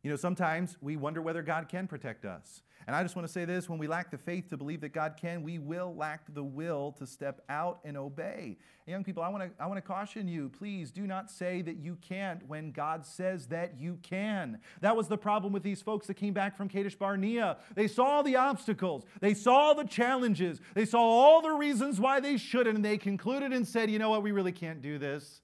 You 0.03 0.09
know, 0.09 0.15
sometimes 0.15 0.77
we 0.81 0.97
wonder 0.97 1.21
whether 1.21 1.43
God 1.43 1.69
can 1.69 1.87
protect 1.87 2.25
us. 2.25 2.63
And 2.87 2.95
I 2.95 3.03
just 3.03 3.15
want 3.15 3.27
to 3.27 3.31
say 3.31 3.45
this 3.45 3.69
when 3.69 3.77
we 3.77 3.87
lack 3.87 4.09
the 4.09 4.17
faith 4.17 4.49
to 4.49 4.57
believe 4.57 4.81
that 4.81 4.93
God 4.93 5.15
can, 5.19 5.43
we 5.43 5.59
will 5.59 5.95
lack 5.95 6.33
the 6.33 6.43
will 6.43 6.91
to 6.93 7.05
step 7.05 7.41
out 7.47 7.79
and 7.85 7.95
obey. 7.95 8.57
And 8.85 8.91
young 8.91 9.03
people, 9.03 9.21
I 9.21 9.29
want 9.29 9.43
to 9.43 9.63
I 9.63 9.67
want 9.67 9.77
to 9.77 9.81
caution 9.81 10.27
you, 10.27 10.49
please 10.49 10.89
do 10.91 11.05
not 11.05 11.29
say 11.29 11.61
that 11.61 11.77
you 11.77 11.97
can't 12.01 12.45
when 12.47 12.71
God 12.71 13.05
says 13.05 13.47
that 13.47 13.79
you 13.79 13.99
can. 14.01 14.59
That 14.81 14.97
was 14.97 15.07
the 15.07 15.17
problem 15.17 15.53
with 15.53 15.61
these 15.61 15.81
folks 15.81 16.07
that 16.07 16.15
came 16.15 16.33
back 16.33 16.57
from 16.57 16.67
Kadesh 16.67 16.95
Barnea. 16.95 17.57
They 17.75 17.87
saw 17.87 18.23
the 18.23 18.35
obstacles, 18.35 19.05
they 19.19 19.35
saw 19.35 19.73
the 19.73 19.85
challenges, 19.85 20.59
they 20.73 20.85
saw 20.85 21.01
all 21.01 21.41
the 21.41 21.51
reasons 21.51 21.99
why 21.99 22.19
they 22.19 22.37
shouldn't, 22.37 22.75
and 22.75 22.83
they 22.83 22.97
concluded 22.97 23.53
and 23.53 23.67
said, 23.67 23.91
you 23.91 23.99
know 23.99 24.09
what, 24.09 24.23
we 24.23 24.31
really 24.31 24.51
can't 24.51 24.81
do 24.81 24.97
this. 24.97 25.41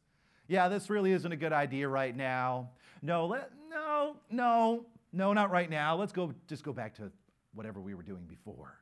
Yeah, 0.47 0.70
this 0.70 0.89
really 0.89 1.12
isn't 1.12 1.32
a 1.32 1.36
good 1.36 1.53
idea 1.53 1.88
right 1.88 2.16
now. 2.16 2.70
No, 3.02 3.28
let, 3.28 3.52
no, 3.70 4.16
no, 4.30 4.86
no, 5.14 5.34
not 5.34 5.52
right 5.52 5.70
now. 5.70 5.95
Let's 5.95 6.14
go 6.14 6.34
just 6.48 6.64
go 6.64 6.74
back 6.74 6.95
to 6.95 7.12
whatever 7.54 7.80
we 7.80 7.93
were 7.93 8.04
doing 8.04 8.26
before. 8.28 8.80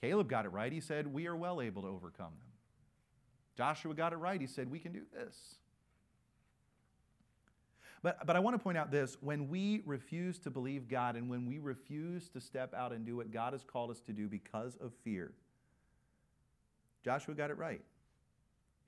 Caleb 0.00 0.28
got 0.28 0.44
it 0.44 0.48
right. 0.48 0.72
He 0.72 0.80
said, 0.80 1.06
We 1.06 1.26
are 1.26 1.36
well 1.36 1.60
able 1.60 1.82
to 1.82 1.88
overcome 1.88 2.32
them. 2.38 2.48
Joshua 3.56 3.94
got 3.94 4.12
it 4.12 4.16
right. 4.16 4.40
He 4.40 4.46
said, 4.46 4.70
We 4.70 4.78
can 4.78 4.92
do 4.92 5.02
this. 5.12 5.56
But, 8.02 8.26
but 8.26 8.34
I 8.34 8.40
want 8.40 8.54
to 8.54 8.58
point 8.58 8.76
out 8.76 8.90
this 8.90 9.16
when 9.20 9.48
we 9.48 9.82
refuse 9.86 10.40
to 10.40 10.50
believe 10.50 10.88
God 10.88 11.14
and 11.14 11.30
when 11.30 11.46
we 11.46 11.60
refuse 11.60 12.28
to 12.30 12.40
step 12.40 12.74
out 12.74 12.92
and 12.92 13.06
do 13.06 13.16
what 13.16 13.30
God 13.30 13.52
has 13.52 13.62
called 13.62 13.92
us 13.92 14.00
to 14.00 14.12
do 14.12 14.28
because 14.28 14.76
of 14.80 14.92
fear, 15.04 15.32
Joshua 17.04 17.34
got 17.34 17.50
it 17.50 17.58
right. 17.58 17.82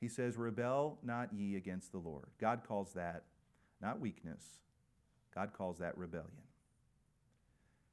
He 0.01 0.09
says, 0.09 0.37
Rebel 0.37 0.99
not 1.05 1.33
ye 1.33 1.55
against 1.55 1.93
the 1.93 1.99
Lord. 1.99 2.27
God 2.41 2.63
calls 2.67 2.93
that 2.95 3.23
not 3.85 4.01
weakness, 4.01 4.43
God 5.35 5.51
calls 5.53 5.79
that 5.79 5.97
rebellion. 5.99 6.31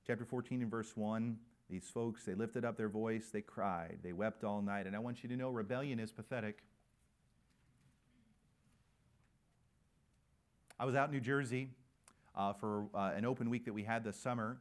Chapter 0.08 0.24
14 0.24 0.62
and 0.62 0.72
verse 0.72 0.96
1, 0.96 1.38
these 1.70 1.90
folks, 1.94 2.24
they 2.24 2.34
lifted 2.34 2.64
up 2.64 2.78
their 2.78 2.88
voice, 2.88 3.30
they 3.32 3.42
cried, 3.42 4.00
they 4.02 4.14
wept 4.14 4.46
all 4.46 4.62
night. 4.62 4.88
And 4.88 4.96
I 4.96 5.00
want 5.00 5.22
you 5.22 5.28
to 5.28 5.36
know 5.36 5.50
rebellion 5.50 6.00
is 6.00 6.12
pathetic. 6.14 6.64
I 10.80 10.86
was 10.86 10.96
out 10.96 11.10
in 11.10 11.14
New 11.14 11.20
Jersey 11.20 11.68
uh, 12.36 12.54
for 12.54 12.86
uh, 12.96 13.12
an 13.14 13.26
open 13.26 13.50
week 13.50 13.66
that 13.66 13.74
we 13.74 13.84
had 13.84 14.06
this 14.06 14.18
summer. 14.18 14.60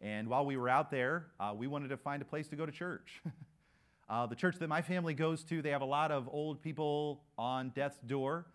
And 0.00 0.28
while 0.28 0.46
we 0.46 0.56
were 0.56 0.68
out 0.68 0.92
there, 0.92 1.26
uh, 1.40 1.54
we 1.56 1.66
wanted 1.66 1.88
to 1.88 1.96
find 1.96 2.22
a 2.22 2.24
place 2.24 2.46
to 2.48 2.56
go 2.56 2.64
to 2.64 2.72
church. 2.72 3.20
Uh, 4.08 4.24
the 4.24 4.36
church 4.36 4.56
that 4.60 4.68
my 4.68 4.80
family 4.80 5.14
goes 5.14 5.42
to, 5.42 5.60
they 5.60 5.70
have 5.70 5.82
a 5.82 5.84
lot 5.84 6.12
of 6.12 6.28
old 6.30 6.62
people 6.62 7.24
on 7.36 7.70
death's 7.70 7.98
door 8.06 8.46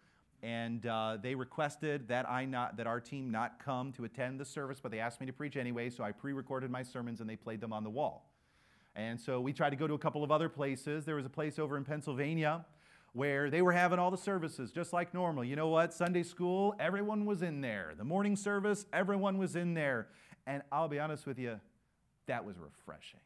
and 0.44 0.86
uh, 0.88 1.18
they 1.22 1.36
requested 1.36 2.08
that 2.08 2.28
I 2.30 2.46
not 2.46 2.78
that 2.78 2.88
our 2.88 3.00
team 3.00 3.30
not 3.30 3.64
come 3.64 3.92
to 3.94 4.06
attend 4.06 4.40
the 4.40 4.46
service, 4.46 4.80
but 4.82 4.92
they 4.92 5.00
asked 5.00 5.20
me 5.20 5.28
to 5.28 5.34
preach 5.34 5.56
anyway, 5.56 5.90
so 5.90 6.04
I 6.04 6.12
pre-recorded 6.12 6.72
my 6.72 6.82
sermons 6.82 7.22
and 7.22 7.30
they 7.30 7.36
played 7.36 7.62
them 7.62 7.72
on 7.72 7.84
the 7.84 7.90
wall. 7.90 8.32
And 8.96 9.20
so 9.20 9.40
we 9.40 9.54
tried 9.54 9.70
to 9.70 9.76
go 9.76 9.88
to 9.88 9.94
a 9.94 10.00
couple 10.00 10.24
of 10.24 10.32
other 10.32 10.50
places. 10.50 11.06
There 11.06 11.16
was 11.16 11.26
a 11.26 11.30
place 11.30 11.60
over 11.60 11.78
in 11.78 11.86
Pennsylvania 11.86 12.66
where 13.14 13.50
they 13.50 13.62
were 13.62 13.72
having 13.72 14.00
all 14.00 14.10
the 14.10 14.18
services 14.18 14.72
just 14.72 14.94
like 14.94 15.14
normal. 15.14 15.44
You 15.44 15.56
know 15.56 15.68
what? 15.68 15.94
Sunday 15.94 16.24
school, 16.24 16.76
everyone 16.80 17.26
was 17.26 17.42
in 17.42 17.62
there. 17.62 17.94
The 17.98 18.04
morning 18.04 18.36
service, 18.36 18.86
everyone 18.92 19.38
was 19.38 19.56
in 19.56 19.74
there. 19.74 20.08
And 20.48 20.64
I'll 20.72 20.88
be 20.88 21.00
honest 21.00 21.26
with 21.28 21.38
you, 21.38 21.60
that 22.28 22.44
was 22.46 22.58
refreshing. 22.58 23.20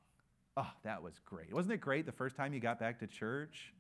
Oh, 0.58 0.70
that 0.84 1.02
was 1.02 1.14
great. 1.26 1.54
Wasn't 1.54 1.74
it 1.74 1.82
great 1.82 2.06
the 2.06 2.12
first 2.12 2.36
time 2.36 2.54
you 2.54 2.60
got 2.60 2.80
back 2.80 3.00
to 3.00 3.08
church? 3.08 3.74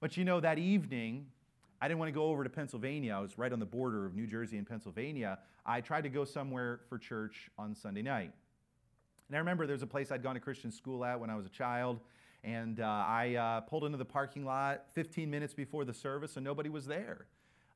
But 0.00 0.16
you 0.16 0.24
know, 0.24 0.40
that 0.40 0.58
evening, 0.58 1.26
I 1.80 1.88
didn't 1.88 1.98
want 1.98 2.08
to 2.08 2.14
go 2.14 2.26
over 2.26 2.44
to 2.44 2.50
Pennsylvania. 2.50 3.14
I 3.14 3.20
was 3.20 3.38
right 3.38 3.52
on 3.52 3.58
the 3.58 3.66
border 3.66 4.04
of 4.04 4.14
New 4.14 4.26
Jersey 4.26 4.58
and 4.58 4.68
Pennsylvania. 4.68 5.38
I 5.64 5.80
tried 5.80 6.02
to 6.02 6.10
go 6.10 6.26
somewhere 6.26 6.80
for 6.88 6.98
church 6.98 7.50
on 7.58 7.74
Sunday 7.74 8.02
night. 8.02 8.32
And 9.28 9.36
I 9.36 9.38
remember 9.38 9.66
there's 9.66 9.82
a 9.82 9.86
place 9.86 10.10
I'd 10.12 10.22
gone 10.22 10.34
to 10.34 10.40
Christian 10.40 10.70
school 10.70 11.04
at 11.04 11.18
when 11.18 11.30
I 11.30 11.36
was 11.36 11.46
a 11.46 11.50
child. 11.50 12.00
And 12.44 12.80
uh, 12.80 12.84
I 12.84 13.34
uh, 13.34 13.60
pulled 13.62 13.84
into 13.84 13.96
the 13.96 14.04
parking 14.04 14.44
lot 14.44 14.86
15 14.92 15.30
minutes 15.30 15.54
before 15.54 15.84
the 15.84 15.94
service, 15.94 16.36
and 16.36 16.44
nobody 16.44 16.68
was 16.68 16.84
there. 16.84 17.26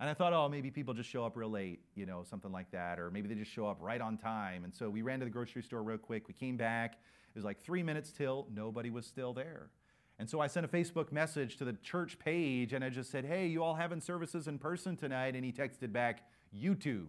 And 0.01 0.11
I 0.11 0.15
thought, 0.15 0.33
oh, 0.33 0.49
maybe 0.49 0.71
people 0.71 0.93
just 0.93 1.09
show 1.09 1.25
up 1.25 1.37
real 1.37 1.51
late, 1.51 1.81
you 1.95 2.05
know, 2.05 2.25
something 2.29 2.53
like 2.53 2.71
that. 2.73 2.99
Or 2.99 3.11
maybe 3.11 3.29
they 3.29 3.35
just 3.35 3.53
show 3.53 3.67
up 3.67 3.79
right 3.81 4.01
on 4.01 4.19
time. 4.19 4.65
And 4.65 4.75
so 4.75 4.91
we 4.91 5.03
ran 5.03 5.21
to 5.21 5.25
the 5.25 5.31
grocery 5.31 5.63
store 5.63 5.83
real 5.83 5.99
quick. 5.99 6.29
We 6.29 6.35
came 6.35 6.57
back. 6.57 6.95
It 6.95 7.39
was 7.39 7.45
like 7.45 7.63
three 7.63 7.83
minutes 7.83 8.11
till 8.11 8.47
nobody 8.53 8.91
was 8.91 9.07
still 9.07 9.33
there. 9.33 9.71
And 10.19 10.31
so 10.31 10.41
I 10.41 10.47
sent 10.47 10.65
a 10.65 10.69
Facebook 10.69 11.11
message 11.11 11.57
to 11.57 11.65
the 11.65 11.73
church 11.83 12.19
page 12.19 12.73
and 12.73 12.85
I 12.85 12.89
just 12.89 13.11
said, 13.11 13.25
Hey, 13.25 13.49
you 13.49 13.63
all 13.63 13.75
having 13.75 14.01
services 14.01 14.47
in 14.47 14.59
person 14.59 14.97
tonight? 14.97 15.35
And 15.35 15.45
he 15.45 15.53
texted 15.53 15.93
back, 15.93 16.23
YouTube. 16.57 17.09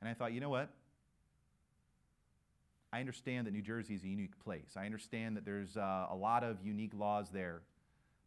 And 0.00 0.08
I 0.10 0.14
thought, 0.14 0.32
you 0.32 0.40
know 0.40 0.50
what? 0.50 0.70
I 2.92 3.00
understand 3.00 3.46
that 3.46 3.52
New 3.52 3.62
Jersey 3.62 3.94
is 3.94 4.04
a 4.04 4.08
unique 4.08 4.38
place. 4.42 4.74
I 4.76 4.86
understand 4.86 5.36
that 5.36 5.44
there's 5.44 5.76
uh, 5.76 6.06
a 6.10 6.16
lot 6.16 6.42
of 6.42 6.58
unique 6.64 6.92
laws 6.96 7.28
there. 7.30 7.62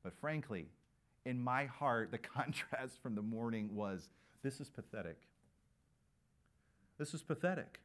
But 0.03 0.13
frankly, 0.13 0.67
in 1.25 1.39
my 1.39 1.65
heart, 1.65 2.11
the 2.11 2.17
contrast 2.17 3.01
from 3.01 3.15
the 3.15 3.21
morning 3.21 3.75
was 3.75 4.09
this 4.43 4.61
is 4.61 4.69
pathetic. 4.69 5.17
This 6.97 7.13
is 7.13 7.21
pathetic. 7.21 7.79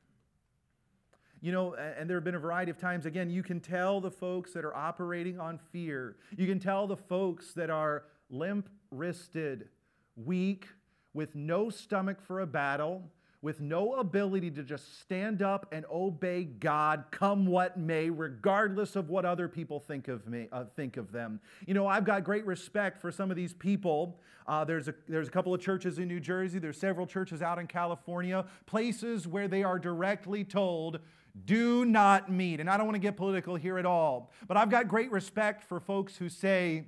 You 1.44 1.52
know, 1.52 1.74
and 1.74 2.08
there 2.08 2.16
have 2.16 2.24
been 2.24 2.36
a 2.36 2.38
variety 2.38 2.70
of 2.70 2.78
times, 2.78 3.04
again, 3.04 3.28
you 3.28 3.42
can 3.42 3.60
tell 3.60 4.00
the 4.00 4.10
folks 4.10 4.54
that 4.54 4.64
are 4.64 4.74
operating 4.74 5.38
on 5.38 5.58
fear. 5.72 6.16
You 6.38 6.46
can 6.46 6.58
tell 6.58 6.86
the 6.86 6.96
folks 6.96 7.52
that 7.52 7.68
are 7.68 8.04
limp 8.30 8.70
wristed, 8.90 9.68
weak, 10.16 10.68
with 11.12 11.34
no 11.34 11.68
stomach 11.68 12.22
for 12.22 12.40
a 12.40 12.46
battle, 12.46 13.02
with 13.42 13.60
no 13.60 13.96
ability 13.96 14.52
to 14.52 14.62
just 14.62 15.02
stand 15.02 15.42
up 15.42 15.66
and 15.70 15.84
obey 15.92 16.44
God, 16.44 17.04
come 17.10 17.44
what 17.44 17.76
may, 17.76 18.08
regardless 18.08 18.96
of 18.96 19.10
what 19.10 19.26
other 19.26 19.46
people 19.46 19.78
think 19.78 20.08
of 20.08 20.26
me, 20.26 20.48
uh, 20.50 20.64
think 20.76 20.96
of 20.96 21.12
them. 21.12 21.38
You 21.66 21.74
know, 21.74 21.86
I've 21.86 22.06
got 22.06 22.24
great 22.24 22.46
respect 22.46 23.02
for 23.02 23.12
some 23.12 23.30
of 23.30 23.36
these 23.36 23.52
people. 23.52 24.18
Uh, 24.46 24.64
there's 24.64 24.88
a 24.88 24.94
there's 25.06 25.28
a 25.28 25.30
couple 25.30 25.52
of 25.52 25.60
churches 25.60 25.98
in 25.98 26.08
New 26.08 26.20
Jersey. 26.20 26.58
There's 26.58 26.80
several 26.80 27.06
churches 27.06 27.42
out 27.42 27.58
in 27.58 27.66
California, 27.66 28.46
places 28.64 29.28
where 29.28 29.46
they 29.46 29.62
are 29.62 29.78
directly 29.78 30.42
told 30.42 31.00
do 31.44 31.84
not 31.84 32.30
meet. 32.30 32.60
And 32.60 32.70
I 32.70 32.76
don't 32.76 32.86
want 32.86 32.94
to 32.94 33.00
get 33.00 33.16
political 33.16 33.56
here 33.56 33.78
at 33.78 33.86
all, 33.86 34.30
but 34.46 34.56
I've 34.56 34.70
got 34.70 34.88
great 34.88 35.10
respect 35.10 35.64
for 35.64 35.80
folks 35.80 36.16
who 36.16 36.28
say 36.28 36.84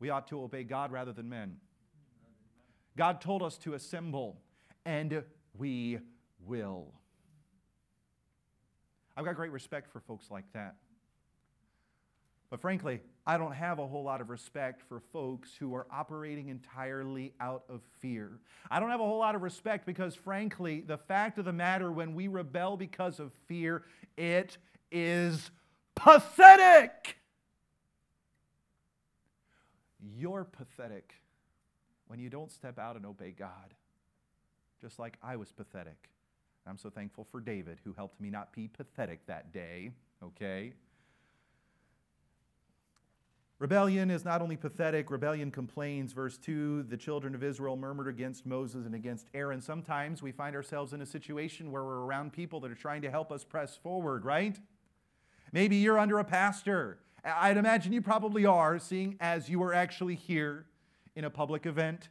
we 0.00 0.10
ought 0.10 0.28
to 0.28 0.42
obey 0.42 0.64
God 0.64 0.90
rather 0.90 1.12
than 1.12 1.28
men. 1.28 1.56
God 2.96 3.20
told 3.20 3.42
us 3.42 3.58
to 3.58 3.74
assemble, 3.74 4.38
and 4.84 5.22
we 5.56 5.98
will. 6.44 6.92
I've 9.16 9.24
got 9.24 9.36
great 9.36 9.52
respect 9.52 9.90
for 9.90 10.00
folks 10.00 10.30
like 10.30 10.44
that. 10.52 10.76
But 12.48 12.60
frankly, 12.60 13.00
I 13.26 13.38
don't 13.38 13.54
have 13.54 13.80
a 13.80 13.86
whole 13.86 14.04
lot 14.04 14.20
of 14.20 14.30
respect 14.30 14.82
for 14.88 15.00
folks 15.12 15.50
who 15.58 15.74
are 15.74 15.86
operating 15.90 16.48
entirely 16.48 17.32
out 17.40 17.64
of 17.68 17.80
fear. 17.98 18.38
I 18.70 18.78
don't 18.78 18.90
have 18.90 19.00
a 19.00 19.04
whole 19.04 19.18
lot 19.18 19.34
of 19.34 19.42
respect 19.42 19.84
because, 19.84 20.14
frankly, 20.14 20.80
the 20.80 20.96
fact 20.96 21.38
of 21.38 21.44
the 21.44 21.52
matter, 21.52 21.90
when 21.90 22.14
we 22.14 22.28
rebel 22.28 22.76
because 22.76 23.18
of 23.18 23.32
fear, 23.46 23.82
it 24.16 24.58
is 24.92 25.50
pathetic. 25.96 27.16
You're 30.00 30.44
pathetic 30.44 31.14
when 32.06 32.20
you 32.20 32.30
don't 32.30 32.52
step 32.52 32.78
out 32.78 32.94
and 32.94 33.04
obey 33.04 33.32
God, 33.36 33.74
just 34.80 35.00
like 35.00 35.18
I 35.20 35.34
was 35.34 35.50
pathetic. 35.50 36.10
I'm 36.64 36.78
so 36.78 36.90
thankful 36.90 37.24
for 37.24 37.40
David, 37.40 37.78
who 37.82 37.92
helped 37.92 38.20
me 38.20 38.30
not 38.30 38.52
be 38.52 38.68
pathetic 38.68 39.26
that 39.26 39.52
day, 39.52 39.90
okay? 40.22 40.72
Rebellion 43.58 44.10
is 44.10 44.22
not 44.22 44.42
only 44.42 44.56
pathetic, 44.56 45.10
rebellion 45.10 45.50
complains. 45.50 46.12
Verse 46.12 46.36
2 46.36 46.84
the 46.84 46.96
children 46.96 47.34
of 47.34 47.42
Israel 47.42 47.76
murmured 47.76 48.08
against 48.08 48.44
Moses 48.44 48.84
and 48.84 48.94
against 48.94 49.28
Aaron. 49.32 49.62
Sometimes 49.62 50.22
we 50.22 50.30
find 50.30 50.54
ourselves 50.54 50.92
in 50.92 51.00
a 51.00 51.06
situation 51.06 51.72
where 51.72 51.82
we're 51.82 52.04
around 52.04 52.34
people 52.34 52.60
that 52.60 52.70
are 52.70 52.74
trying 52.76 53.00
to 53.02 53.10
help 53.10 53.32
us 53.32 53.44
press 53.44 53.74
forward, 53.74 54.26
right? 54.26 54.58
Maybe 55.52 55.76
you're 55.76 55.98
under 55.98 56.18
a 56.18 56.24
pastor. 56.24 56.98
I'd 57.24 57.56
imagine 57.56 57.94
you 57.94 58.02
probably 58.02 58.44
are, 58.44 58.78
seeing 58.78 59.16
as 59.20 59.48
you 59.48 59.62
are 59.62 59.72
actually 59.72 60.16
here 60.16 60.66
in 61.14 61.24
a 61.24 61.30
public 61.30 61.64
event 61.64 62.10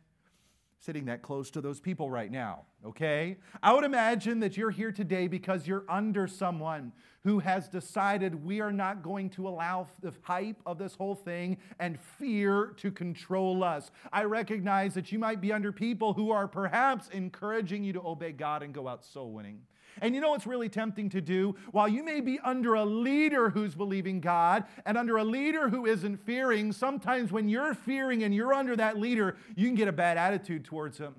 sitting 0.79 1.05
that 1.05 1.21
close 1.21 1.49
to 1.51 1.61
those 1.61 1.79
people 1.79 2.09
right 2.09 2.31
now, 2.31 2.61
okay? 2.85 3.37
I 3.63 3.73
would 3.73 3.83
imagine 3.83 4.39
that 4.41 4.55
you're 4.55 4.71
here 4.71 4.91
today 4.91 5.27
because 5.27 5.67
you're 5.67 5.85
under 5.89 6.27
someone 6.27 6.91
who 7.23 7.39
has 7.39 7.67
decided 7.67 8.45
we 8.45 8.61
are 8.61 8.71
not 8.71 9.01
going 9.01 9.31
to 9.31 9.47
allow 9.47 9.87
the 10.01 10.13
hype 10.21 10.61
of 10.65 10.77
this 10.77 10.93
whole 10.93 11.15
thing 11.15 11.57
and 11.79 11.99
fear 11.99 12.73
to 12.77 12.91
control 12.91 13.63
us. 13.63 13.89
I 14.13 14.25
recognize 14.25 14.93
that 14.93 15.11
you 15.11 15.17
might 15.17 15.41
be 15.41 15.51
under 15.51 15.71
people 15.71 16.13
who 16.13 16.29
are 16.29 16.47
perhaps 16.47 17.09
encouraging 17.09 17.83
you 17.83 17.93
to 17.93 18.01
obey 18.05 18.31
God 18.31 18.61
and 18.61 18.73
go 18.73 18.87
out 18.87 19.03
soul 19.03 19.31
winning. 19.31 19.61
And 20.01 20.15
you 20.15 20.21
know 20.21 20.31
what's 20.31 20.47
really 20.47 20.69
tempting 20.69 21.09
to 21.09 21.21
do? 21.21 21.55
While 21.71 21.87
you 21.87 22.03
may 22.03 22.21
be 22.21 22.39
under 22.39 22.73
a 22.73 22.85
leader 22.85 23.49
who's 23.49 23.75
believing 23.75 24.19
God 24.19 24.65
and 24.85 24.97
under 24.97 25.17
a 25.17 25.23
leader 25.23 25.69
who 25.69 25.85
isn't 25.85 26.17
fearing, 26.17 26.71
sometimes 26.71 27.31
when 27.31 27.47
you're 27.47 27.73
fearing 27.73 28.23
and 28.23 28.33
you're 28.33 28.53
under 28.53 28.75
that 28.75 28.97
leader, 28.97 29.37
you 29.55 29.67
can 29.67 29.75
get 29.75 29.87
a 29.87 29.93
bad 29.93 30.17
attitude 30.17 30.65
towards 30.65 30.97
him. 30.97 31.15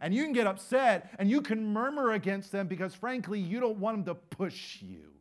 And 0.00 0.12
you 0.14 0.24
can 0.24 0.32
get 0.32 0.46
upset 0.46 1.14
and 1.18 1.30
you 1.30 1.40
can 1.40 1.72
murmur 1.72 2.12
against 2.12 2.52
them 2.52 2.66
because, 2.66 2.94
frankly, 2.94 3.38
you 3.38 3.60
don't 3.60 3.78
want 3.78 4.04
them 4.04 4.14
to 4.14 4.20
push 4.36 4.82
you. 4.82 5.13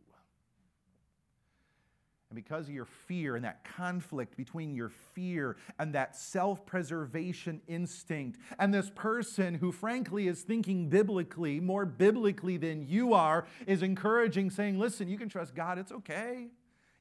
And 2.33 2.43
because 2.43 2.67
of 2.67 2.73
your 2.73 2.85
fear 2.85 3.35
and 3.35 3.45
that 3.45 3.63
conflict 3.63 4.35
between 4.35 4.73
your 4.73 4.89
fear 4.89 5.55
and 5.77 5.93
that 5.93 6.15
self 6.15 6.65
preservation 6.65 7.61
instinct, 7.67 8.39
and 8.57 8.73
this 8.73 8.89
person 8.95 9.53
who, 9.53 9.71
frankly, 9.71 10.27
is 10.27 10.41
thinking 10.41 10.89
biblically, 10.89 11.59
more 11.59 11.85
biblically 11.85 12.57
than 12.57 12.87
you 12.87 13.13
are, 13.13 13.45
is 13.67 13.83
encouraging, 13.83 14.49
saying, 14.49 14.79
Listen, 14.79 15.07
you 15.07 15.17
can 15.17 15.29
trust 15.29 15.53
God, 15.53 15.77
it's 15.77 15.91
okay. 15.91 16.47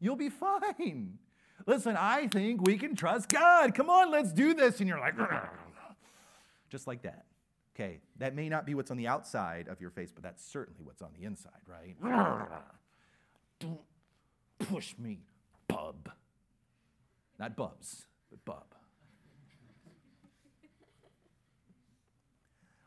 You'll 0.00 0.16
be 0.16 0.28
fine. 0.28 1.18
Listen, 1.66 1.96
I 1.96 2.26
think 2.26 2.60
we 2.60 2.76
can 2.76 2.94
trust 2.94 3.30
God. 3.30 3.74
Come 3.74 3.88
on, 3.88 4.10
let's 4.10 4.32
do 4.32 4.52
this. 4.52 4.80
And 4.80 4.88
you're 4.88 5.00
like, 5.00 5.14
just 6.68 6.86
like 6.86 7.02
that. 7.02 7.24
Okay, 7.74 8.00
that 8.18 8.34
may 8.34 8.50
not 8.50 8.66
be 8.66 8.74
what's 8.74 8.90
on 8.90 8.98
the 8.98 9.06
outside 9.06 9.68
of 9.68 9.80
your 9.80 9.90
face, 9.90 10.12
but 10.12 10.22
that's 10.22 10.44
certainly 10.44 10.82
what's 10.82 11.00
on 11.00 11.12
the 11.18 11.24
inside, 11.24 11.52
right? 11.66 11.96
Push 14.68 14.94
me, 14.98 15.20
bub. 15.68 16.10
Not 17.38 17.56
bubs, 17.56 18.06
but 18.30 18.44
bub. 18.44 18.74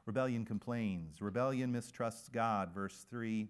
Rebellion 0.06 0.46
complains. 0.46 1.22
Rebellion 1.22 1.72
mistrusts 1.72 2.30
God. 2.30 2.72
Verse 2.74 3.06
3 3.10 3.48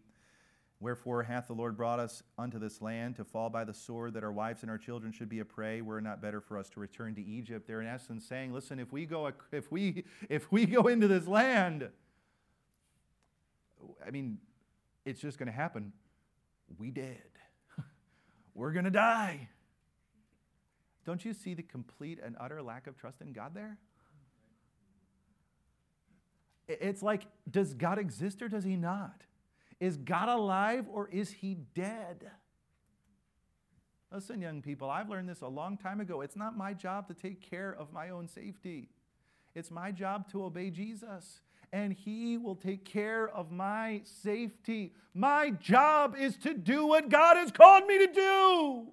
Wherefore 0.81 1.23
hath 1.23 1.47
the 1.47 1.53
Lord 1.53 1.77
brought 1.77 1.99
us 1.99 2.21
unto 2.37 2.59
this 2.59 2.81
land 2.81 3.15
to 3.15 3.23
fall 3.23 3.49
by 3.49 3.63
the 3.63 3.73
sword, 3.73 4.13
that 4.13 4.23
our 4.23 4.31
wives 4.31 4.61
and 4.61 4.69
our 4.69 4.77
children 4.77 5.11
should 5.11 5.29
be 5.29 5.39
a 5.39 5.45
prey? 5.45 5.81
Were 5.81 5.99
it 5.99 6.03
not 6.03 6.21
better 6.21 6.41
for 6.41 6.57
us 6.57 6.69
to 6.71 6.81
return 6.81 7.15
to 7.15 7.23
Egypt? 7.23 7.65
They're 7.65 7.81
in 7.81 7.87
essence 7.87 8.25
saying, 8.25 8.53
listen, 8.53 8.79
if 8.79 8.91
we 8.91 9.05
go, 9.05 9.31
if 9.51 9.71
we, 9.71 10.03
if 10.29 10.51
we 10.51 10.65
go 10.65 10.87
into 10.87 11.07
this 11.07 11.27
land, 11.27 11.89
I 14.05 14.11
mean, 14.11 14.37
it's 15.05 15.21
just 15.21 15.37
going 15.37 15.47
to 15.47 15.53
happen. 15.53 15.93
We 16.77 16.91
dead. 16.91 17.21
We're 18.55 18.71
going 18.71 18.85
to 18.85 18.91
die. 18.91 19.49
Don't 21.05 21.23
you 21.23 21.33
see 21.33 21.53
the 21.53 21.61
complete 21.61 22.19
and 22.23 22.35
utter 22.39 22.63
lack 22.63 22.87
of 22.87 22.97
trust 22.97 23.21
in 23.21 23.31
God 23.31 23.53
there? 23.53 23.77
It's 26.67 27.03
like, 27.03 27.27
does 27.49 27.75
God 27.75 27.99
exist 27.99 28.41
or 28.41 28.47
does 28.47 28.63
he 28.63 28.75
not? 28.75 29.21
Is 29.79 29.97
God 29.97 30.29
alive 30.29 30.85
or 30.91 31.07
is 31.09 31.31
he 31.31 31.57
dead? 31.75 32.31
Listen, 34.11 34.41
young 34.41 34.61
people, 34.61 34.89
I've 34.89 35.09
learned 35.09 35.29
this 35.29 35.41
a 35.41 35.47
long 35.47 35.77
time 35.77 35.99
ago. 35.99 36.21
It's 36.21 36.37
not 36.37 36.57
my 36.57 36.73
job 36.73 37.07
to 37.09 37.13
take 37.13 37.41
care 37.41 37.75
of 37.77 37.91
my 37.91 38.09
own 38.09 38.27
safety, 38.27 38.89
it's 39.53 39.69
my 39.69 39.91
job 39.91 40.31
to 40.31 40.43
obey 40.43 40.69
Jesus. 40.69 41.41
And 41.75 41.91
he 41.91 42.37
will 42.37 42.55
take 42.55 42.85
care 42.85 43.27
of 43.27 43.51
my 43.51 43.99
safety. 44.05 44.93
My 45.13 45.49
job 45.49 46.15
is 46.17 46.37
to 46.37 46.53
do 46.53 46.87
what 46.87 47.09
God 47.09 47.35
has 47.35 47.51
called 47.51 47.85
me 47.85 47.97
to 47.97 48.07
do. 48.13 48.87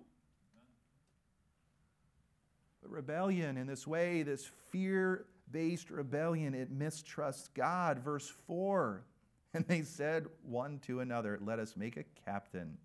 But 2.83 2.91
rebellion 2.91 3.57
in 3.57 3.69
this 3.69 3.87
way, 3.87 4.25
this 4.25 4.51
fear 4.73 5.27
based 5.53 5.91
rebellion, 5.91 6.55
it 6.55 6.73
mistrusts 6.73 7.51
God. 7.55 8.01
Verse 8.01 8.33
4 8.49 9.05
And 9.55 9.65
they 9.69 9.83
said 9.83 10.27
one 10.43 10.81
to 10.87 10.99
another, 10.99 11.39
Let 11.41 11.61
us 11.61 11.77
make 11.77 11.97
a 11.97 12.05
captain 12.25 12.79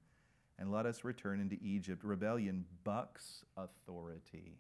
and 0.60 0.72
let 0.72 0.86
us 0.86 1.04
return 1.04 1.39
into 1.39 1.58
Egypt. 1.60 2.04
Rebellion 2.04 2.66
bucks 2.84 3.45
authority. 3.58 4.60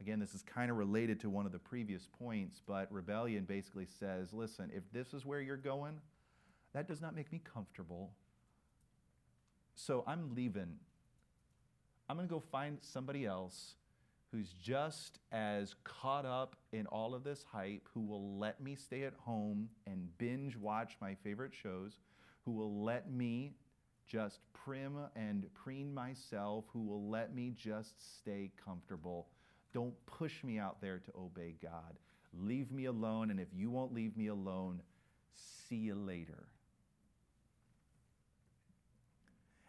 Again, 0.00 0.20
this 0.20 0.34
is 0.34 0.42
kind 0.42 0.70
of 0.70 0.76
related 0.76 1.18
to 1.20 1.30
one 1.30 1.46
of 1.46 1.52
the 1.52 1.58
previous 1.58 2.06
points, 2.06 2.62
but 2.64 2.90
rebellion 2.92 3.44
basically 3.44 3.86
says 3.86 4.32
listen, 4.32 4.70
if 4.74 4.84
this 4.92 5.12
is 5.12 5.24
where 5.26 5.40
you're 5.40 5.56
going, 5.56 6.00
that 6.72 6.86
does 6.86 7.00
not 7.00 7.14
make 7.14 7.32
me 7.32 7.40
comfortable. 7.52 8.12
So 9.74 10.04
I'm 10.06 10.34
leaving. 10.34 10.74
I'm 12.08 12.16
going 12.16 12.28
to 12.28 12.32
go 12.32 12.40
find 12.40 12.78
somebody 12.80 13.26
else 13.26 13.74
who's 14.30 14.52
just 14.62 15.18
as 15.32 15.74
caught 15.84 16.26
up 16.26 16.56
in 16.72 16.86
all 16.86 17.14
of 17.14 17.24
this 17.24 17.44
hype, 17.50 17.88
who 17.94 18.00
will 18.00 18.38
let 18.38 18.60
me 18.60 18.74
stay 18.74 19.04
at 19.04 19.14
home 19.14 19.68
and 19.86 20.16
binge 20.18 20.56
watch 20.56 20.96
my 21.00 21.14
favorite 21.14 21.52
shows, 21.54 21.98
who 22.44 22.52
will 22.52 22.82
let 22.82 23.10
me 23.10 23.54
just 24.06 24.40
prim 24.52 24.96
and 25.16 25.46
preen 25.54 25.92
myself, 25.92 26.64
who 26.72 26.82
will 26.82 27.08
let 27.08 27.34
me 27.34 27.52
just 27.56 27.94
stay 28.18 28.50
comfortable. 28.62 29.28
Don't 29.78 29.94
push 30.06 30.42
me 30.42 30.58
out 30.58 30.80
there 30.80 30.98
to 30.98 31.12
obey 31.16 31.54
God. 31.62 32.00
Leave 32.36 32.72
me 32.72 32.86
alone, 32.86 33.30
and 33.30 33.38
if 33.38 33.46
you 33.54 33.70
won't 33.70 33.94
leave 33.94 34.16
me 34.16 34.26
alone, 34.26 34.82
see 35.32 35.76
you 35.76 35.94
later. 35.94 36.48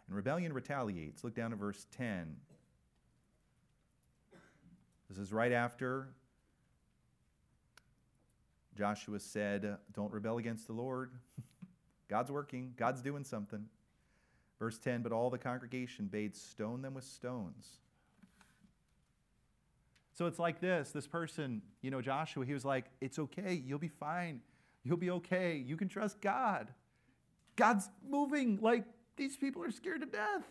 And 0.07 0.15
rebellion 0.15 0.51
retaliates. 0.51 1.23
Look 1.23 1.35
down 1.35 1.53
at 1.53 1.59
verse 1.59 1.85
10. 1.95 2.37
This 5.09 5.19
is 5.19 5.31
right 5.31 5.51
after 5.51 6.07
Joshua 8.75 9.19
said, 9.19 9.77
Don't 9.93 10.11
rebel 10.11 10.39
against 10.39 10.65
the 10.65 10.73
Lord. 10.73 11.11
God's 12.09 12.31
working, 12.31 12.73
God's 12.75 13.03
doing 13.03 13.23
something. 13.23 13.65
Verse 14.57 14.79
10 14.79 15.03
But 15.03 15.11
all 15.11 15.29
the 15.29 15.37
congregation 15.37 16.07
bade 16.07 16.35
stone 16.35 16.81
them 16.81 16.95
with 16.95 17.03
stones. 17.03 17.77
So 20.19 20.25
it's 20.25 20.37
like 20.37 20.59
this 20.59 20.91
this 20.91 21.07
person, 21.07 21.61
you 21.81 21.91
know, 21.91 22.01
Joshua, 22.01 22.45
he 22.45 22.51
was 22.51 22.65
like, 22.65 22.87
It's 22.99 23.17
okay. 23.17 23.53
You'll 23.53 23.79
be 23.79 23.87
fine. 23.87 24.41
You'll 24.83 24.97
be 24.97 25.11
okay. 25.11 25.55
You 25.55 25.77
can 25.77 25.87
trust 25.87 26.19
God. 26.19 26.67
God's 27.55 27.89
moving. 28.05 28.59
Like, 28.61 28.83
these 29.15 29.37
people 29.37 29.63
are 29.63 29.71
scared 29.71 30.01
to 30.01 30.07
death. 30.07 30.43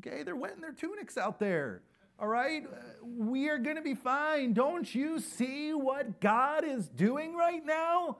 Okay? 0.00 0.24
They're 0.24 0.34
wetting 0.34 0.60
their 0.60 0.72
tunics 0.72 1.16
out 1.16 1.38
there. 1.38 1.82
All 2.18 2.26
right? 2.26 2.66
We 3.04 3.48
are 3.48 3.58
going 3.58 3.76
to 3.76 3.82
be 3.82 3.94
fine. 3.94 4.54
Don't 4.54 4.92
you 4.92 5.20
see 5.20 5.72
what 5.72 6.20
God 6.20 6.64
is 6.64 6.88
doing 6.88 7.36
right 7.36 7.64
now? 7.64 8.18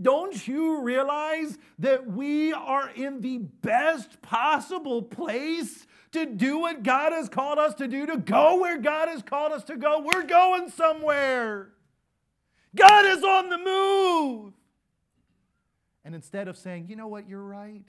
Don't 0.00 0.46
you 0.48 0.82
realize 0.82 1.56
that 1.78 2.06
we 2.06 2.52
are 2.52 2.90
in 2.90 3.20
the 3.20 3.38
best 3.38 4.20
possible 4.22 5.02
place 5.02 5.86
to 6.12 6.26
do 6.26 6.58
what 6.58 6.82
God 6.82 7.12
has 7.12 7.28
called 7.28 7.58
us 7.58 7.74
to 7.74 7.86
do, 7.86 8.06
to 8.06 8.16
go 8.16 8.58
where 8.60 8.78
God 8.78 9.08
has 9.08 9.22
called 9.22 9.52
us 9.52 9.64
to 9.64 9.76
go? 9.76 10.00
We're 10.00 10.24
going 10.24 10.70
somewhere. 10.70 11.70
God 12.74 13.06
is 13.06 13.22
on 13.22 13.50
the 13.50 13.58
move. 13.58 14.52
And 16.04 16.14
instead 16.14 16.48
of 16.48 16.56
saying, 16.56 16.86
you 16.88 16.96
know 16.96 17.06
what, 17.06 17.28
you're 17.28 17.40
right, 17.40 17.84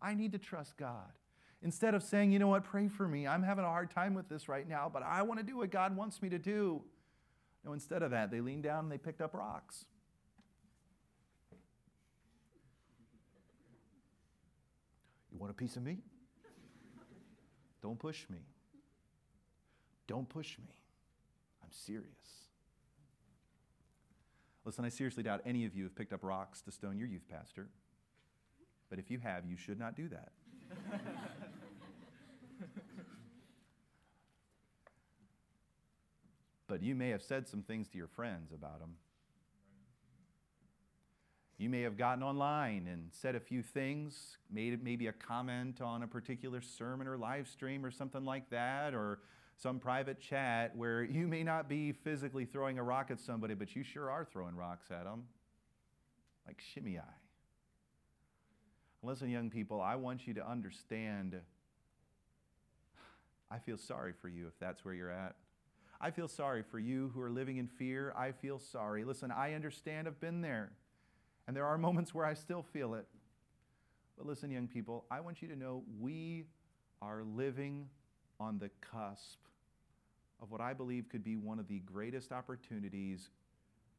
I 0.00 0.14
need 0.14 0.32
to 0.32 0.38
trust 0.38 0.76
God. 0.76 1.12
Instead 1.62 1.94
of 1.94 2.02
saying, 2.02 2.32
you 2.32 2.38
know 2.38 2.48
what, 2.48 2.64
pray 2.64 2.88
for 2.88 3.06
me. 3.06 3.26
I'm 3.26 3.42
having 3.42 3.64
a 3.64 3.68
hard 3.68 3.90
time 3.90 4.14
with 4.14 4.28
this 4.28 4.48
right 4.48 4.66
now, 4.66 4.90
but 4.92 5.02
I 5.02 5.22
want 5.22 5.40
to 5.40 5.46
do 5.46 5.58
what 5.58 5.70
God 5.70 5.94
wants 5.94 6.22
me 6.22 6.30
to 6.30 6.38
do. 6.38 6.80
No, 7.64 7.74
instead 7.74 8.02
of 8.02 8.12
that, 8.12 8.30
they 8.30 8.40
leaned 8.40 8.62
down 8.62 8.84
and 8.84 8.92
they 8.92 8.96
picked 8.96 9.20
up 9.20 9.34
rocks. 9.34 9.84
Want 15.40 15.50
a 15.50 15.54
piece 15.54 15.76
of 15.76 15.82
me? 15.82 15.96
Don't 17.82 17.98
push 17.98 18.26
me. 18.28 18.40
Don't 20.06 20.28
push 20.28 20.58
me. 20.58 20.68
I'm 21.62 21.70
serious. 21.72 22.04
Listen, 24.66 24.84
I 24.84 24.90
seriously 24.90 25.22
doubt 25.22 25.40
any 25.46 25.64
of 25.64 25.74
you 25.74 25.84
have 25.84 25.96
picked 25.96 26.12
up 26.12 26.22
rocks 26.22 26.60
to 26.62 26.70
stone 26.70 26.98
your 26.98 27.08
youth 27.08 27.26
pastor. 27.30 27.68
But 28.90 28.98
if 28.98 29.10
you 29.10 29.18
have, 29.20 29.46
you 29.46 29.56
should 29.56 29.78
not 29.78 29.96
do 29.96 30.08
that. 30.08 30.32
but 36.68 36.82
you 36.82 36.94
may 36.94 37.08
have 37.08 37.22
said 37.22 37.48
some 37.48 37.62
things 37.62 37.88
to 37.88 37.96
your 37.96 38.08
friends 38.08 38.52
about 38.52 38.80
him. 38.80 38.96
You 41.60 41.68
may 41.68 41.82
have 41.82 41.98
gotten 41.98 42.22
online 42.22 42.88
and 42.90 43.10
said 43.12 43.34
a 43.34 43.40
few 43.40 43.62
things, 43.62 44.38
made 44.50 44.82
maybe 44.82 45.08
a 45.08 45.12
comment 45.12 45.82
on 45.82 46.02
a 46.02 46.06
particular 46.06 46.62
sermon 46.62 47.06
or 47.06 47.18
live 47.18 47.46
stream 47.48 47.84
or 47.84 47.90
something 47.90 48.24
like 48.24 48.48
that, 48.48 48.94
or 48.94 49.18
some 49.58 49.78
private 49.78 50.22
chat 50.22 50.74
where 50.74 51.02
you 51.02 51.28
may 51.28 51.42
not 51.42 51.68
be 51.68 51.92
physically 51.92 52.46
throwing 52.46 52.78
a 52.78 52.82
rock 52.82 53.10
at 53.10 53.20
somebody, 53.20 53.52
but 53.52 53.76
you 53.76 53.82
sure 53.82 54.10
are 54.10 54.24
throwing 54.24 54.56
rocks 54.56 54.90
at 54.90 55.04
them, 55.04 55.24
like 56.46 56.62
Shimei. 56.72 57.02
Listen, 59.02 59.28
young 59.28 59.50
people, 59.50 59.82
I 59.82 59.96
want 59.96 60.26
you 60.26 60.32
to 60.32 60.50
understand. 60.50 61.36
I 63.50 63.58
feel 63.58 63.76
sorry 63.76 64.14
for 64.18 64.30
you 64.30 64.46
if 64.46 64.58
that's 64.58 64.82
where 64.82 64.94
you're 64.94 65.10
at. 65.10 65.36
I 66.00 66.10
feel 66.10 66.26
sorry 66.26 66.62
for 66.62 66.78
you 66.78 67.10
who 67.12 67.20
are 67.20 67.28
living 67.28 67.58
in 67.58 67.66
fear. 67.66 68.14
I 68.16 68.32
feel 68.32 68.58
sorry. 68.58 69.04
Listen, 69.04 69.30
I 69.30 69.52
understand, 69.52 70.08
I've 70.08 70.20
been 70.20 70.40
there. 70.40 70.72
And 71.50 71.56
there 71.56 71.66
are 71.66 71.76
moments 71.76 72.14
where 72.14 72.24
I 72.24 72.34
still 72.34 72.62
feel 72.62 72.94
it. 72.94 73.08
But 74.16 74.24
listen, 74.24 74.52
young 74.52 74.68
people, 74.68 75.04
I 75.10 75.18
want 75.18 75.42
you 75.42 75.48
to 75.48 75.56
know 75.56 75.82
we 75.98 76.44
are 77.02 77.24
living 77.24 77.88
on 78.38 78.60
the 78.60 78.70
cusp 78.80 79.40
of 80.40 80.52
what 80.52 80.60
I 80.60 80.74
believe 80.74 81.08
could 81.08 81.24
be 81.24 81.34
one 81.34 81.58
of 81.58 81.66
the 81.66 81.80
greatest 81.80 82.30
opportunities 82.30 83.30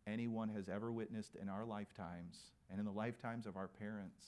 anyone 0.07 0.47
has 0.47 0.69
ever 0.69 0.93
witnessed 0.93 1.35
in 1.41 1.49
our 1.49 1.65
lifetimes 1.65 2.37
and 2.69 2.79
in 2.79 2.85
the 2.85 2.91
lifetimes 2.93 3.45
of 3.45 3.57
our 3.57 3.67
parents. 3.67 4.23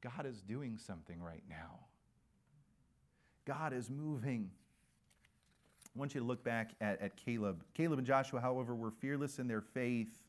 God 0.00 0.26
is 0.26 0.40
doing 0.40 0.76
something 0.76 1.22
right 1.22 1.44
now. 1.48 1.84
God 3.44 3.72
is 3.72 3.88
moving. 3.88 4.50
I 5.94 6.00
want 6.00 6.16
you 6.16 6.20
to 6.20 6.26
look 6.26 6.42
back 6.42 6.72
at, 6.80 7.00
at 7.00 7.16
Caleb. 7.16 7.62
Caleb 7.74 8.00
and 8.00 8.06
Joshua, 8.08 8.40
however, 8.40 8.74
were 8.74 8.90
fearless 8.90 9.38
in 9.38 9.46
their 9.46 9.60
faith 9.62 10.24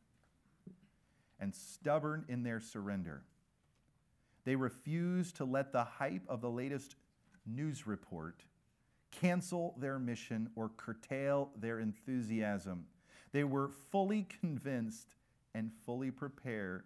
and 1.40 1.54
stubborn 1.54 2.26
in 2.28 2.44
their 2.44 2.60
surrender. 2.60 3.24
They 4.46 4.56
refused 4.56 5.36
to 5.38 5.46
let 5.46 5.72
the 5.72 5.84
hype 5.84 6.24
of 6.28 6.42
the 6.42 6.50
latest 6.50 6.96
news 7.46 7.88
report 7.88 8.44
cancel 9.12 9.76
their 9.78 10.00
mission 10.00 10.50
or 10.56 10.70
curtail 10.70 11.52
their 11.56 11.80
enthusiasm. 11.80 12.86
They 13.32 13.44
were 13.44 13.72
fully 13.92 14.28
convinced 14.40 15.16
and 15.54 15.72
fully 15.86 16.12
prepared, 16.12 16.84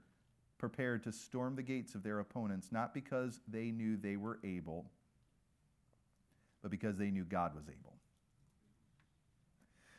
prepared 0.58 1.04
to 1.04 1.12
storm 1.12 1.56
the 1.56 1.64
gates 1.64 1.96
of 1.96 2.04
their 2.04 2.20
opponents, 2.20 2.72
not 2.72 2.94
because 2.94 3.40
they 3.48 3.72
knew 3.72 3.98
they 3.98 4.16
were 4.16 4.40
able, 4.44 4.90
but 6.62 6.72
because 6.72 6.98
they 6.98 7.12
knew 7.12 7.24
God 7.24 7.56
was 7.56 7.66
able. 7.68 7.94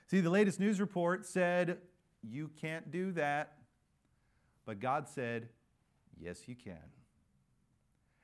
See, 0.06 0.20
the 0.20 0.30
latest 0.30 0.60
news 0.60 0.80
report 0.80 1.26
said, 1.26 1.78
You 2.22 2.50
can't 2.60 2.90
do 2.90 3.12
that. 3.12 3.58
But 4.64 4.80
God 4.80 5.08
said, 5.08 5.48
Yes, 6.18 6.46
you 6.46 6.54
can. 6.54 6.78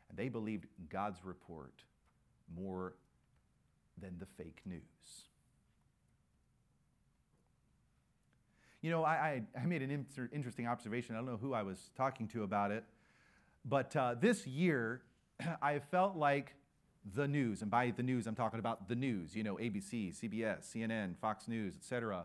And 0.09 0.16
they 0.18 0.28
believed 0.28 0.66
God's 0.88 1.24
report 1.24 1.82
more 2.55 2.95
than 4.01 4.18
the 4.18 4.26
fake 4.26 4.61
news. 4.64 4.80
You 8.82 8.91
know, 8.91 9.05
I, 9.05 9.43
I, 9.61 9.66
made 9.66 9.82
an 9.82 9.91
inter- 9.91 10.30
interesting 10.32 10.66
observation. 10.66 11.14
I 11.14 11.18
don't 11.18 11.26
know 11.26 11.36
who 11.36 11.53
I 11.53 11.62
was 11.62 11.91
talking 11.97 12.26
to 12.28 12.45
about 12.45 12.70
it, 12.70 12.84
but 13.64 13.95
uh, 13.95 14.14
this 14.18 14.47
year 14.47 15.03
I 15.62 15.80
felt 15.80 16.16
like 16.16 16.55
the 17.14 17.28
news, 17.28 17.61
and 17.61 17.70
by 17.70 17.93
the 17.95 18.03
news 18.03 18.26
I'm 18.26 18.34
talking 18.34 18.59
about 18.59 18.88
the 18.88 18.95
news, 18.95 19.36
you 19.36 19.43
know, 19.43 19.57
ABC, 19.57 20.18
CBS, 20.18 20.74
CNN, 20.74 21.16
Fox 21.18 21.47
News, 21.47 21.76
etc. 21.76 22.20
It, 22.20 22.24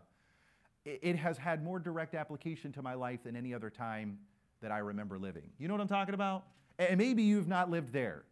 it 0.86 1.16
has 1.16 1.36
had 1.36 1.64
more 1.64 1.78
direct 1.78 2.14
application 2.14 2.72
to 2.72 2.82
my 2.82 2.94
life 2.94 3.24
than 3.24 3.34
any 3.34 3.52
other 3.52 3.70
time 3.70 4.18
that 4.62 4.70
I 4.70 4.78
remember 4.78 5.18
living. 5.18 5.50
You 5.58 5.68
know 5.68 5.74
what 5.74 5.80
I'm 5.80 5.88
talking 5.88 6.14
about? 6.14 6.44
And 6.78 6.96
maybe 6.98 7.22
you've 7.22 7.48
not 7.48 7.70
lived 7.70 7.92
there. 7.92 8.22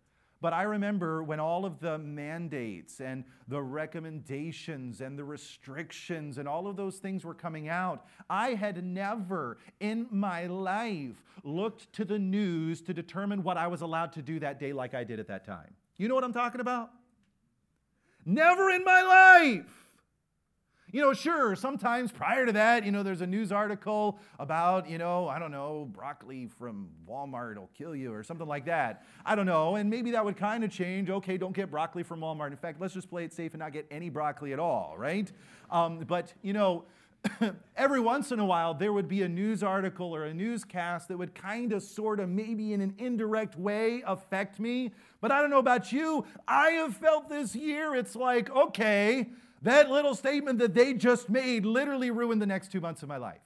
But 0.41 0.53
I 0.53 0.65
remember 0.65 1.23
when 1.23 1.41
all 1.41 1.65
of 1.65 1.81
the 1.81 1.97
mandates 1.99 3.01
and 3.01 3.25
the 3.49 3.63
recommendations 3.63 5.01
and 5.01 5.19
the 5.19 5.25
restrictions 5.25 6.37
and 6.39 6.47
all 6.47 6.67
of 6.67 6.77
those 6.77 6.99
things 6.99 7.25
were 7.25 7.35
coming 7.35 7.69
out, 7.69 8.05
I 8.29 8.51
had 8.51 8.85
never 8.85 9.57
in 9.81 10.07
my 10.11 10.47
life 10.47 11.25
looked 11.45 11.91
to 11.95 12.05
the 12.05 12.19
news 12.19 12.83
to 12.83 12.93
determine 12.93 13.43
what 13.43 13.57
I 13.57 13.67
was 13.69 13.81
allowed 13.81 14.13
to 14.13 14.23
do 14.23 14.39
that 14.41 14.61
day 14.61 14.73
like 14.73 14.93
I 14.93 15.03
did 15.03 15.19
at 15.19 15.29
that 15.29 15.47
time. 15.47 15.75
You 15.97 16.09
know 16.09 16.15
what 16.15 16.25
I'm 16.25 16.33
talking 16.33 16.61
about? 16.61 16.91
Never 18.27 18.71
in 18.71 18.85
my 18.85 19.03
life. 19.03 19.84
You 20.95 21.01
know, 21.01 21.13
sure, 21.13 21.57
sometimes 21.57 22.13
prior 22.13 22.47
to 22.47 22.53
that, 22.53 22.85
you 22.85 22.93
know, 22.93 23.03
there's 23.03 23.21
a 23.21 23.27
news 23.27 23.51
article 23.51 24.21
about, 24.39 24.89
you 24.89 24.97
know, 24.97 25.27
I 25.27 25.41
don't 25.41 25.51
know, 25.51 25.91
broccoli 25.93 26.47
from 26.47 26.89
Walmart 27.11 27.57
will 27.57 27.69
kill 27.77 27.97
you 27.97 28.15
or 28.15 28.23
something 28.23 28.47
like 28.47 28.67
that. 28.67 29.05
I 29.27 29.35
don't 29.35 29.45
know. 29.45 29.75
And 29.75 29.91
maybe 29.91 30.13
that 30.13 30.25
would 30.25 30.37
kind 30.37 30.63
of 30.63 30.71
change. 30.71 31.11
Okay, 31.11 31.37
don't 31.37 31.53
get 31.53 31.69
broccoli 31.69 32.05
from 32.05 32.21
Walmart. 32.21 32.53
In 32.53 32.57
fact, 32.59 32.81
let's 32.81 32.95
just 32.95 33.11
play 33.11 33.25
it 33.25 33.33
safe 33.33 33.55
and 33.55 33.59
not 33.59 33.73
get 33.73 33.89
any 33.91 34.09
broccoli 34.09 34.53
at 34.53 34.61
all, 34.61 34.95
right? 34.97 35.33
Um, 35.69 35.99
but, 35.99 36.33
you 36.43 36.53
know, 36.53 36.85
every 37.77 37.99
once 37.99 38.31
in 38.31 38.39
a 38.39 38.47
while 38.47 38.73
there 38.73 38.93
would 38.93 39.09
be 39.09 39.23
a 39.23 39.29
news 39.29 39.65
article 39.65 40.15
or 40.15 40.27
a 40.27 40.33
newscast 40.33 41.09
that 41.09 41.19
would 41.19 41.35
kind 41.35 41.73
of, 41.73 41.83
sort 41.83 42.21
of, 42.21 42.29
maybe 42.29 42.73
in 42.73 42.81
an 42.81 42.95
indirect 42.99 43.59
way 43.59 44.05
affect 44.07 44.61
me. 44.61 44.93
But 45.21 45.33
I 45.33 45.41
don't 45.41 45.51
know 45.51 45.59
about 45.59 45.91
you. 45.91 46.25
I 46.47 46.69
have 46.71 46.97
felt 46.97 47.29
this 47.29 47.57
year, 47.57 47.97
it's 47.97 48.15
like, 48.15 48.49
okay, 48.55 49.31
that 49.65 49.91
little 49.91 50.15
statement 50.15 50.59
that 50.61 50.75
they 50.75 50.95
just 50.95 51.29
made 51.29 51.67
literally 51.67 52.11
ruined 52.11 52.41
the 52.41 52.47
next 52.47 52.71
two 52.71 52.81
months 52.81 53.03
of 53.03 53.09
my 53.09 53.17
life. 53.17 53.41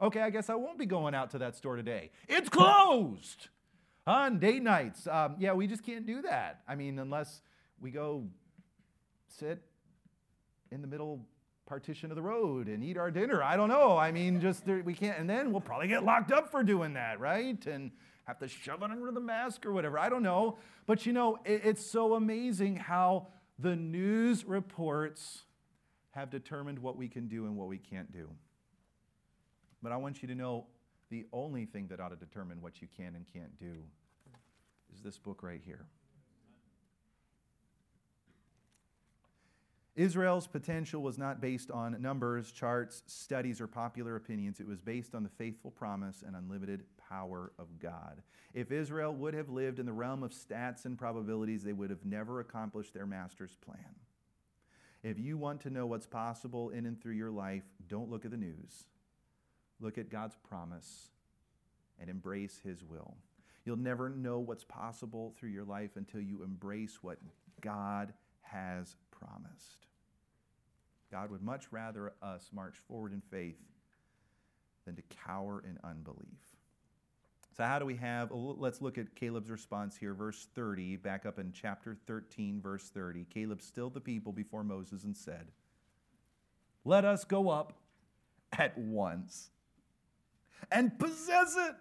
Okay, 0.00 0.20
I 0.20 0.30
guess 0.30 0.50
I 0.50 0.54
won't 0.56 0.78
be 0.78 0.86
going 0.86 1.14
out 1.14 1.30
to 1.30 1.38
that 1.38 1.54
store 1.54 1.76
today. 1.76 2.10
It's 2.28 2.48
closed 2.48 3.48
on 4.06 4.40
date 4.40 4.62
nights. 4.62 5.06
Um, 5.06 5.36
yeah, 5.38 5.52
we 5.52 5.66
just 5.66 5.84
can't 5.84 6.06
do 6.06 6.22
that. 6.22 6.60
I 6.66 6.74
mean, 6.74 6.98
unless 6.98 7.42
we 7.80 7.90
go 7.90 8.24
sit 9.28 9.62
in 10.70 10.80
the 10.80 10.88
middle 10.88 11.20
partition 11.66 12.10
of 12.10 12.16
the 12.16 12.22
road 12.22 12.68
and 12.68 12.82
eat 12.82 12.96
our 12.96 13.10
dinner. 13.10 13.42
I 13.42 13.56
don't 13.56 13.68
know. 13.68 13.96
I 13.96 14.12
mean, 14.12 14.40
just 14.40 14.66
we 14.66 14.94
can't. 14.94 15.18
And 15.18 15.28
then 15.30 15.52
we'll 15.52 15.60
probably 15.60 15.88
get 15.88 16.04
locked 16.04 16.32
up 16.32 16.50
for 16.50 16.62
doing 16.62 16.94
that, 16.94 17.20
right? 17.20 17.64
And 17.66 17.90
have 18.24 18.38
to 18.38 18.48
shove 18.48 18.82
it 18.82 18.90
under 18.90 19.10
the 19.10 19.20
mask 19.20 19.64
or 19.66 19.72
whatever. 19.72 19.98
I 19.98 20.08
don't 20.08 20.22
know. 20.22 20.58
But 20.86 21.06
you 21.06 21.12
know, 21.12 21.38
it, 21.44 21.62
it's 21.64 21.84
so 21.84 22.14
amazing 22.14 22.76
how 22.76 23.28
the 23.62 23.76
news 23.76 24.44
reports 24.44 25.42
have 26.10 26.30
determined 26.30 26.78
what 26.80 26.96
we 26.96 27.08
can 27.08 27.28
do 27.28 27.46
and 27.46 27.56
what 27.56 27.68
we 27.68 27.78
can't 27.78 28.12
do. 28.12 28.28
But 29.82 29.92
I 29.92 29.96
want 29.96 30.20
you 30.20 30.28
to 30.28 30.34
know 30.34 30.66
the 31.10 31.26
only 31.32 31.64
thing 31.64 31.86
that 31.88 32.00
ought 32.00 32.08
to 32.08 32.16
determine 32.16 32.60
what 32.60 32.82
you 32.82 32.88
can 32.96 33.14
and 33.14 33.24
can't 33.32 33.56
do 33.58 33.72
is 34.92 35.00
this 35.00 35.16
book 35.16 35.42
right 35.42 35.60
here. 35.64 35.86
Israel's 39.94 40.46
potential 40.46 41.02
was 41.02 41.18
not 41.18 41.40
based 41.40 41.70
on 41.70 42.00
numbers, 42.00 42.50
charts, 42.50 43.02
studies, 43.06 43.60
or 43.60 43.66
popular 43.66 44.16
opinions. 44.16 44.58
It 44.58 44.66
was 44.66 44.80
based 44.80 45.14
on 45.14 45.22
the 45.22 45.28
faithful 45.28 45.70
promise 45.70 46.24
and 46.26 46.34
unlimited 46.34 46.84
power 46.96 47.52
of 47.58 47.78
God. 47.78 48.22
If 48.54 48.72
Israel 48.72 49.14
would 49.14 49.34
have 49.34 49.50
lived 49.50 49.78
in 49.78 49.84
the 49.84 49.92
realm 49.92 50.22
of 50.22 50.32
stats 50.32 50.86
and 50.86 50.96
probabilities, 50.96 51.62
they 51.62 51.74
would 51.74 51.90
have 51.90 52.06
never 52.06 52.40
accomplished 52.40 52.94
their 52.94 53.06
master's 53.06 53.54
plan. 53.56 53.96
If 55.02 55.18
you 55.18 55.36
want 55.36 55.60
to 55.62 55.70
know 55.70 55.84
what's 55.84 56.06
possible 56.06 56.70
in 56.70 56.86
and 56.86 57.00
through 57.00 57.14
your 57.14 57.30
life, 57.30 57.64
don't 57.86 58.10
look 58.10 58.24
at 58.24 58.30
the 58.30 58.36
news. 58.36 58.84
Look 59.78 59.98
at 59.98 60.10
God's 60.10 60.36
promise 60.48 61.10
and 62.00 62.08
embrace 62.08 62.60
His 62.64 62.82
will. 62.82 63.16
You'll 63.64 63.76
never 63.76 64.08
know 64.08 64.38
what's 64.38 64.64
possible 64.64 65.34
through 65.36 65.50
your 65.50 65.64
life 65.64 65.96
until 65.96 66.20
you 66.20 66.42
embrace 66.42 66.98
what 67.02 67.18
God 67.60 68.14
has 68.42 68.96
promised. 69.22 69.86
God 71.10 71.30
would 71.30 71.42
much 71.42 71.66
rather 71.70 72.14
us 72.22 72.48
march 72.52 72.76
forward 72.88 73.12
in 73.12 73.20
faith 73.20 73.58
than 74.86 74.96
to 74.96 75.02
cower 75.26 75.62
in 75.64 75.78
unbelief. 75.84 76.38
So, 77.56 77.64
how 77.64 77.78
do 77.78 77.84
we 77.84 77.96
have? 77.96 78.30
Let's 78.32 78.80
look 78.80 78.96
at 78.96 79.14
Caleb's 79.14 79.50
response 79.50 79.96
here, 79.96 80.14
verse 80.14 80.48
30, 80.54 80.96
back 80.96 81.26
up 81.26 81.38
in 81.38 81.52
chapter 81.52 81.94
13, 82.06 82.62
verse 82.62 82.88
30. 82.88 83.26
Caleb 83.26 83.60
stilled 83.60 83.92
the 83.92 84.00
people 84.00 84.32
before 84.32 84.64
Moses 84.64 85.04
and 85.04 85.14
said, 85.14 85.48
Let 86.84 87.04
us 87.04 87.24
go 87.24 87.50
up 87.50 87.74
at 88.58 88.76
once 88.78 89.50
and 90.70 90.98
possess 90.98 91.54
it, 91.56 91.74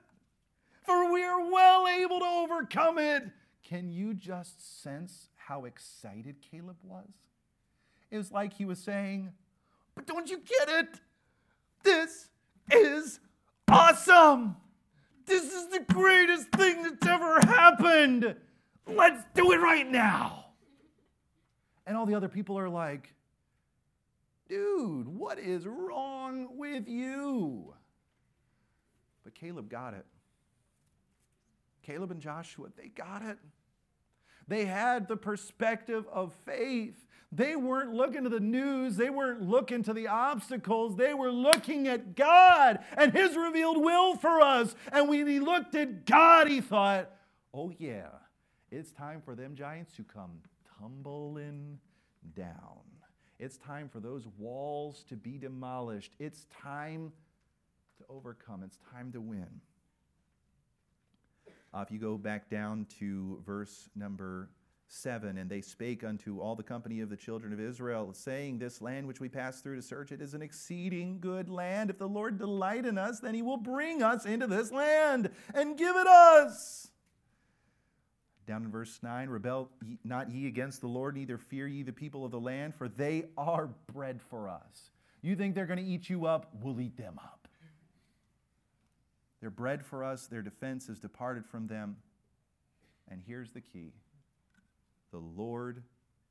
for 0.83 1.11
we 1.11 1.23
are 1.23 1.49
well 1.49 1.87
able 1.87 2.19
to 2.19 2.25
overcome 2.25 2.97
it. 2.97 3.23
Can 3.63 3.89
you 3.89 4.13
just 4.13 4.83
sense 4.83 5.29
how 5.35 5.63
excited 5.63 6.35
Caleb 6.51 6.77
was? 6.83 7.13
It 8.11 8.17
was 8.17 8.31
like 8.31 8.53
he 8.53 8.65
was 8.65 8.79
saying, 8.79 9.31
But 9.95 10.05
don't 10.05 10.29
you 10.29 10.39
get 10.39 10.69
it? 10.69 10.99
This 11.83 12.29
is 12.69 13.19
awesome! 13.67 14.57
This 15.25 15.53
is 15.53 15.67
the 15.69 15.79
greatest 15.79 16.51
thing 16.51 16.83
that's 16.83 17.07
ever 17.07 17.39
happened. 17.39 18.35
Let's 18.85 19.23
do 19.33 19.51
it 19.53 19.57
right 19.57 19.89
now. 19.89 20.45
And 21.85 21.95
all 21.95 22.05
the 22.05 22.15
other 22.15 22.27
people 22.27 22.59
are 22.59 22.69
like, 22.69 23.13
dude, 24.49 25.07
what 25.07 25.39
is 25.39 25.65
wrong 25.65 26.57
with 26.57 26.87
you? 26.87 27.73
But 29.23 29.35
Caleb 29.35 29.69
got 29.69 29.93
it. 29.93 30.05
Caleb 31.83 32.11
and 32.11 32.21
Joshua, 32.21 32.67
they 32.75 32.87
got 32.89 33.23
it. 33.23 33.37
They 34.47 34.65
had 34.65 35.07
the 35.07 35.15
perspective 35.15 36.05
of 36.11 36.33
faith. 36.45 37.07
They 37.31 37.55
weren't 37.55 37.93
looking 37.93 38.23
to 38.23 38.29
the 38.29 38.41
news, 38.41 38.97
they 38.97 39.09
weren't 39.09 39.41
looking 39.41 39.83
to 39.83 39.93
the 39.93 40.07
obstacles, 40.07 40.97
they 40.97 41.13
were 41.13 41.31
looking 41.31 41.87
at 41.87 42.15
God 42.15 42.79
and 42.97 43.13
His 43.13 43.37
revealed 43.37 43.81
will 43.81 44.17
for 44.17 44.41
us. 44.41 44.75
And 44.91 45.07
when 45.07 45.27
he 45.27 45.39
looked 45.39 45.73
at 45.75 46.05
God, 46.05 46.49
he 46.49 46.59
thought, 46.59 47.09
oh, 47.53 47.71
yeah, 47.77 48.09
it's 48.69 48.91
time 48.91 49.21
for 49.23 49.33
them 49.33 49.55
giants 49.55 49.93
to 49.93 50.03
come 50.03 50.39
tumbling 50.79 51.79
down. 52.35 52.81
It's 53.39 53.57
time 53.57 53.89
for 53.89 53.99
those 53.99 54.27
walls 54.37 55.03
to 55.09 55.15
be 55.15 55.37
demolished. 55.37 56.13
It's 56.19 56.45
time 56.61 57.11
to 57.97 58.03
overcome. 58.09 58.61
It's 58.63 58.77
time 58.93 59.11
to 59.13 59.21
win. 59.21 59.47
Uh, 61.73 61.79
if 61.79 61.91
you 61.91 61.97
go 61.97 62.17
back 62.17 62.49
down 62.49 62.85
to 62.99 63.41
verse 63.45 63.89
number 63.95 64.49
7 64.93 65.37
And 65.37 65.49
they 65.49 65.61
spake 65.61 66.03
unto 66.03 66.41
all 66.41 66.53
the 66.53 66.63
company 66.63 66.99
of 66.99 67.09
the 67.09 67.15
children 67.15 67.53
of 67.53 67.61
Israel, 67.61 68.13
saying, 68.13 68.59
This 68.59 68.81
land 68.81 69.07
which 69.07 69.21
we 69.21 69.29
pass 69.29 69.61
through 69.61 69.77
to 69.77 69.81
search 69.81 70.11
it 70.11 70.21
is 70.21 70.33
an 70.33 70.41
exceeding 70.41 71.19
good 71.21 71.49
land. 71.49 71.89
If 71.89 71.97
the 71.97 72.09
Lord 72.09 72.37
delight 72.37 72.85
in 72.85 72.97
us, 72.97 73.21
then 73.21 73.33
he 73.33 73.41
will 73.41 73.57
bring 73.57 74.03
us 74.03 74.25
into 74.25 74.47
this 74.47 74.69
land 74.69 75.31
and 75.53 75.77
give 75.77 75.95
it 75.95 76.07
us. 76.07 76.89
Down 78.45 78.63
in 78.65 78.71
verse 78.71 78.99
9, 79.01 79.29
rebel 79.29 79.69
not 80.03 80.29
ye 80.29 80.47
against 80.47 80.81
the 80.81 80.87
Lord, 80.87 81.15
neither 81.15 81.37
fear 81.37 81.67
ye 81.67 81.83
the 81.83 81.93
people 81.93 82.25
of 82.25 82.31
the 82.31 82.39
land, 82.39 82.75
for 82.75 82.89
they 82.89 83.27
are 83.37 83.69
bread 83.93 84.21
for 84.21 84.49
us. 84.49 84.91
You 85.21 85.37
think 85.37 85.55
they're 85.55 85.67
going 85.67 85.79
to 85.79 85.85
eat 85.85 86.09
you 86.09 86.25
up? 86.25 86.49
We'll 86.61 86.81
eat 86.81 86.97
them 86.97 87.17
up. 87.17 87.47
They're 89.39 89.49
bread 89.49 89.85
for 89.85 90.03
us, 90.03 90.27
their 90.27 90.41
defense 90.41 90.89
is 90.89 90.99
departed 90.99 91.45
from 91.45 91.67
them. 91.67 91.95
And 93.09 93.21
here's 93.25 93.51
the 93.51 93.61
key 93.61 93.93
the 95.11 95.19
Lord 95.19 95.83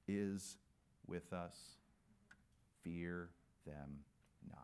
is 0.09 0.57
with 1.07 1.33
us. 1.33 1.57
Fear 2.83 3.31
them 3.66 4.01
not. 4.49 4.59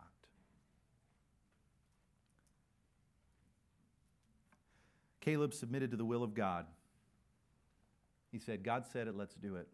Caleb 5.21 5.53
submitted 5.53 5.91
to 5.91 5.97
the 5.97 6.05
will 6.05 6.23
of 6.23 6.35
God. 6.35 6.67
He 8.33 8.39
said, 8.39 8.62
God 8.62 8.85
said 8.93 9.09
it, 9.09 9.17
let's 9.17 9.35
do 9.35 9.57
it. 9.57 9.69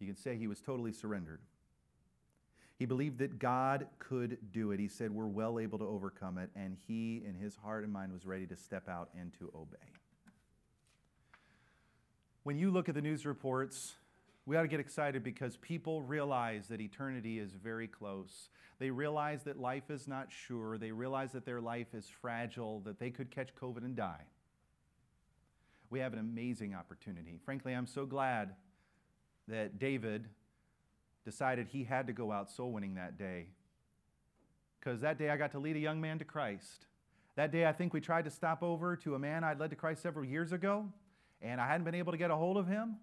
You 0.00 0.06
can 0.06 0.16
say 0.16 0.36
he 0.36 0.48
was 0.48 0.60
totally 0.60 0.92
surrendered. 0.92 1.40
He 2.78 2.86
believed 2.86 3.18
that 3.18 3.38
God 3.38 3.86
could 3.98 4.38
do 4.52 4.72
it. 4.72 4.80
He 4.80 4.88
said, 4.88 5.12
We're 5.12 5.26
well 5.26 5.60
able 5.60 5.78
to 5.78 5.86
overcome 5.86 6.38
it. 6.38 6.50
And 6.56 6.76
he, 6.88 7.22
in 7.24 7.34
his 7.36 7.54
heart 7.54 7.84
and 7.84 7.92
mind, 7.92 8.12
was 8.12 8.26
ready 8.26 8.46
to 8.46 8.56
step 8.56 8.88
out 8.88 9.10
and 9.18 9.32
to 9.38 9.52
obey 9.54 9.78
when 12.44 12.58
you 12.58 12.70
look 12.70 12.88
at 12.88 12.94
the 12.94 13.00
news 13.00 13.26
reports, 13.26 13.94
we 14.46 14.56
ought 14.56 14.62
to 14.62 14.68
get 14.68 14.80
excited 14.80 15.24
because 15.24 15.56
people 15.56 16.02
realize 16.02 16.68
that 16.68 16.80
eternity 16.80 17.38
is 17.38 17.52
very 17.54 17.88
close. 17.88 18.50
They 18.78 18.90
realize 18.90 19.42
that 19.44 19.58
life 19.58 19.90
is 19.90 20.06
not 20.06 20.30
sure. 20.30 20.76
They 20.76 20.92
realize 20.92 21.32
that 21.32 21.46
their 21.46 21.60
life 21.60 21.94
is 21.94 22.06
fragile, 22.20 22.80
that 22.80 22.98
they 22.98 23.10
could 23.10 23.30
catch 23.30 23.54
COVID 23.54 23.78
and 23.78 23.96
die. 23.96 24.24
We 25.88 26.00
have 26.00 26.12
an 26.12 26.18
amazing 26.18 26.74
opportunity. 26.74 27.40
Frankly, 27.44 27.72
I'm 27.72 27.86
so 27.86 28.04
glad 28.04 28.54
that 29.48 29.78
David 29.78 30.28
decided 31.24 31.68
he 31.68 31.84
had 31.84 32.06
to 32.08 32.12
go 32.12 32.30
out 32.30 32.50
soul 32.50 32.72
winning 32.72 32.96
that 32.96 33.16
day. 33.16 33.46
Because 34.80 35.00
that 35.00 35.18
day 35.18 35.30
I 35.30 35.38
got 35.38 35.52
to 35.52 35.58
lead 35.58 35.76
a 35.76 35.80
young 35.80 36.00
man 36.00 36.18
to 36.18 36.24
Christ. 36.26 36.84
That 37.36 37.52
day 37.52 37.64
I 37.64 37.72
think 37.72 37.94
we 37.94 38.02
tried 38.02 38.26
to 38.26 38.30
stop 38.30 38.62
over 38.62 38.96
to 38.96 39.14
a 39.14 39.18
man 39.18 39.44
I'd 39.44 39.58
led 39.58 39.70
to 39.70 39.76
Christ 39.76 40.02
several 40.02 40.26
years 40.26 40.52
ago 40.52 40.88
and 41.44 41.60
I 41.60 41.66
hadn't 41.66 41.84
been 41.84 41.94
able 41.94 42.12
to 42.12 42.18
get 42.18 42.30
a 42.30 42.36
hold 42.36 42.56
of 42.56 42.66
him. 42.66 42.96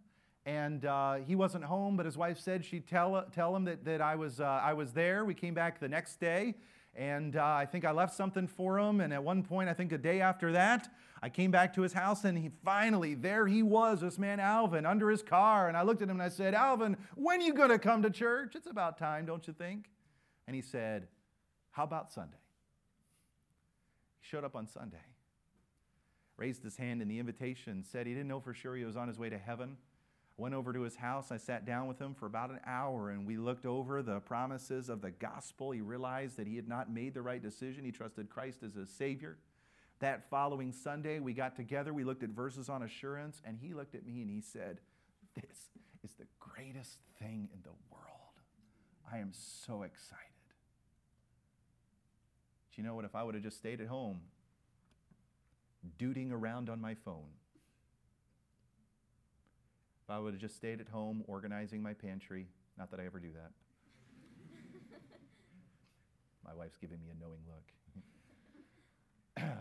And 0.46 0.86
uh, 0.86 1.16
he 1.16 1.36
wasn't 1.36 1.64
home, 1.64 1.96
but 1.96 2.08
his 2.08 2.18
wife 2.18 2.40
said 2.40 2.66
she'd 2.66 2.88
tell, 2.88 3.24
tell 3.32 3.56
him 3.56 3.66
that, 3.66 3.86
that 3.86 4.02
I, 4.02 4.16
was, 4.16 4.42
uh, 4.42 4.46
I 4.46 4.74
was 4.74 4.92
there. 4.92 5.24
We 5.24 5.36
came 5.36 5.54
back 5.54 5.80
the 5.80 5.88
next 5.88 6.20
day, 6.20 6.56
and 6.96 7.36
uh, 7.36 7.46
I 7.46 7.68
think 7.68 7.86
I 7.86 7.92
left 7.92 8.16
something 8.16 8.48
for 8.48 8.80
him. 8.80 9.02
And 9.02 9.14
at 9.14 9.24
one 9.24 9.44
point, 9.44 9.70
I 9.70 9.74
think 9.74 9.92
a 9.92 10.00
day 10.00 10.20
after 10.20 10.52
that, 10.54 10.92
I 11.22 11.30
came 11.30 11.52
back 11.52 11.76
to 11.76 11.84
his 11.84 11.94
house, 11.94 12.24
and 12.24 12.36
he 12.36 12.50
finally, 12.66 13.14
there 13.14 13.46
he 13.46 13.62
was, 13.62 14.02
this 14.02 14.18
man 14.18 14.40
Alvin, 14.40 14.88
under 14.88 15.12
his 15.12 15.22
car. 15.22 15.68
And 15.68 15.78
I 15.78 15.84
looked 15.84 16.02
at 16.02 16.10
him 16.10 16.16
and 16.16 16.24
I 16.24 16.30
said, 16.30 16.56
Alvin, 16.56 16.98
when 17.14 17.40
are 17.40 17.44
you 17.44 17.54
going 17.54 17.70
to 17.70 17.78
come 17.78 18.02
to 18.02 18.10
church? 18.10 18.56
It's 18.56 18.68
about 18.68 18.98
time, 18.98 19.28
don't 19.28 19.46
you 19.46 19.54
think? 19.54 19.92
And 20.48 20.56
he 20.56 20.64
said, 20.64 21.08
How 21.70 21.84
about 21.84 22.12
Sunday? 22.12 22.38
He 24.22 24.28
showed 24.28 24.44
up 24.44 24.56
on 24.56 24.66
Sunday 24.66 25.11
raised 26.42 26.64
his 26.64 26.76
hand 26.76 27.04
in 27.04 27.08
the 27.08 27.20
invitation, 27.20 27.84
said 27.84 28.08
he 28.08 28.14
didn't 28.14 28.28
know 28.28 28.40
for 28.40 28.52
sure 28.52 28.76
he 28.76 28.84
was 28.84 28.98
on 28.98 29.08
his 29.08 29.20
way 29.20 29.30
to 29.30 29.38
heaven. 29.38 29.78
I 30.40 30.42
went 30.42 30.56
over 30.56 30.74
to 30.74 30.82
his 30.82 30.96
house. 30.96 31.32
I 31.32 31.38
sat 31.38 31.68
down 31.68 31.88
with 31.88 32.02
him 32.02 32.16
for 32.16 32.26
about 32.26 32.50
an 32.50 32.60
hour 32.66 33.12
and 33.12 33.28
we 33.28 33.38
looked 33.38 33.68
over 33.68 34.02
the 34.02 34.22
promises 34.22 34.90
of 34.90 35.04
the 35.04 35.12
gospel. 35.12 35.70
He 35.70 35.82
realized 35.82 36.38
that 36.38 36.48
he 36.48 36.56
had 36.56 36.68
not 36.68 36.92
made 36.92 37.14
the 37.14 37.22
right 37.22 37.44
decision. 37.44 37.86
He 37.86 37.92
trusted 37.92 38.28
Christ 38.28 38.64
as 38.64 38.74
his 38.74 38.90
Savior. 38.90 39.38
That 40.00 40.32
following 40.32 40.72
Sunday, 40.72 41.20
we 41.20 41.34
got 41.34 41.56
together. 41.56 41.94
We 41.94 42.04
looked 42.04 42.24
at 42.24 42.30
verses 42.30 42.70
on 42.70 42.82
assurance, 42.82 43.40
and 43.46 43.56
he 43.62 43.76
looked 43.76 43.94
at 43.94 44.04
me 44.04 44.22
and 44.22 44.30
he 44.32 44.42
said, 44.42 44.80
This 45.36 45.70
is 46.04 46.10
the 46.18 46.26
greatest 46.40 46.98
thing 47.20 47.50
in 47.54 47.62
the 47.62 47.76
world. 47.92 48.42
I 49.14 49.20
am 49.20 49.30
so 49.32 49.84
excited. 49.84 50.26
Do 52.74 52.82
you 52.82 52.88
know 52.88 52.96
what? 52.96 53.06
If 53.06 53.14
I 53.14 53.22
would 53.22 53.36
have 53.36 53.44
just 53.44 53.58
stayed 53.58 53.80
at 53.80 53.86
home, 53.86 54.22
duding 55.98 56.32
around 56.32 56.70
on 56.70 56.80
my 56.82 56.96
phone. 56.96 57.30
If 60.04 60.10
I 60.10 60.20
would 60.20 60.34
have 60.34 60.42
just 60.42 60.56
stayed 60.56 60.82
at 60.82 60.88
home 60.88 61.24
organizing 61.28 61.82
my 61.82 61.94
pantry, 61.94 62.48
not 62.78 62.92
that 62.92 63.00
I 63.00 63.06
ever 63.06 63.20
do 63.20 63.30
that. 63.34 63.52
my 66.46 66.54
wife's 66.54 66.78
giving 66.78 67.00
me 67.00 67.08
a 67.10 67.16
knowing 67.22 67.40
look. 67.48 67.64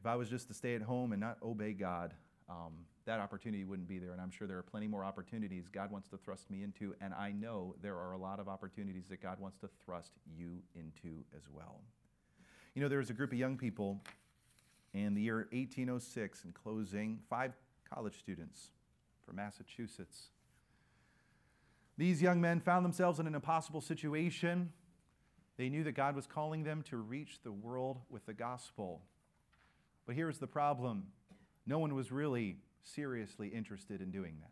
if 0.00 0.06
I 0.06 0.16
was 0.16 0.28
just 0.28 0.48
to 0.48 0.54
stay 0.54 0.74
at 0.74 0.82
home 0.82 1.12
and 1.12 1.20
not 1.20 1.38
obey 1.42 1.72
God, 1.72 2.14
um, 2.48 2.72
that 3.06 3.20
opportunity 3.20 3.64
wouldn't 3.64 3.88
be 3.88 3.98
there. 3.98 4.12
And 4.12 4.20
I'm 4.20 4.30
sure 4.30 4.46
there 4.46 4.58
are 4.58 4.62
plenty 4.62 4.86
more 4.86 5.04
opportunities 5.04 5.68
God 5.68 5.90
wants 5.90 6.08
to 6.08 6.16
thrust 6.16 6.50
me 6.50 6.62
into. 6.62 6.94
And 7.00 7.12
I 7.14 7.32
know 7.32 7.74
there 7.82 7.96
are 7.96 8.12
a 8.12 8.18
lot 8.18 8.40
of 8.40 8.48
opportunities 8.48 9.06
that 9.08 9.22
God 9.22 9.40
wants 9.40 9.58
to 9.58 9.68
thrust 9.84 10.12
you 10.36 10.58
into 10.74 11.24
as 11.36 11.42
well. 11.52 11.80
You 12.74 12.82
know, 12.82 12.88
there 12.88 12.98
was 12.98 13.10
a 13.10 13.14
group 13.14 13.32
of 13.32 13.38
young 13.38 13.56
people 13.56 14.00
in 14.92 15.14
the 15.14 15.22
year 15.22 15.48
1806, 15.52 16.44
in 16.44 16.52
closing, 16.52 17.20
five 17.28 17.52
college 17.92 18.18
students 18.18 18.70
from 19.24 19.36
Massachusetts. 19.36 20.28
These 21.96 22.22
young 22.22 22.40
men 22.40 22.60
found 22.60 22.84
themselves 22.84 23.20
in 23.20 23.26
an 23.26 23.34
impossible 23.34 23.80
situation. 23.80 24.72
They 25.56 25.68
knew 25.68 25.84
that 25.84 25.92
God 25.92 26.16
was 26.16 26.26
calling 26.26 26.64
them 26.64 26.82
to 26.84 26.96
reach 26.96 27.40
the 27.42 27.52
world 27.52 27.98
with 28.08 28.24
the 28.26 28.32
gospel. 28.32 29.02
But 30.06 30.16
here's 30.16 30.38
the 30.38 30.46
problem 30.46 31.08
no 31.66 31.78
one 31.78 31.94
was 31.94 32.10
really 32.10 32.56
seriously 32.82 33.48
interested 33.48 34.00
in 34.00 34.10
doing 34.10 34.38
that. 34.40 34.50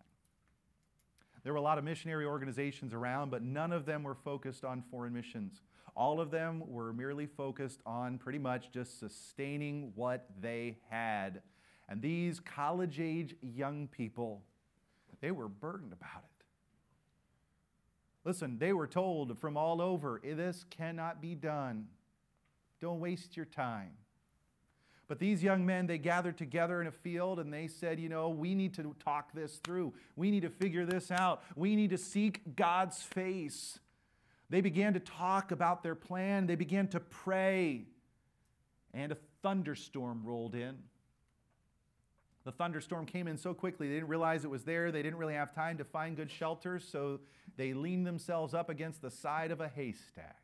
There 1.42 1.52
were 1.52 1.58
a 1.58 1.62
lot 1.62 1.78
of 1.78 1.84
missionary 1.84 2.26
organizations 2.26 2.92
around, 2.92 3.30
but 3.30 3.42
none 3.42 3.72
of 3.72 3.86
them 3.86 4.02
were 4.02 4.14
focused 4.14 4.64
on 4.64 4.82
foreign 4.90 5.14
missions. 5.14 5.62
All 5.98 6.20
of 6.20 6.30
them 6.30 6.62
were 6.64 6.92
merely 6.92 7.26
focused 7.26 7.80
on 7.84 8.18
pretty 8.18 8.38
much 8.38 8.70
just 8.70 9.00
sustaining 9.00 9.90
what 9.96 10.26
they 10.40 10.78
had. 10.88 11.42
And 11.88 12.00
these 12.00 12.38
college 12.38 13.00
age 13.00 13.34
young 13.42 13.88
people, 13.88 14.44
they 15.20 15.32
were 15.32 15.48
burdened 15.48 15.92
about 15.92 16.22
it. 16.22 16.44
Listen, 18.24 18.58
they 18.60 18.72
were 18.72 18.86
told 18.86 19.36
from 19.40 19.56
all 19.56 19.82
over, 19.82 20.20
eh, 20.24 20.34
this 20.34 20.64
cannot 20.70 21.20
be 21.20 21.34
done. 21.34 21.88
Don't 22.80 23.00
waste 23.00 23.36
your 23.36 23.46
time. 23.46 23.90
But 25.08 25.18
these 25.18 25.42
young 25.42 25.66
men, 25.66 25.88
they 25.88 25.98
gathered 25.98 26.38
together 26.38 26.80
in 26.80 26.86
a 26.86 26.92
field 26.92 27.40
and 27.40 27.52
they 27.52 27.66
said, 27.66 27.98
you 27.98 28.08
know, 28.08 28.28
we 28.28 28.54
need 28.54 28.72
to 28.74 28.94
talk 29.02 29.32
this 29.32 29.56
through. 29.64 29.94
We 30.14 30.30
need 30.30 30.42
to 30.42 30.50
figure 30.50 30.86
this 30.86 31.10
out. 31.10 31.42
We 31.56 31.74
need 31.74 31.90
to 31.90 31.98
seek 31.98 32.54
God's 32.54 33.02
face. 33.02 33.80
They 34.50 34.60
began 34.60 34.94
to 34.94 35.00
talk 35.00 35.52
about 35.52 35.82
their 35.82 35.94
plan, 35.94 36.46
they 36.46 36.54
began 36.54 36.88
to 36.88 37.00
pray, 37.00 37.84
and 38.94 39.12
a 39.12 39.16
thunderstorm 39.42 40.22
rolled 40.24 40.54
in. 40.54 40.76
The 42.44 42.52
thunderstorm 42.52 43.04
came 43.04 43.28
in 43.28 43.36
so 43.36 43.52
quickly, 43.52 43.88
they 43.88 43.94
didn't 43.96 44.08
realize 44.08 44.44
it 44.44 44.50
was 44.50 44.64
there. 44.64 44.90
They 44.90 45.02
didn't 45.02 45.18
really 45.18 45.34
have 45.34 45.54
time 45.54 45.76
to 45.78 45.84
find 45.84 46.16
good 46.16 46.30
shelter, 46.30 46.78
so 46.78 47.20
they 47.58 47.74
leaned 47.74 48.06
themselves 48.06 48.54
up 48.54 48.70
against 48.70 49.02
the 49.02 49.10
side 49.10 49.50
of 49.50 49.60
a 49.60 49.68
haystack. 49.68 50.42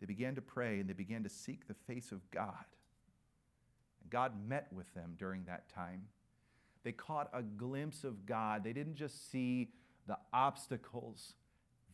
They 0.00 0.06
began 0.06 0.34
to 0.36 0.42
pray 0.42 0.80
and 0.80 0.88
they 0.88 0.94
began 0.94 1.22
to 1.22 1.28
seek 1.28 1.68
the 1.68 1.74
face 1.86 2.12
of 2.12 2.28
God. 2.30 2.64
And 4.00 4.10
God 4.10 4.32
met 4.48 4.66
with 4.72 4.92
them 4.94 5.14
during 5.18 5.44
that 5.44 5.68
time. 5.68 6.06
They 6.82 6.92
caught 6.92 7.28
a 7.32 7.42
glimpse 7.42 8.02
of 8.02 8.26
God. 8.26 8.64
They 8.64 8.72
didn't 8.72 8.96
just 8.96 9.30
see 9.30 9.70
the 10.06 10.18
obstacles, 10.32 11.34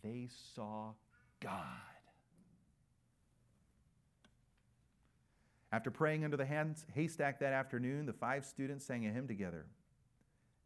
they 0.03 0.29
saw 0.55 0.93
God. 1.41 1.63
After 5.71 5.91
praying 5.91 6.25
under 6.25 6.37
the 6.37 6.47
haystack 6.95 7.41
that 7.41 7.53
afternoon, 7.53 8.07
the 8.07 8.13
five 8.13 8.45
students 8.45 8.87
sang 8.87 9.07
a 9.07 9.11
hymn 9.11 9.29
together. 9.29 9.67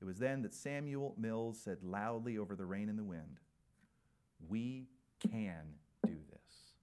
It 0.00 0.04
was 0.04 0.18
then 0.18 0.42
that 0.42 0.54
Samuel 0.54 1.14
Mills 1.18 1.60
said 1.62 1.78
loudly 1.82 2.38
over 2.38 2.54
the 2.54 2.64
rain 2.64 2.88
and 2.88 2.98
the 2.98 3.04
wind, 3.04 3.38
We 4.48 4.88
can 5.20 5.74
do 6.04 6.16
this 6.30 6.74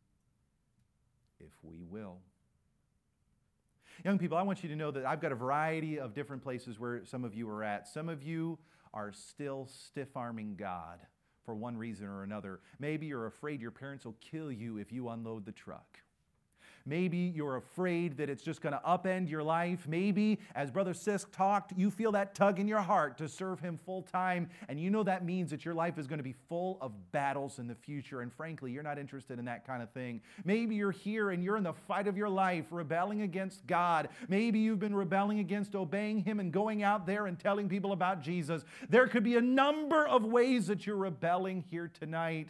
if 1.40 1.52
we 1.64 1.84
will. 1.84 2.18
Young 4.04 4.18
people, 4.18 4.38
I 4.38 4.44
want 4.44 4.64
you 4.64 4.70
to 4.70 4.76
know 4.76 4.92
that 4.92 5.06
I've 5.06 5.22
got 5.22 5.34
a 5.34 5.36
variety 5.36 6.00
of 6.00 6.14
different 6.14 6.42
places 6.42 6.80
where 6.80 7.06
some 7.06 7.26
of 7.26 7.34
you 7.34 7.50
are 7.50 7.64
at. 7.64 7.88
Some 7.88 8.08
of 8.08 8.24
you 8.24 8.58
are 8.94 9.12
still 9.12 9.68
stiff 9.68 10.16
arming 10.16 10.56
God 10.58 11.00
for 11.50 11.56
one 11.56 11.76
reason 11.76 12.06
or 12.06 12.22
another. 12.22 12.60
Maybe 12.78 13.08
you're 13.08 13.26
afraid 13.26 13.60
your 13.60 13.72
parents 13.72 14.06
will 14.06 14.16
kill 14.22 14.52
you 14.52 14.78
if 14.78 14.92
you 14.92 15.10
unload 15.10 15.46
the 15.46 15.52
truck. 15.52 15.98
Maybe 16.86 17.18
you're 17.18 17.58
afraid 17.58 18.18
that 18.18 18.30
it's 18.30 18.44
just 18.44 18.62
going 18.62 18.74
to 18.74 18.82
upend 18.88 19.30
your 19.30 19.44
life. 19.44 19.88
Maybe, 19.88 20.40
as 20.56 20.72
Brother 20.72 20.94
Sisk 20.94 21.32
talked, 21.32 21.74
you 21.76 21.92
feel 21.92 22.12
that 22.14 22.36
tug 22.36 22.60
in 22.60 22.68
your 22.68 22.82
heart 22.82 23.18
to 23.20 23.28
serve 23.28 23.60
Him 23.60 23.80
full 23.86 24.02
time. 24.02 24.50
And 24.68 24.80
you 24.80 24.90
know 24.90 25.04
that 25.04 25.26
means 25.26 25.52
that 25.52 25.66
your 25.66 25.74
life 25.74 25.98
is 25.98 26.08
going 26.08 26.20
to 26.20 26.24
be 26.24 26.36
full 26.48 26.78
of 26.82 26.92
battles 27.12 27.60
in 27.60 27.68
the 27.68 27.76
future. 27.76 28.22
And 28.22 28.32
frankly, 28.34 28.72
you're 28.72 28.84
not 28.84 28.98
interested 28.98 29.40
in 29.40 29.46
that 29.46 29.66
kind 29.66 29.84
of 29.84 29.92
thing. 29.92 30.22
Maybe 30.44 30.76
you're 30.76 30.92
here 30.92 31.32
and 31.32 31.44
you're 31.44 31.58
in 31.58 31.64
the 31.64 31.74
fight 31.74 32.08
of 32.08 32.18
your 32.18 32.30
life, 32.30 32.66
rebelling 32.72 33.22
against 33.22 33.66
God. 33.68 34.10
Maybe 34.28 34.60
you've 34.60 34.80
been 34.80 34.96
rebelling 34.96 35.40
against 35.40 35.76
obeying 35.76 36.20
Him 36.20 36.40
and 36.40 36.52
going 36.52 36.84
out 36.84 37.06
there 37.06 37.26
and 37.26 37.40
telling 37.40 37.70
people 37.70 37.92
about 37.92 38.22
Jesus. 38.22 38.64
There 38.90 39.08
could 39.08 39.24
be 39.24 39.36
a 39.36 39.42
number 39.42 40.08
of 40.08 40.24
ways 40.24 40.68
that 40.68 40.86
you're 40.86 40.96
rebelling 40.96 41.64
here 41.70 41.92
tonight. 42.00 42.50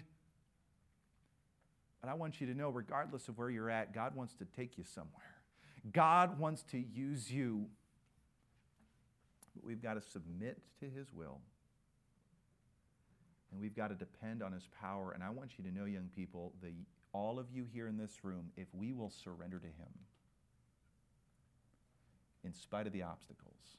But 2.01 2.09
I 2.09 2.13
want 2.13 2.39
you 2.39 2.47
to 2.47 2.53
know, 2.53 2.69
regardless 2.69 3.27
of 3.27 3.37
where 3.37 3.49
you're 3.49 3.69
at, 3.69 3.93
God 3.93 4.15
wants 4.15 4.33
to 4.35 4.45
take 4.45 4.77
you 4.77 4.83
somewhere. 4.83 5.35
God 5.91 6.39
wants 6.39 6.63
to 6.71 6.77
use 6.77 7.31
you. 7.31 7.65
But 9.55 9.65
we've 9.65 9.81
got 9.81 9.95
to 9.95 10.01
submit 10.01 10.61
to 10.79 10.85
His 10.85 11.11
will. 11.13 11.39
And 13.51 13.59
we've 13.59 13.75
got 13.75 13.89
to 13.89 13.95
depend 13.95 14.43
on 14.43 14.51
His 14.53 14.67
power. 14.79 15.11
And 15.11 15.23
I 15.23 15.29
want 15.29 15.57
you 15.57 15.63
to 15.65 15.77
know, 15.77 15.85
young 15.85 16.09
people, 16.15 16.53
that 16.61 16.71
all 17.11 17.39
of 17.39 17.47
you 17.51 17.65
here 17.73 17.87
in 17.87 17.97
this 17.97 18.23
room, 18.23 18.51
if 18.55 18.67
we 18.73 18.93
will 18.93 19.09
surrender 19.09 19.59
to 19.59 19.65
Him, 19.65 19.89
in 22.45 22.53
spite 22.53 22.87
of 22.87 22.93
the 22.93 23.03
obstacles, 23.03 23.77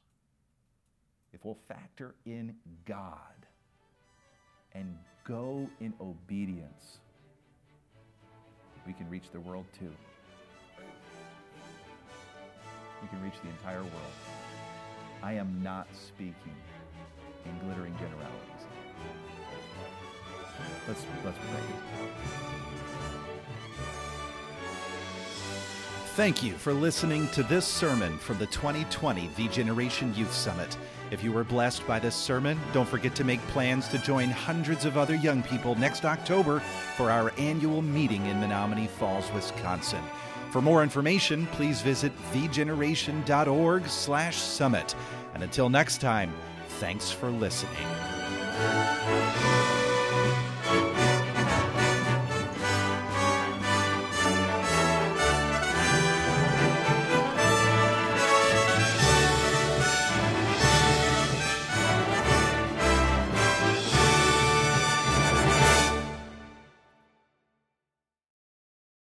if 1.32 1.44
we'll 1.44 1.58
factor 1.68 2.14
in 2.26 2.54
God 2.84 3.46
and 4.72 4.96
go 5.24 5.68
in 5.80 5.94
obedience, 6.00 6.98
we 8.86 8.92
can 8.92 9.08
reach 9.08 9.30
the 9.32 9.40
world 9.40 9.66
too. 9.78 9.92
We 13.02 13.08
can 13.08 13.22
reach 13.22 13.34
the 13.42 13.48
entire 13.48 13.80
world. 13.82 14.14
I 15.22 15.34
am 15.34 15.62
not 15.62 15.86
speaking 15.94 16.56
in 17.44 17.66
glittering 17.66 17.94
generalities. 17.98 18.66
Let's, 20.86 21.04
let's 21.24 21.38
pray. 21.38 22.79
Thank 26.20 26.42
you 26.42 26.52
for 26.52 26.74
listening 26.74 27.28
to 27.28 27.42
this 27.42 27.66
sermon 27.66 28.18
from 28.18 28.36
the 28.36 28.44
2020 28.48 29.30
The 29.38 29.48
Generation 29.48 30.12
Youth 30.14 30.34
Summit. 30.34 30.76
If 31.10 31.24
you 31.24 31.32
were 31.32 31.44
blessed 31.44 31.86
by 31.86 31.98
this 31.98 32.14
sermon, 32.14 32.60
don't 32.74 32.86
forget 32.86 33.14
to 33.14 33.24
make 33.24 33.40
plans 33.46 33.88
to 33.88 33.96
join 33.96 34.28
hundreds 34.28 34.84
of 34.84 34.98
other 34.98 35.14
young 35.14 35.42
people 35.42 35.76
next 35.76 36.04
October 36.04 36.60
for 36.94 37.10
our 37.10 37.32
annual 37.38 37.80
meeting 37.80 38.26
in 38.26 38.36
Menomonee 38.36 38.86
Falls, 38.86 39.32
Wisconsin. 39.32 40.02
For 40.50 40.60
more 40.60 40.82
information, 40.82 41.46
please 41.52 41.80
visit 41.80 42.12
thegeneration.org/summit. 42.34 44.94
And 45.32 45.42
until 45.42 45.70
next 45.70 46.02
time, 46.02 46.34
thanks 46.80 47.10
for 47.10 47.30
listening. 47.30 47.86